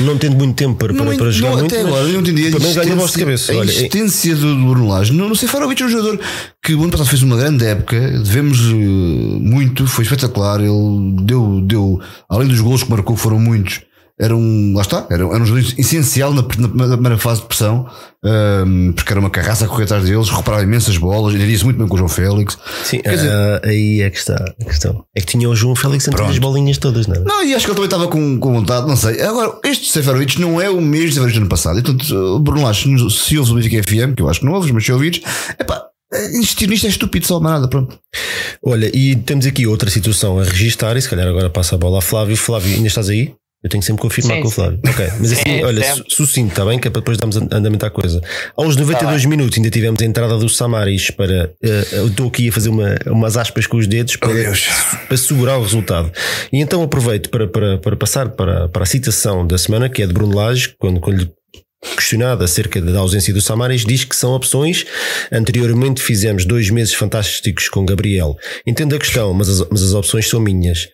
[0.00, 2.48] Não tendo muito tempo para, para, para jogar não, muito, até agora, eu não entendi
[2.48, 3.52] a de cabeça.
[3.52, 5.12] A existência do, do Bruno Lage.
[5.12, 6.18] Não, não sei, Farovic é um jogador
[6.60, 10.60] que o ano passado fez uma grande época, devemos uh, muito, foi espetacular.
[10.60, 13.82] Ele deu, deu, além dos gols que marcou, foram muitos
[14.18, 17.48] era um, lá está, era, era um jogador essencial na, na, na primeira fase de
[17.48, 17.88] pressão,
[18.24, 21.78] um, porque era uma carraça a correr atrás deles, recuperava imensas bolas, e isso muito
[21.78, 22.56] bem com o João Félix.
[22.84, 25.04] Sim, Quer dizer, uh, aí é que está a questão.
[25.16, 27.20] É que tinha o João Félix entre as bolinhas todas, não é?
[27.20, 29.20] Não, e acho que ele também estava com, com vontade, não sei.
[29.20, 31.78] Agora, este Seferovic não é o mesmo Seferovic do ano passado.
[31.80, 34.84] Então, Bruno Lage, se ouves o Benfica FM, que eu acho que não ouves, mas
[34.84, 35.20] se ouvis,
[35.58, 35.82] epá,
[36.34, 37.98] insistir nisto é estúpido, só nada, pronto.
[38.64, 41.98] Olha, e temos aqui outra situação a registar, e se calhar agora passa a bola
[41.98, 42.36] a Flávio.
[42.36, 43.34] Flávio, ainda estás aí?
[43.64, 44.78] Eu tenho que sempre confirmar sim, com o Flávio.
[44.84, 44.90] Sim.
[44.92, 46.02] Ok, mas assim, sim, olha, sim.
[46.06, 46.78] sucinto, está bem?
[46.78, 48.20] Que é para depois darmos andamento à coisa.
[48.54, 51.50] Aos 92 tá minutos ainda tivemos a entrada do Samaris para.
[51.64, 55.16] Uh, eu estou aqui a fazer uma, umas aspas com os dedos para, oh, para
[55.16, 56.12] segurar o resultado.
[56.52, 60.06] E então aproveito para, para, para passar para, para a citação da semana, que é
[60.06, 61.32] de Bruno Lage, quando, quando lhe
[61.96, 64.84] questionado acerca da ausência do Samaris, diz que são opções.
[65.32, 68.36] Anteriormente fizemos dois meses fantásticos com Gabriel.
[68.66, 70.88] Entendo a questão, mas as, mas as opções são minhas.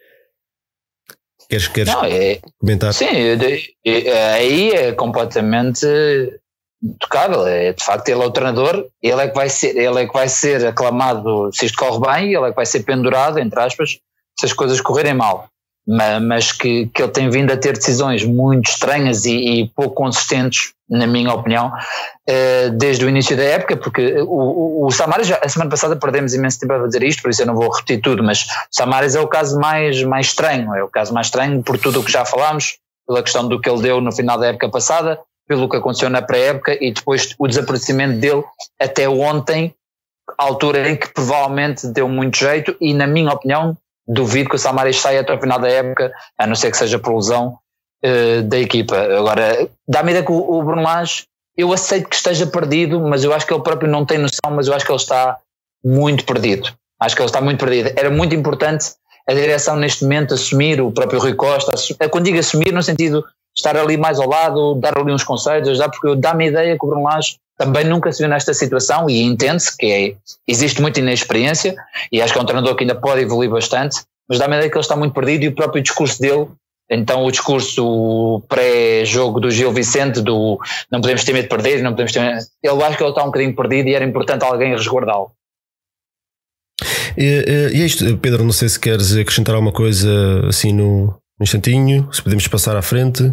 [1.50, 2.94] Queres, queres não, é, comentar?
[2.94, 3.08] Sim,
[4.36, 5.84] aí é completamente
[7.00, 7.44] tocável.
[7.46, 10.12] É, de facto, ele é o treinador, ele é, que vai ser, ele é que
[10.12, 13.98] vai ser aclamado se isto corre bem, ele é que vai ser pendurado, entre aspas,
[14.38, 15.50] se as coisas correrem mal
[15.86, 20.72] mas que, que ele tem vindo a ter decisões muito estranhas e, e pouco consistentes,
[20.88, 21.72] na minha opinião,
[22.28, 25.96] eh, desde o início da época, porque o, o, o Samaris, já, a semana passada
[25.96, 28.46] perdemos imenso tempo a fazer isto, por isso eu não vou repetir tudo, mas o
[28.70, 32.04] Samaris é o caso mais, mais estranho, é o caso mais estranho por tudo o
[32.04, 35.68] que já falámos, pela questão do que ele deu no final da época passada, pelo
[35.68, 38.44] que aconteceu na pré-época e depois o desaparecimento dele
[38.78, 39.74] até ontem,
[40.38, 43.76] altura em que provavelmente deu muito jeito e, na minha opinião,
[44.10, 46.98] duvido que o Samaris saia até o final da época, a não ser que seja
[46.98, 47.58] por lesão
[48.04, 48.96] uh, da equipa.
[48.96, 51.24] Agora, dá-me ideia que o, o Bruno Lage,
[51.56, 54.66] eu aceito que esteja perdido, mas eu acho que ele próprio não tem noção, mas
[54.66, 55.38] eu acho que ele está
[55.84, 56.72] muito perdido.
[57.00, 57.92] Acho que ele está muito perdido.
[57.96, 58.92] Era muito importante
[59.28, 61.72] a direção neste momento assumir, o próprio Rui Costa,
[62.10, 63.24] quando digo assumir no sentido
[63.60, 66.88] estar ali mais ao lado, dar ali uns conselhos, ajudar, porque dá-me ideia que o
[66.88, 70.14] Bruno Lage também nunca se viu nesta situação e entende-se que é,
[70.48, 71.74] existe muita inexperiência
[72.10, 74.70] e acho que é um treinador que ainda pode evoluir bastante, mas dá-me a ideia
[74.70, 76.46] que ele está muito perdido e o próprio discurso dele,
[76.90, 80.58] então o discurso pré-jogo do Gil Vicente, do
[80.90, 83.22] não podemos ter medo de perder, não podemos ter medo, eu acho que ele está
[83.22, 85.30] um bocadinho perdido e era importante alguém resguardá-lo.
[87.16, 90.08] E, e é isto, Pedro, não sei se queres acrescentar alguma coisa
[90.48, 93.32] assim no, no instantinho, se podemos passar à frente.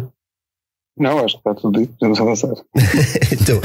[0.98, 2.50] Não, acho que está tudo dito, podemos avançar.
[3.32, 3.60] então,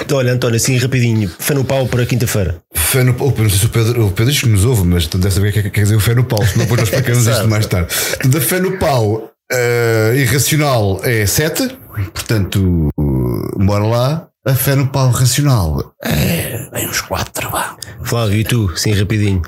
[0.00, 2.62] então, olha, António, assim rapidinho, fé no pau para quinta-feira.
[2.74, 5.06] Fé no pau, não sei se o Pedro, o Pedro diz que nos ouve, mas
[5.06, 6.88] deve saber o que é que quer dizer o fé no pau, senão depois nós
[6.88, 7.94] explicamos isto mais tarde.
[8.26, 11.68] Da fé no pau uh, irracional é 7,
[12.12, 14.28] portanto, uh, bora lá.
[14.44, 17.76] A fé no pau racional é bem uns 4, vá.
[18.02, 19.42] Flávio, e tu, sim, rapidinho.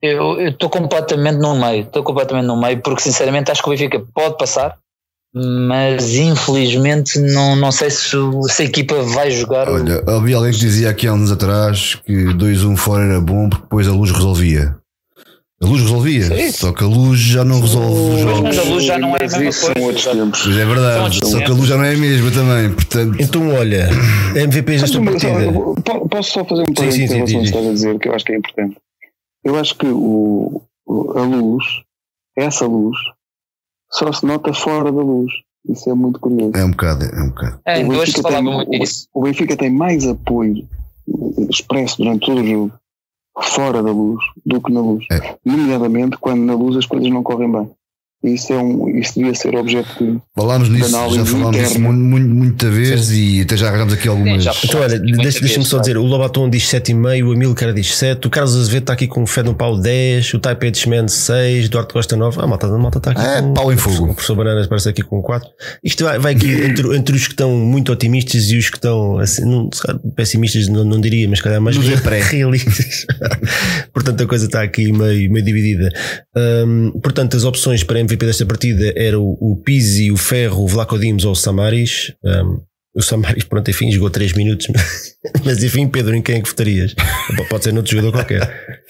[0.00, 4.02] Eu estou completamente no meio, estou completamente no meio, porque sinceramente acho que o Benfica
[4.14, 4.78] pode passar,
[5.38, 8.16] mas infelizmente não, não sei se,
[8.48, 9.68] se a equipa vai jogar.
[9.68, 10.10] Olha, o...
[10.12, 13.86] havia alguém que dizia aqui há anos atrás que 2-1 fora era bom porque depois
[13.86, 14.74] a luz resolvia.
[15.62, 16.52] A luz resolvia, Sim.
[16.52, 18.40] só que a luz já não resolve os jogos.
[18.42, 20.10] Mas a luz já não é a mesma coisa.
[20.44, 22.74] Pois é verdade, só que a luz já não é a mesma também.
[22.74, 23.16] Portanto...
[23.18, 23.88] Então, olha,
[24.34, 26.08] MVP desta partida.
[26.10, 28.24] Posso só fazer um parênteses em relação ao que estás a dizer, que eu acho
[28.24, 28.76] que é importante.
[29.44, 30.62] Eu acho que o,
[31.14, 31.64] a luz,
[32.36, 32.96] essa luz,
[33.90, 35.32] só se nota fora da luz.
[35.68, 36.52] Isso é muito curioso.
[36.56, 37.60] É um bocado, é um bocado.
[37.64, 39.08] É, o Benfica, tem, muito isso.
[39.12, 40.68] o Benfica tem mais apoio
[41.50, 42.72] expresso durante todo o jogo
[43.42, 45.04] fora da luz do que na luz.
[45.10, 45.36] É.
[45.44, 47.70] Nomeadamente quando na luz as coisas não correm bem.
[48.24, 52.70] Isso, é um, isso devia ser objeto de Falámos nisso, já falámos nisso muito, muita
[52.70, 53.14] vez Sim.
[53.14, 54.42] e até já arranjamos aqui algumas.
[54.42, 58.30] Sim, então, olha, deixa-me só dizer: o Lobaton diz 7,5, o Amilcar diz 7, o
[58.30, 61.92] Carlos Azevedo está aqui com o Fé no Pau 10, o Taipei Desmen 6, Duarte
[61.92, 62.40] Costa 9.
[62.40, 63.54] Ah, malta, a malta está aqui é, com.
[63.54, 64.04] pau em fogo.
[64.04, 65.48] O professor Bananas parece aqui com 4.
[65.84, 69.18] Isto vai, vai aqui entre, entre os que estão muito otimistas e os que estão
[69.18, 69.68] assim, não,
[70.16, 73.06] pessimistas, não, não diria, mas calhar mais realistas.
[73.92, 75.90] portanto, a coisa está aqui meio, meio dividida.
[76.34, 80.68] Um, portanto, as opções para MVP desta partida eram o, o Pizzi, o Ferro, o
[80.68, 82.14] Vlaco Dimos ou o Samaris.
[82.24, 82.60] Um,
[82.94, 84.68] o Samaris, pronto, enfim, jogou 3 minutos.
[85.44, 86.94] Mas enfim, Pedro, em quem é que votarias?
[87.50, 88.82] Pode ser noutro jogador qualquer.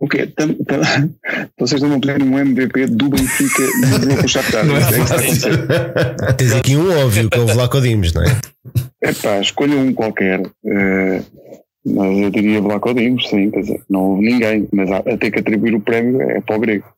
[0.00, 0.26] O quê?
[0.26, 0.80] Tam, tam,
[1.58, 4.66] vocês estão a pedir um MVP do Benfica no jogo com o Shakhtar.
[4.66, 8.40] Não é, é Tens aqui um óbvio que é o Vlaco Dimos, não é?
[9.00, 10.40] É pá, escolha um qualquer.
[10.40, 11.24] Uh,
[11.86, 13.50] mas eu diria Vlaco Dimos, sim.
[13.50, 16.56] Quer dizer, não houve ninguém, mas a, a ter que atribuir o prémio é para
[16.56, 16.94] o grego.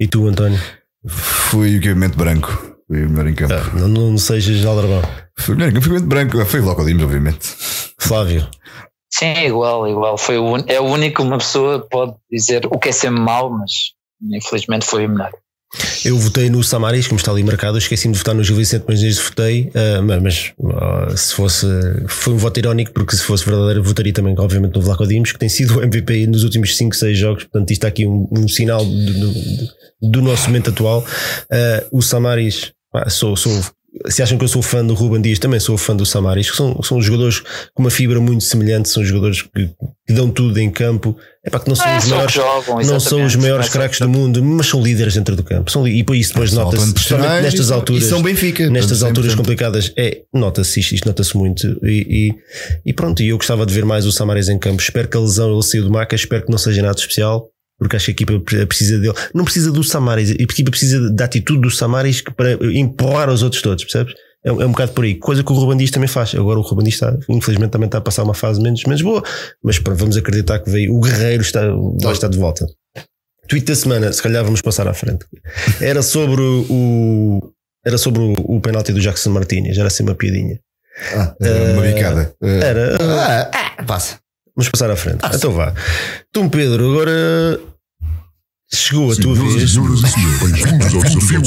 [0.00, 0.58] E tu, António?
[1.06, 2.48] Fui o branco.
[2.88, 3.52] Fui o melhor em campo.
[3.52, 5.02] Ah, não, não sejas aldrabão.
[5.38, 6.44] Fui o melhor em campo, fui branco.
[6.46, 7.46] Foi Vlaco Dimos, obviamente.
[7.98, 8.48] Flávio.
[9.12, 10.16] Sim, igual, igual.
[10.16, 13.50] Foi o, é o único que uma pessoa pode dizer o que é sempre mau,
[13.50, 13.70] mas
[14.22, 15.32] infelizmente foi o melhor.
[16.04, 17.78] Eu votei no Samaris, como está ali marcado.
[17.78, 19.70] Esqueci-me de votar no Gil Vicente, mas desde votei.
[19.70, 21.66] Uh, mas uh, se fosse.
[22.08, 25.38] Foi um voto irónico, porque se fosse verdadeiro, votaria também, obviamente, no Vlaco Dimos, que
[25.38, 27.44] tem sido o MVP nos últimos 5, 6 jogos.
[27.44, 29.34] Portanto, isto está aqui um, um sinal do, do,
[30.10, 31.00] do, nosso momento atual.
[31.00, 32.72] Uh, o Samaris,
[33.08, 33.52] sou, sou
[34.08, 36.56] se acham que eu sou fã do Ruben Dias, também sou fã do Samaris, que
[36.56, 37.40] são, são jogadores
[37.74, 39.70] com uma fibra muito semelhante, são jogadores que,
[40.06, 41.16] que dão tudo em campo.
[41.44, 44.08] É para que não são é, os maiores, jogam, não são os maiores craques do
[44.08, 45.70] mundo, mas são líderes dentro do campo.
[45.70, 50.80] São, e isso depois nota-se, especialmente nestas alturas, são Benfica, nestas alturas complicadas, é, nota-se
[50.80, 51.66] isto, isto nota-se muito.
[51.82, 52.34] E,
[52.84, 54.82] e, e, pronto, eu gostava de ver mais o Samaris em campo.
[54.82, 57.48] Espero que a lesão ele saiu do maca, espero que não seja nada especial
[57.80, 59.14] porque acho que a equipa precisa dele.
[59.34, 63.62] Não precisa do Samaris, a equipa precisa da atitude do Samaris para empurrar os outros
[63.62, 64.14] todos, percebes?
[64.44, 65.14] É, é um bocado por aí.
[65.14, 66.34] Coisa que o Ruben Dias também faz.
[66.34, 69.22] Agora o Ruben Dias está, infelizmente, também está a passar uma fase menos, menos boa.
[69.64, 70.94] Mas pronto, vamos acreditar que veio.
[70.94, 71.62] O Guerreiro está,
[72.02, 72.66] vai estar de volta.
[73.48, 75.24] Tweet da semana, se calhar vamos passar à frente.
[75.80, 77.40] Era sobre o.
[77.84, 80.60] Era sobre o, o penalti do Jackson Martinez, era assim uma piadinha.
[81.14, 82.34] Ah, era uma bicada.
[82.42, 82.96] Era.
[83.00, 84.18] Ah, ah, passa.
[84.60, 85.20] Vamos passar à frente.
[85.22, 85.72] Ah, então vá.
[86.30, 87.58] Tom Pedro, agora
[88.70, 89.70] chegou a tua vez.
[89.70, 91.44] Senhoras e senhores, bem-vindos ao desafio ao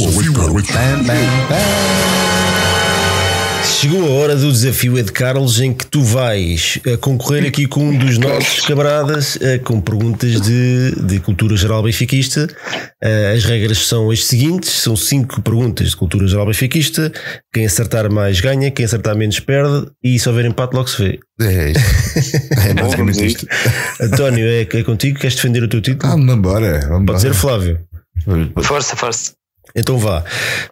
[3.63, 7.65] Chegou a hora do desafio Ed Carlos em que tu vais a eh, concorrer aqui
[7.65, 12.47] com um dos nossos camaradas eh, com perguntas de, de cultura geral benfiquista.
[13.01, 17.11] Eh, as regras são as seguintes: são cinco perguntas de cultura geral benfiquista.
[17.53, 21.19] Quem acertar mais ganha, quem acertar menos perde, e se houver empate, logo se vê.
[21.41, 22.43] É isto.
[22.69, 23.47] É basicamente isto.
[23.99, 25.19] António, é, é contigo?
[25.19, 26.11] Queres defender o teu título?
[26.11, 26.79] Ah, vamos embora.
[26.87, 27.79] Vamos Pode ser Flávio.
[28.61, 29.33] Força, força.
[29.75, 30.23] Então vá,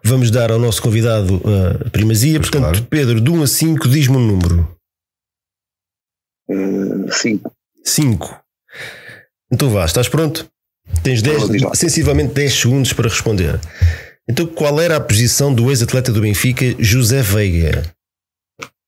[0.03, 1.41] vamos dar ao nosso convidado
[1.85, 2.39] a primazia.
[2.39, 2.87] Pois Portanto, claro.
[2.89, 4.77] Pedro, de 1 a 5, diz-me um número.
[7.11, 7.49] 5.
[7.49, 7.53] Uh,
[7.83, 8.43] 5.
[9.51, 10.47] Então vá, estás pronto?
[11.03, 13.59] Tens 10, sensivelmente 10 segundos para responder.
[14.29, 17.83] Então, qual era a posição do ex-atleta do Benfica, José Veiga?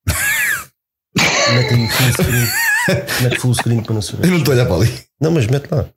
[1.54, 2.48] mete aí full screen.
[3.22, 4.26] Mete full screen para não saber.
[4.26, 4.94] Eu não estou a olhar para ali.
[5.20, 5.90] Não, mas mete lá.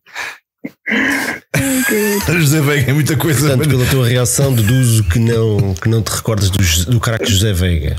[2.39, 3.49] José Veiga é muita coisa.
[3.49, 7.97] Portanto, pela tua reação, deduzo que não, que não te recordas do, do José Veiga.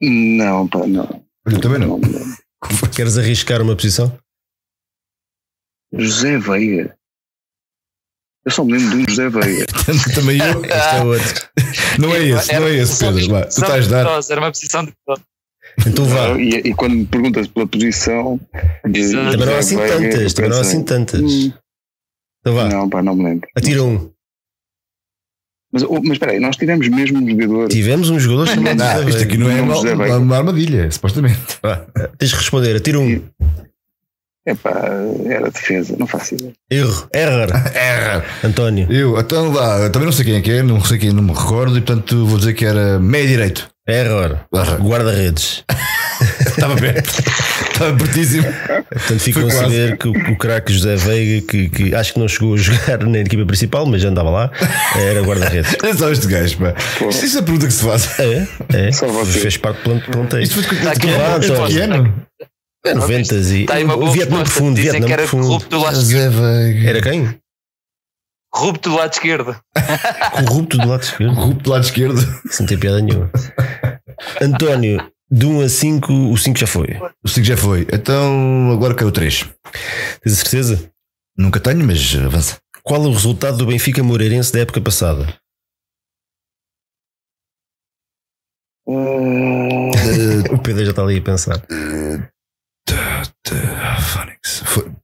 [0.00, 1.24] Não, pá, não.
[1.46, 1.98] Eu também não.
[1.98, 2.88] não.
[2.94, 4.16] Queres arriscar uma posição?
[5.92, 6.96] José Veiga.
[8.44, 9.66] Eu só me lembro de um José Veiga.
[10.14, 10.64] também eu.
[10.64, 11.46] Este é outro.
[11.98, 13.28] Não é esse, não é esse, Pedro.
[13.30, 14.20] Vai, tu estás a dar.
[14.30, 14.92] Era uma posição de.
[15.86, 16.38] Então vá.
[16.38, 18.38] E, e, quando me perguntas pela posição.
[18.84, 20.34] De, também não há assim tantas.
[20.34, 21.22] Também não há assim tantas.
[21.22, 21.52] Hum.
[22.46, 22.68] Então vá.
[22.68, 23.48] Não, pá, não me lembro.
[23.56, 24.08] Atira um.
[25.72, 27.68] Mas, oh, mas espera aí, nós tivemos mesmo um jogador.
[27.68, 28.76] Tivemos um jogador chamado.
[28.76, 31.58] Não, isto aqui não é uma, uma, uma armadilha, supostamente.
[31.60, 31.84] Vá,
[32.16, 33.20] tens de responder, atira um.
[34.46, 34.70] É pá,
[35.26, 36.52] era defesa, não faço ideia.
[36.70, 37.48] Erro, error.
[37.74, 38.24] Erra.
[38.44, 38.90] António.
[38.92, 41.32] Eu, então lá, também não sei quem é que é, não sei quem, não me
[41.32, 43.68] recordo, e portanto vou dizer que era meio direito.
[43.88, 44.40] Error.
[44.80, 45.64] Guarda-redes.
[46.40, 47.08] Estava perto.
[47.72, 48.44] Estava pertíssimo.
[48.90, 52.26] Portanto, ficam a saber que o, o craque José Veiga, que, que, acho que não
[52.26, 54.50] chegou a jogar na equipa principal, mas já andava lá,
[54.96, 55.76] era guarda-redes.
[55.86, 56.74] É só este gajo, pá.
[57.08, 58.18] Isto é a pergunta que se faz.
[58.18, 58.92] É, é.
[58.92, 59.38] Só você.
[59.38, 60.42] Fez parte do planteio.
[60.42, 62.26] Isto foi de que ano?
[62.84, 63.66] É 90 e.
[63.66, 65.64] Tá o Vietnã profundo, Vietnã profundo.
[65.92, 66.90] José Veiga.
[66.90, 67.38] Era quem?
[68.50, 69.56] Corrupto do lado esquerdo.
[70.32, 71.34] Corrupto do lado esquerdo.
[71.34, 72.40] Corrupto do lado esquerdo.
[72.58, 73.30] Não tem piada nenhuma.
[74.40, 76.88] António, de 1 a 5, o 5 já foi.
[77.22, 77.86] O 5 já foi.
[77.92, 79.44] Então agora quero o 3.
[80.22, 80.90] Tens a certeza?
[81.36, 82.58] Nunca tenho, mas avança.
[82.82, 85.34] Qual o resultado do Benfica Moreirense da época passada?
[88.86, 89.90] Uh...
[90.54, 91.56] o Pedro já está ali a pensar.
[91.56, 91.96] Uh...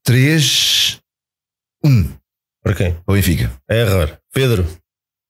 [0.05, 1.01] 3
[1.85, 2.09] 1
[2.63, 2.95] Para quem?
[2.95, 3.51] Para o Benfica.
[3.69, 4.19] É error.
[4.33, 4.67] Pedro.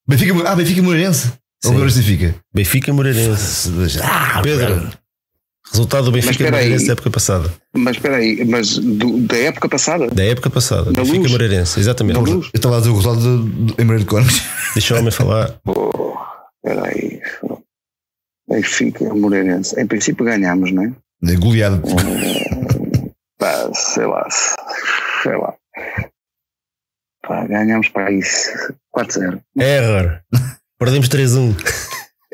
[0.07, 1.33] Benfica, ah, Benfica Moreirense.
[1.65, 2.35] Ou agora Benfica?
[2.53, 3.71] Benfica Moreirense.
[4.03, 4.91] Ah, Pedro.
[5.71, 7.53] Resultado do Benfica Moreirense da época passada.
[7.75, 10.09] Mas espera aí, mas do, da época passada?
[10.09, 10.87] Da época passada.
[10.87, 11.33] Na Benfica luz?
[11.33, 12.19] Moreirense, exatamente.
[12.19, 14.43] Eu estava a dizer o resultado em Moreira de Cónicos.
[14.75, 15.59] Deixa o homem falar.
[15.67, 16.15] Oh,
[16.65, 17.21] espera aí.
[18.49, 19.81] Benfica Moreirense.
[19.81, 20.93] Em princípio ganhamos, não é?
[21.33, 21.81] É goleado.
[21.87, 24.29] Uh, pá, sei lá.
[25.23, 25.55] Sei lá.
[27.23, 28.51] Pá, ganhamos para isso
[28.95, 29.41] 4-0.
[29.57, 30.21] Error.
[30.83, 31.55] Perdemos 3-1.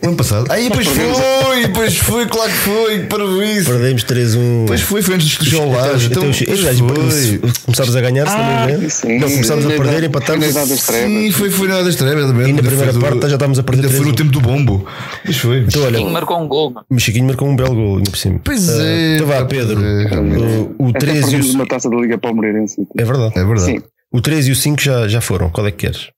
[0.02, 0.50] O ano passado.
[0.50, 3.68] Aí, pois foi, pois foi, claro que foi, para isso.
[3.68, 4.64] Perdemos 3-1.
[4.66, 6.04] Pois foi, foi antes dos lados.
[6.06, 8.90] Então, então, começámos a ganhar, se não me engano.
[8.90, 10.46] Sim, não, começámos a perder, empatámos.
[10.46, 13.86] Sim, foi, foi nada extrema, E na primeira parte já estávamos a perder.
[13.86, 14.86] Ainda foi no tempo do bombo.
[15.24, 15.58] Pois foi.
[15.58, 16.74] Então, olha, Chiquinho marcou um gol.
[16.88, 18.40] O Chiquinho marcou um belo gol, ainda por cima.
[18.42, 19.16] Pois ah, é.
[19.16, 19.78] Então vá, Pedro.
[20.78, 21.54] O 3 e o.
[21.54, 22.86] uma taça da Liga Palmeirense.
[22.96, 23.38] É verdade.
[23.38, 23.82] É verdade.
[24.10, 25.50] O 3 e o 5 já, já foram.
[25.50, 26.08] Qual é que queres?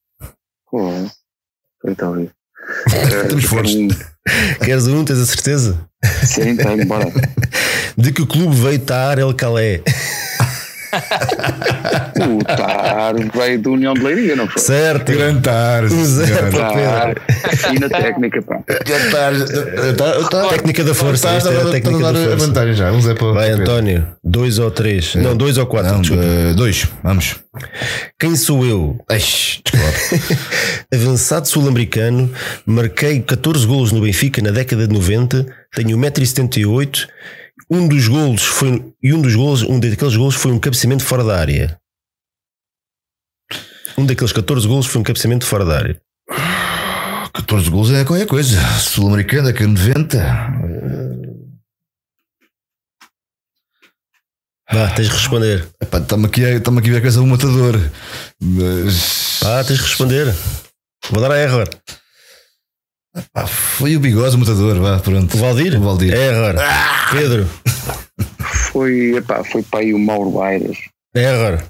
[0.70, 1.19] Pô, foi
[1.97, 2.31] talvez.
[2.86, 3.97] Estamos fortes.
[4.62, 5.89] Queres um, tens a certeza?
[6.24, 7.07] Sim, tenho, bora.
[7.97, 9.82] De que o clube veio Tar El Calé?
[12.28, 14.60] o Tar veio da União de Leiria, não foi?
[14.62, 15.12] Certo.
[15.12, 15.84] Grande Tar.
[17.72, 18.60] E na técnica, pá.
[20.28, 21.28] Tar, técnica da força.
[21.28, 22.36] Tar, é a técnica da força.
[22.36, 22.90] vantagem já.
[22.90, 24.06] Vamos é para Vai, António.
[24.22, 25.14] Dois ou três.
[25.14, 25.92] Não, dois ou quatro.
[25.92, 26.86] Não, uh, dois.
[27.02, 27.36] Vamos.
[28.18, 28.98] Quem sou eu?
[29.10, 29.60] Eish,
[30.94, 32.30] Avançado sul-americano,
[32.64, 37.08] marquei 14 golos no Benfica na década de 90, tenho 1,78m
[37.68, 41.24] um dos golos foi e um dos golos, um daqueles golos foi um cabeceamento fora
[41.24, 41.80] da área.
[43.98, 46.00] Um daqueles 14 golos foi um cabeceamento fora da área.
[47.34, 48.60] 14 golos é qualquer coisa.
[48.78, 50.18] Sul-americana, que 90.
[54.72, 55.66] Vá, tens de responder.
[55.82, 57.74] Estamos aqui, aqui a ver a coisa do matador.
[58.40, 59.40] Mas.
[59.66, 60.34] Tens de responder.
[61.10, 61.68] Vou dar a error.
[63.34, 65.34] Ah, foi o bigode o mutador, vá, pronto.
[65.34, 65.76] O Valdir?
[65.76, 66.14] O Valdir.
[66.14, 66.58] É agora.
[66.62, 67.08] Ah!
[67.10, 67.48] Pedro.
[68.72, 70.78] Foi, epá, foi para aí o Mauro Baires.
[71.14, 71.64] É agora.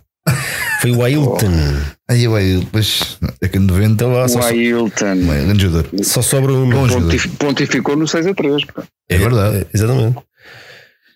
[0.80, 1.46] Foi o Ailton.
[1.46, 2.12] Oh.
[2.12, 3.86] Aí o Ailton, depois é que 90.
[3.86, 5.16] Então, lá, o Ailton.
[5.26, 5.90] Grande jogador.
[6.02, 6.70] Só sobra um.
[6.70, 8.64] Pontif pontificou no 6 a 3.
[8.66, 8.82] Pá.
[9.08, 9.58] É, verdade.
[9.58, 10.18] É, exatamente.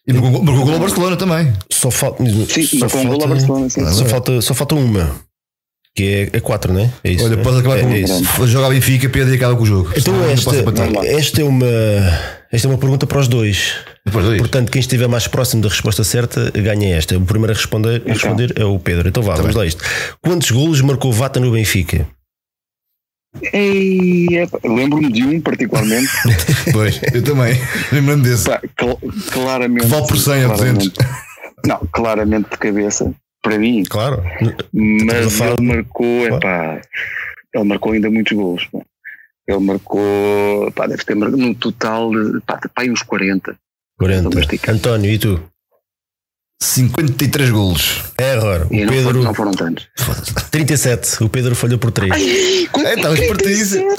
[0.06, 1.52] E marcou gol ao Barcelona também.
[1.70, 2.24] Só falta.
[2.24, 3.70] Sim, marcou um gol ao Barcelona.
[3.70, 3.86] Sim.
[3.90, 5.10] Só, falta, só falta uma
[5.94, 6.90] que é, é 4, não é?
[7.04, 7.24] É isso.
[7.24, 8.46] Olha, pode acabar é, com é isso.
[8.46, 9.92] Jogar Benfica, Pedro e acaba com o jogo.
[9.96, 10.56] Então, esta,
[11.06, 11.66] esta, é uma,
[12.50, 13.74] esta é uma pergunta para os dois.
[14.04, 14.38] Dois.
[14.38, 17.16] Portanto, quem estiver mais próximo da resposta certa ganha esta.
[17.16, 19.08] O primeiro a responder, a responder é o Pedro.
[19.08, 19.62] Então vá, tá vamos bem.
[19.62, 19.84] lá isto.
[20.20, 22.06] Quantos golos marcou Vata no Benfica?
[24.64, 26.10] Lembro-me de um particularmente.
[26.72, 27.56] pois, eu também.
[27.92, 28.44] Lembro-me desse.
[28.44, 28.96] Pá, cl
[29.30, 29.86] claramente.
[29.86, 30.92] Vale por 100 a 200.
[31.66, 33.14] Não, claramente de cabeça
[33.44, 33.84] para mim.
[33.84, 34.24] Claro.
[34.72, 36.36] Mas ele marcou, claro.
[36.36, 36.80] epá,
[37.54, 38.66] ele marcou ainda muitos gols.
[38.72, 38.80] Pá.
[39.46, 42.10] Ele marcou, pá, deve ter marcado no total,
[42.46, 43.54] pá, pá, uns 40.
[43.98, 44.72] 40.
[44.72, 45.40] António, e tu?
[46.62, 48.02] 53 golos.
[48.18, 48.66] Error.
[48.66, 49.22] O Pedro.
[49.22, 49.86] Não foram tantos.
[50.50, 51.22] 37.
[51.22, 52.10] O Pedro falhou por 3.
[52.10, 53.94] Ai, é, estavas pertíssimo.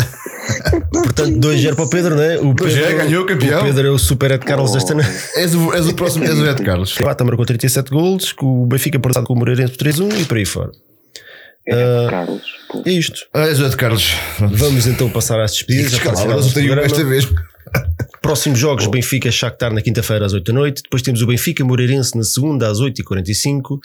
[0.92, 2.38] Portanto, 2-0 para o Pedro, né?
[2.38, 3.62] O Pedro é, ganhou campeão.
[3.62, 4.74] O Pedro é o super Ed Carlos oh.
[4.74, 5.10] desta noite.
[5.36, 6.94] És o, és o próximo, és o Ed Carlos.
[7.00, 10.46] Pata marcou 37 golos, que o Benfica passado com o Moreirense 3-1 e por aí
[10.46, 10.72] fora.
[11.68, 12.44] É, uh, Carlos,
[12.86, 13.22] é isto.
[13.34, 14.14] Ah, és o Ed Carlos.
[14.40, 15.94] Vamos então passar às despedidas.
[15.94, 17.28] Escalavas, eu esta vez.
[18.26, 20.82] Próximos jogos, Benfica Shakhtar na quinta-feira às 8 da noite.
[20.82, 23.78] Depois temos o Benfica Moreirense na segunda às 8h45.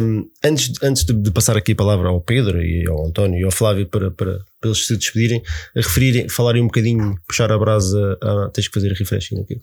[0.00, 3.44] Um, antes antes de, de, passar aqui a palavra ao Pedro e ao António e
[3.44, 5.42] ao Flávio para, para, para eles se despedirem,
[5.76, 8.16] referirem, falarem um bocadinho, puxar a brasa.
[8.22, 9.58] A, tens que fazer refreshing aqui.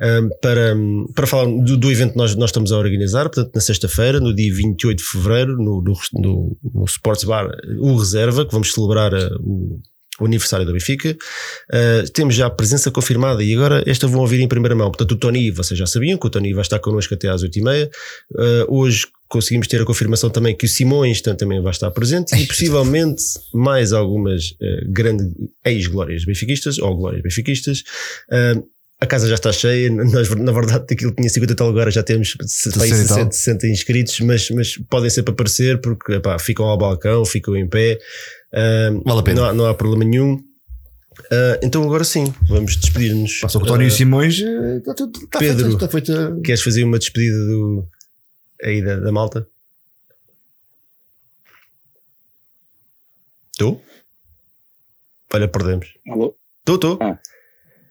[0.00, 0.76] Um, para,
[1.14, 4.34] para falar do, do evento que nós, nós estamos a organizar, portanto, na sexta-feira, no
[4.34, 7.48] dia 28 de fevereiro, no, no, no, no Sports Bar,
[7.78, 9.80] o Reserva, que vamos celebrar uh, o
[10.20, 11.16] o aniversário do Benfica.
[11.70, 14.90] Uh, temos já a presença confirmada e agora esta vão ouvir em primeira mão.
[14.90, 17.86] Portanto, o Tony, vocês já sabiam que o Tony vai estar connosco até às 8h30.
[17.86, 22.46] Uh, hoje conseguimos ter a confirmação também que o Simões também vai estar presente e
[22.46, 23.22] possivelmente
[23.52, 25.26] mais algumas uh, grandes
[25.64, 27.82] ex-glórias benfiquistas ou glórias benfiquistas.
[28.98, 32.34] A casa já está cheia, nós, na verdade aquilo tinha 50 tal agora já temos
[32.40, 37.68] 60, 60 inscritos, mas, mas podem sempre aparecer porque epá, ficam ao balcão, ficam em
[37.68, 37.98] pé,
[38.52, 39.40] Uh, vale a pena.
[39.46, 40.34] Não, não há problema nenhum.
[40.34, 43.40] Uh, então agora sim, vamos despedir-nos.
[43.40, 44.38] Passa o António uh, Simões.
[44.38, 46.42] Está, está Pedro, feito, está feito.
[46.42, 47.88] queres fazer uma despedida do,
[48.62, 49.48] aí da, da malta?
[53.58, 53.80] Tu?
[55.32, 55.94] Olha, perdemos.
[56.08, 56.36] Alô?
[56.64, 56.98] Tu, tu?
[57.00, 57.18] Ah.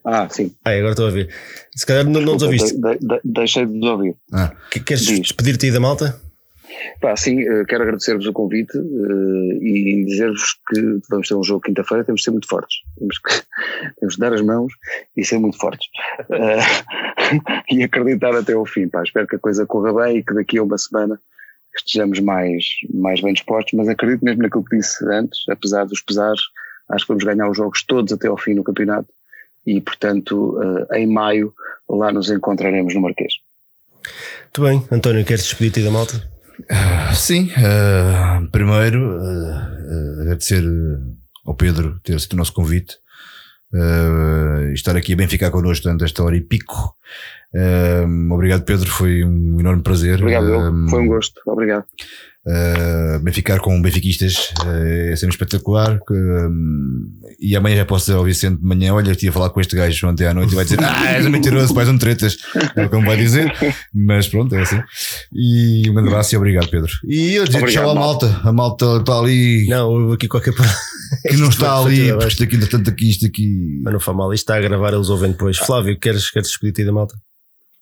[0.05, 0.55] ah, sim.
[0.63, 1.33] Ah, agora estou a ouvir.
[1.75, 2.73] Se calhar não, não nos ouviste.
[2.73, 4.15] De, de, deixei de ouvir.
[4.31, 4.55] Ah.
[4.85, 6.21] Queres despedir-te aí da malta?
[6.99, 11.61] Pá, sim, eh, quero agradecer-vos o convite uh, e dizer-vos que vamos ter um jogo
[11.61, 12.77] quinta-feira, temos de ser muito fortes.
[12.97, 13.41] Temos que,
[13.99, 14.73] temos de dar as mãos
[15.15, 15.87] e ser muito fortes.
[16.29, 18.87] Uh, e acreditar até ao fim.
[18.87, 19.03] Pá.
[19.03, 21.19] Espero que a coisa corra bem e que daqui a uma semana
[21.75, 26.41] estejamos mais, mais bem dispostos, mas acredito mesmo naquilo que disse antes, apesar dos pesares,
[26.89, 29.09] acho que vamos ganhar os jogos todos até ao fim no campeonato
[29.67, 30.57] e, portanto,
[30.93, 31.53] em maio
[31.89, 33.33] lá nos encontraremos no Marquês.
[34.43, 34.87] Muito bem.
[34.89, 36.34] António, queres despedir-te da malta?
[36.59, 40.63] Uh, sim, uh, primeiro uh, agradecer
[41.45, 42.97] ao Pedro ter aceito o nosso convite.
[44.73, 46.95] estar aqui a bem ficar connosco durante esta hora e pico.
[48.31, 50.19] Obrigado, Pedro, foi um enorme prazer.
[50.19, 51.41] Obrigado, foi um gosto.
[51.47, 51.85] Obrigado.
[52.47, 55.99] Uh, Benficar com benfiquistas uh, é sempre espetacular.
[56.11, 57.09] um,
[57.39, 59.75] e amanhã já posso dizer ao Vicente de manhã: Olha, estive a falar com este
[59.75, 62.37] gajo ontem à noite e vai dizer: Ah, és mentiroso, vais um tretas.
[62.75, 63.51] É como vai dizer.
[63.91, 64.79] Mas pronto, é assim.
[65.33, 66.91] E um abraço e obrigado, Pedro.
[67.07, 68.39] E eu dizer tchau à malta.
[68.43, 69.65] A malta está ali.
[69.67, 70.53] Não, houve aqui qualquer
[71.27, 72.09] que não está ali.
[72.27, 73.81] Isto aqui, tanto aqui, isto aqui.
[73.83, 75.57] Mas não faz mal, isto está a gravar, eles ouvem depois.
[75.57, 77.15] Flávio, queres, queres despedir-te da malta?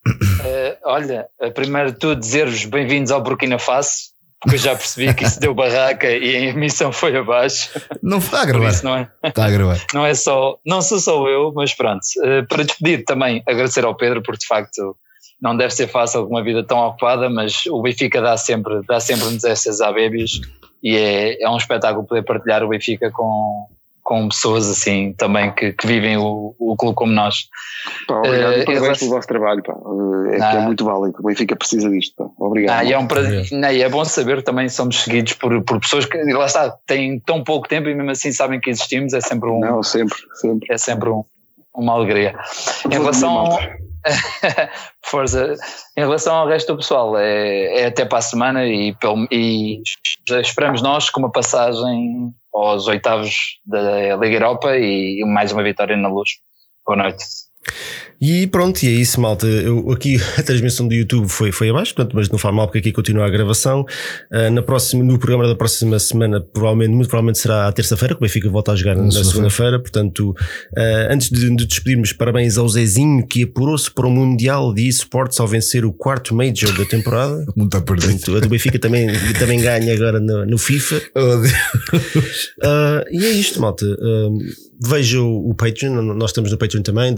[0.05, 4.13] Uh, olha, primeiro de tudo, dizer-vos bem-vindos ao Burkina Faso
[4.43, 7.69] porque eu já percebi que isso deu barraca e a emissão foi abaixo.
[8.01, 8.83] Não está a gravar.
[8.83, 9.77] não é, está a gravar.
[9.93, 12.01] Não é só, não sou só eu, mas pronto.
[12.17, 14.97] Uh, para despedir também, agradecer ao Pedro, porque de facto
[15.41, 18.99] não deve ser fácil com uma vida tão ocupada, mas o Benfica dá sempre, dá
[18.99, 20.41] sempre-nos essas abébias
[20.81, 23.67] e é, é um espetáculo poder partilhar o Benfica com,
[24.03, 27.47] com pessoas assim também que, que vivem o, o clube como nós.
[28.07, 29.73] Pá, obrigado uh, parabéns pelo vosso trabalho, pá.
[30.33, 32.29] É, ah, é muito válido, o Benfica precisa disto, pá.
[32.37, 32.79] obrigado.
[32.79, 36.17] Ah, é, um prazer, não, é bom saber também somos seguidos por, por pessoas que
[36.33, 39.59] lá está, têm tão pouco tempo e mesmo assim sabem que existimos, é sempre um.
[39.59, 40.73] Não, sempre, sempre.
[40.73, 41.23] É sempre um,
[41.73, 42.35] uma alegria.
[42.85, 43.57] Em relação.
[45.01, 45.55] Força.
[45.95, 48.93] Em relação ao resto do pessoal, é, é até para a semana e,
[49.31, 49.81] e
[50.41, 56.07] esperamos nós com uma passagem aos oitavos da Liga Europa e mais uma vitória na
[56.07, 56.29] luz.
[56.85, 57.25] Boa noite.
[58.25, 59.45] E pronto, e é isso, malta.
[59.45, 62.77] Eu, aqui a transmissão do YouTube foi, foi abaixo, portanto, mas não faz mal porque
[62.77, 63.85] aqui continua a gravação.
[64.31, 68.19] Uh, na próxima, no programa da próxima semana, provavelmente, muito provavelmente será a terça-feira, que
[68.19, 69.77] o Benfica volta a jogar na, na segunda-feira.
[69.77, 74.87] Portanto, uh, antes de, de despedirmos, parabéns ao Zezinho que apurou-se para o Mundial de
[74.87, 77.45] eSports ao vencer o quarto Major da temporada.
[77.57, 78.37] Não está perdido.
[78.37, 81.01] a do Benfica também, também ganha agora no, no FIFA.
[81.15, 82.53] Oh, Deus.
[82.63, 83.85] Uh, e é isto, malta.
[84.85, 87.13] Veja o Patreon, nós estamos no Patreon também,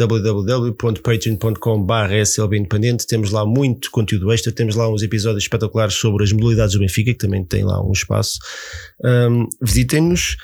[1.01, 3.07] www.patreon.com.br SLB Independente.
[3.07, 7.11] Temos lá muito conteúdo extra, temos lá uns episódios espetaculares sobre as modalidades do Benfica,
[7.11, 8.39] que também tem lá um espaço.
[9.03, 10.37] Um, Visitem-nos.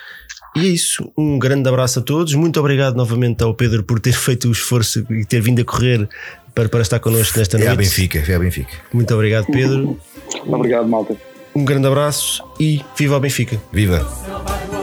[0.55, 1.11] E é isso.
[1.17, 2.33] Um grande abraço a todos.
[2.33, 6.07] Muito obrigado novamente ao Pedro por ter feito o esforço e ter vindo a correr
[6.53, 7.69] para, para estar connosco nesta noite.
[7.69, 8.73] É a Benfica, é a Benfica.
[8.93, 9.99] Muito obrigado, Pedro.
[10.45, 11.15] Obrigado, malta.
[11.53, 13.61] Um grande abraço e viva o Benfica.
[13.71, 14.80] Viva!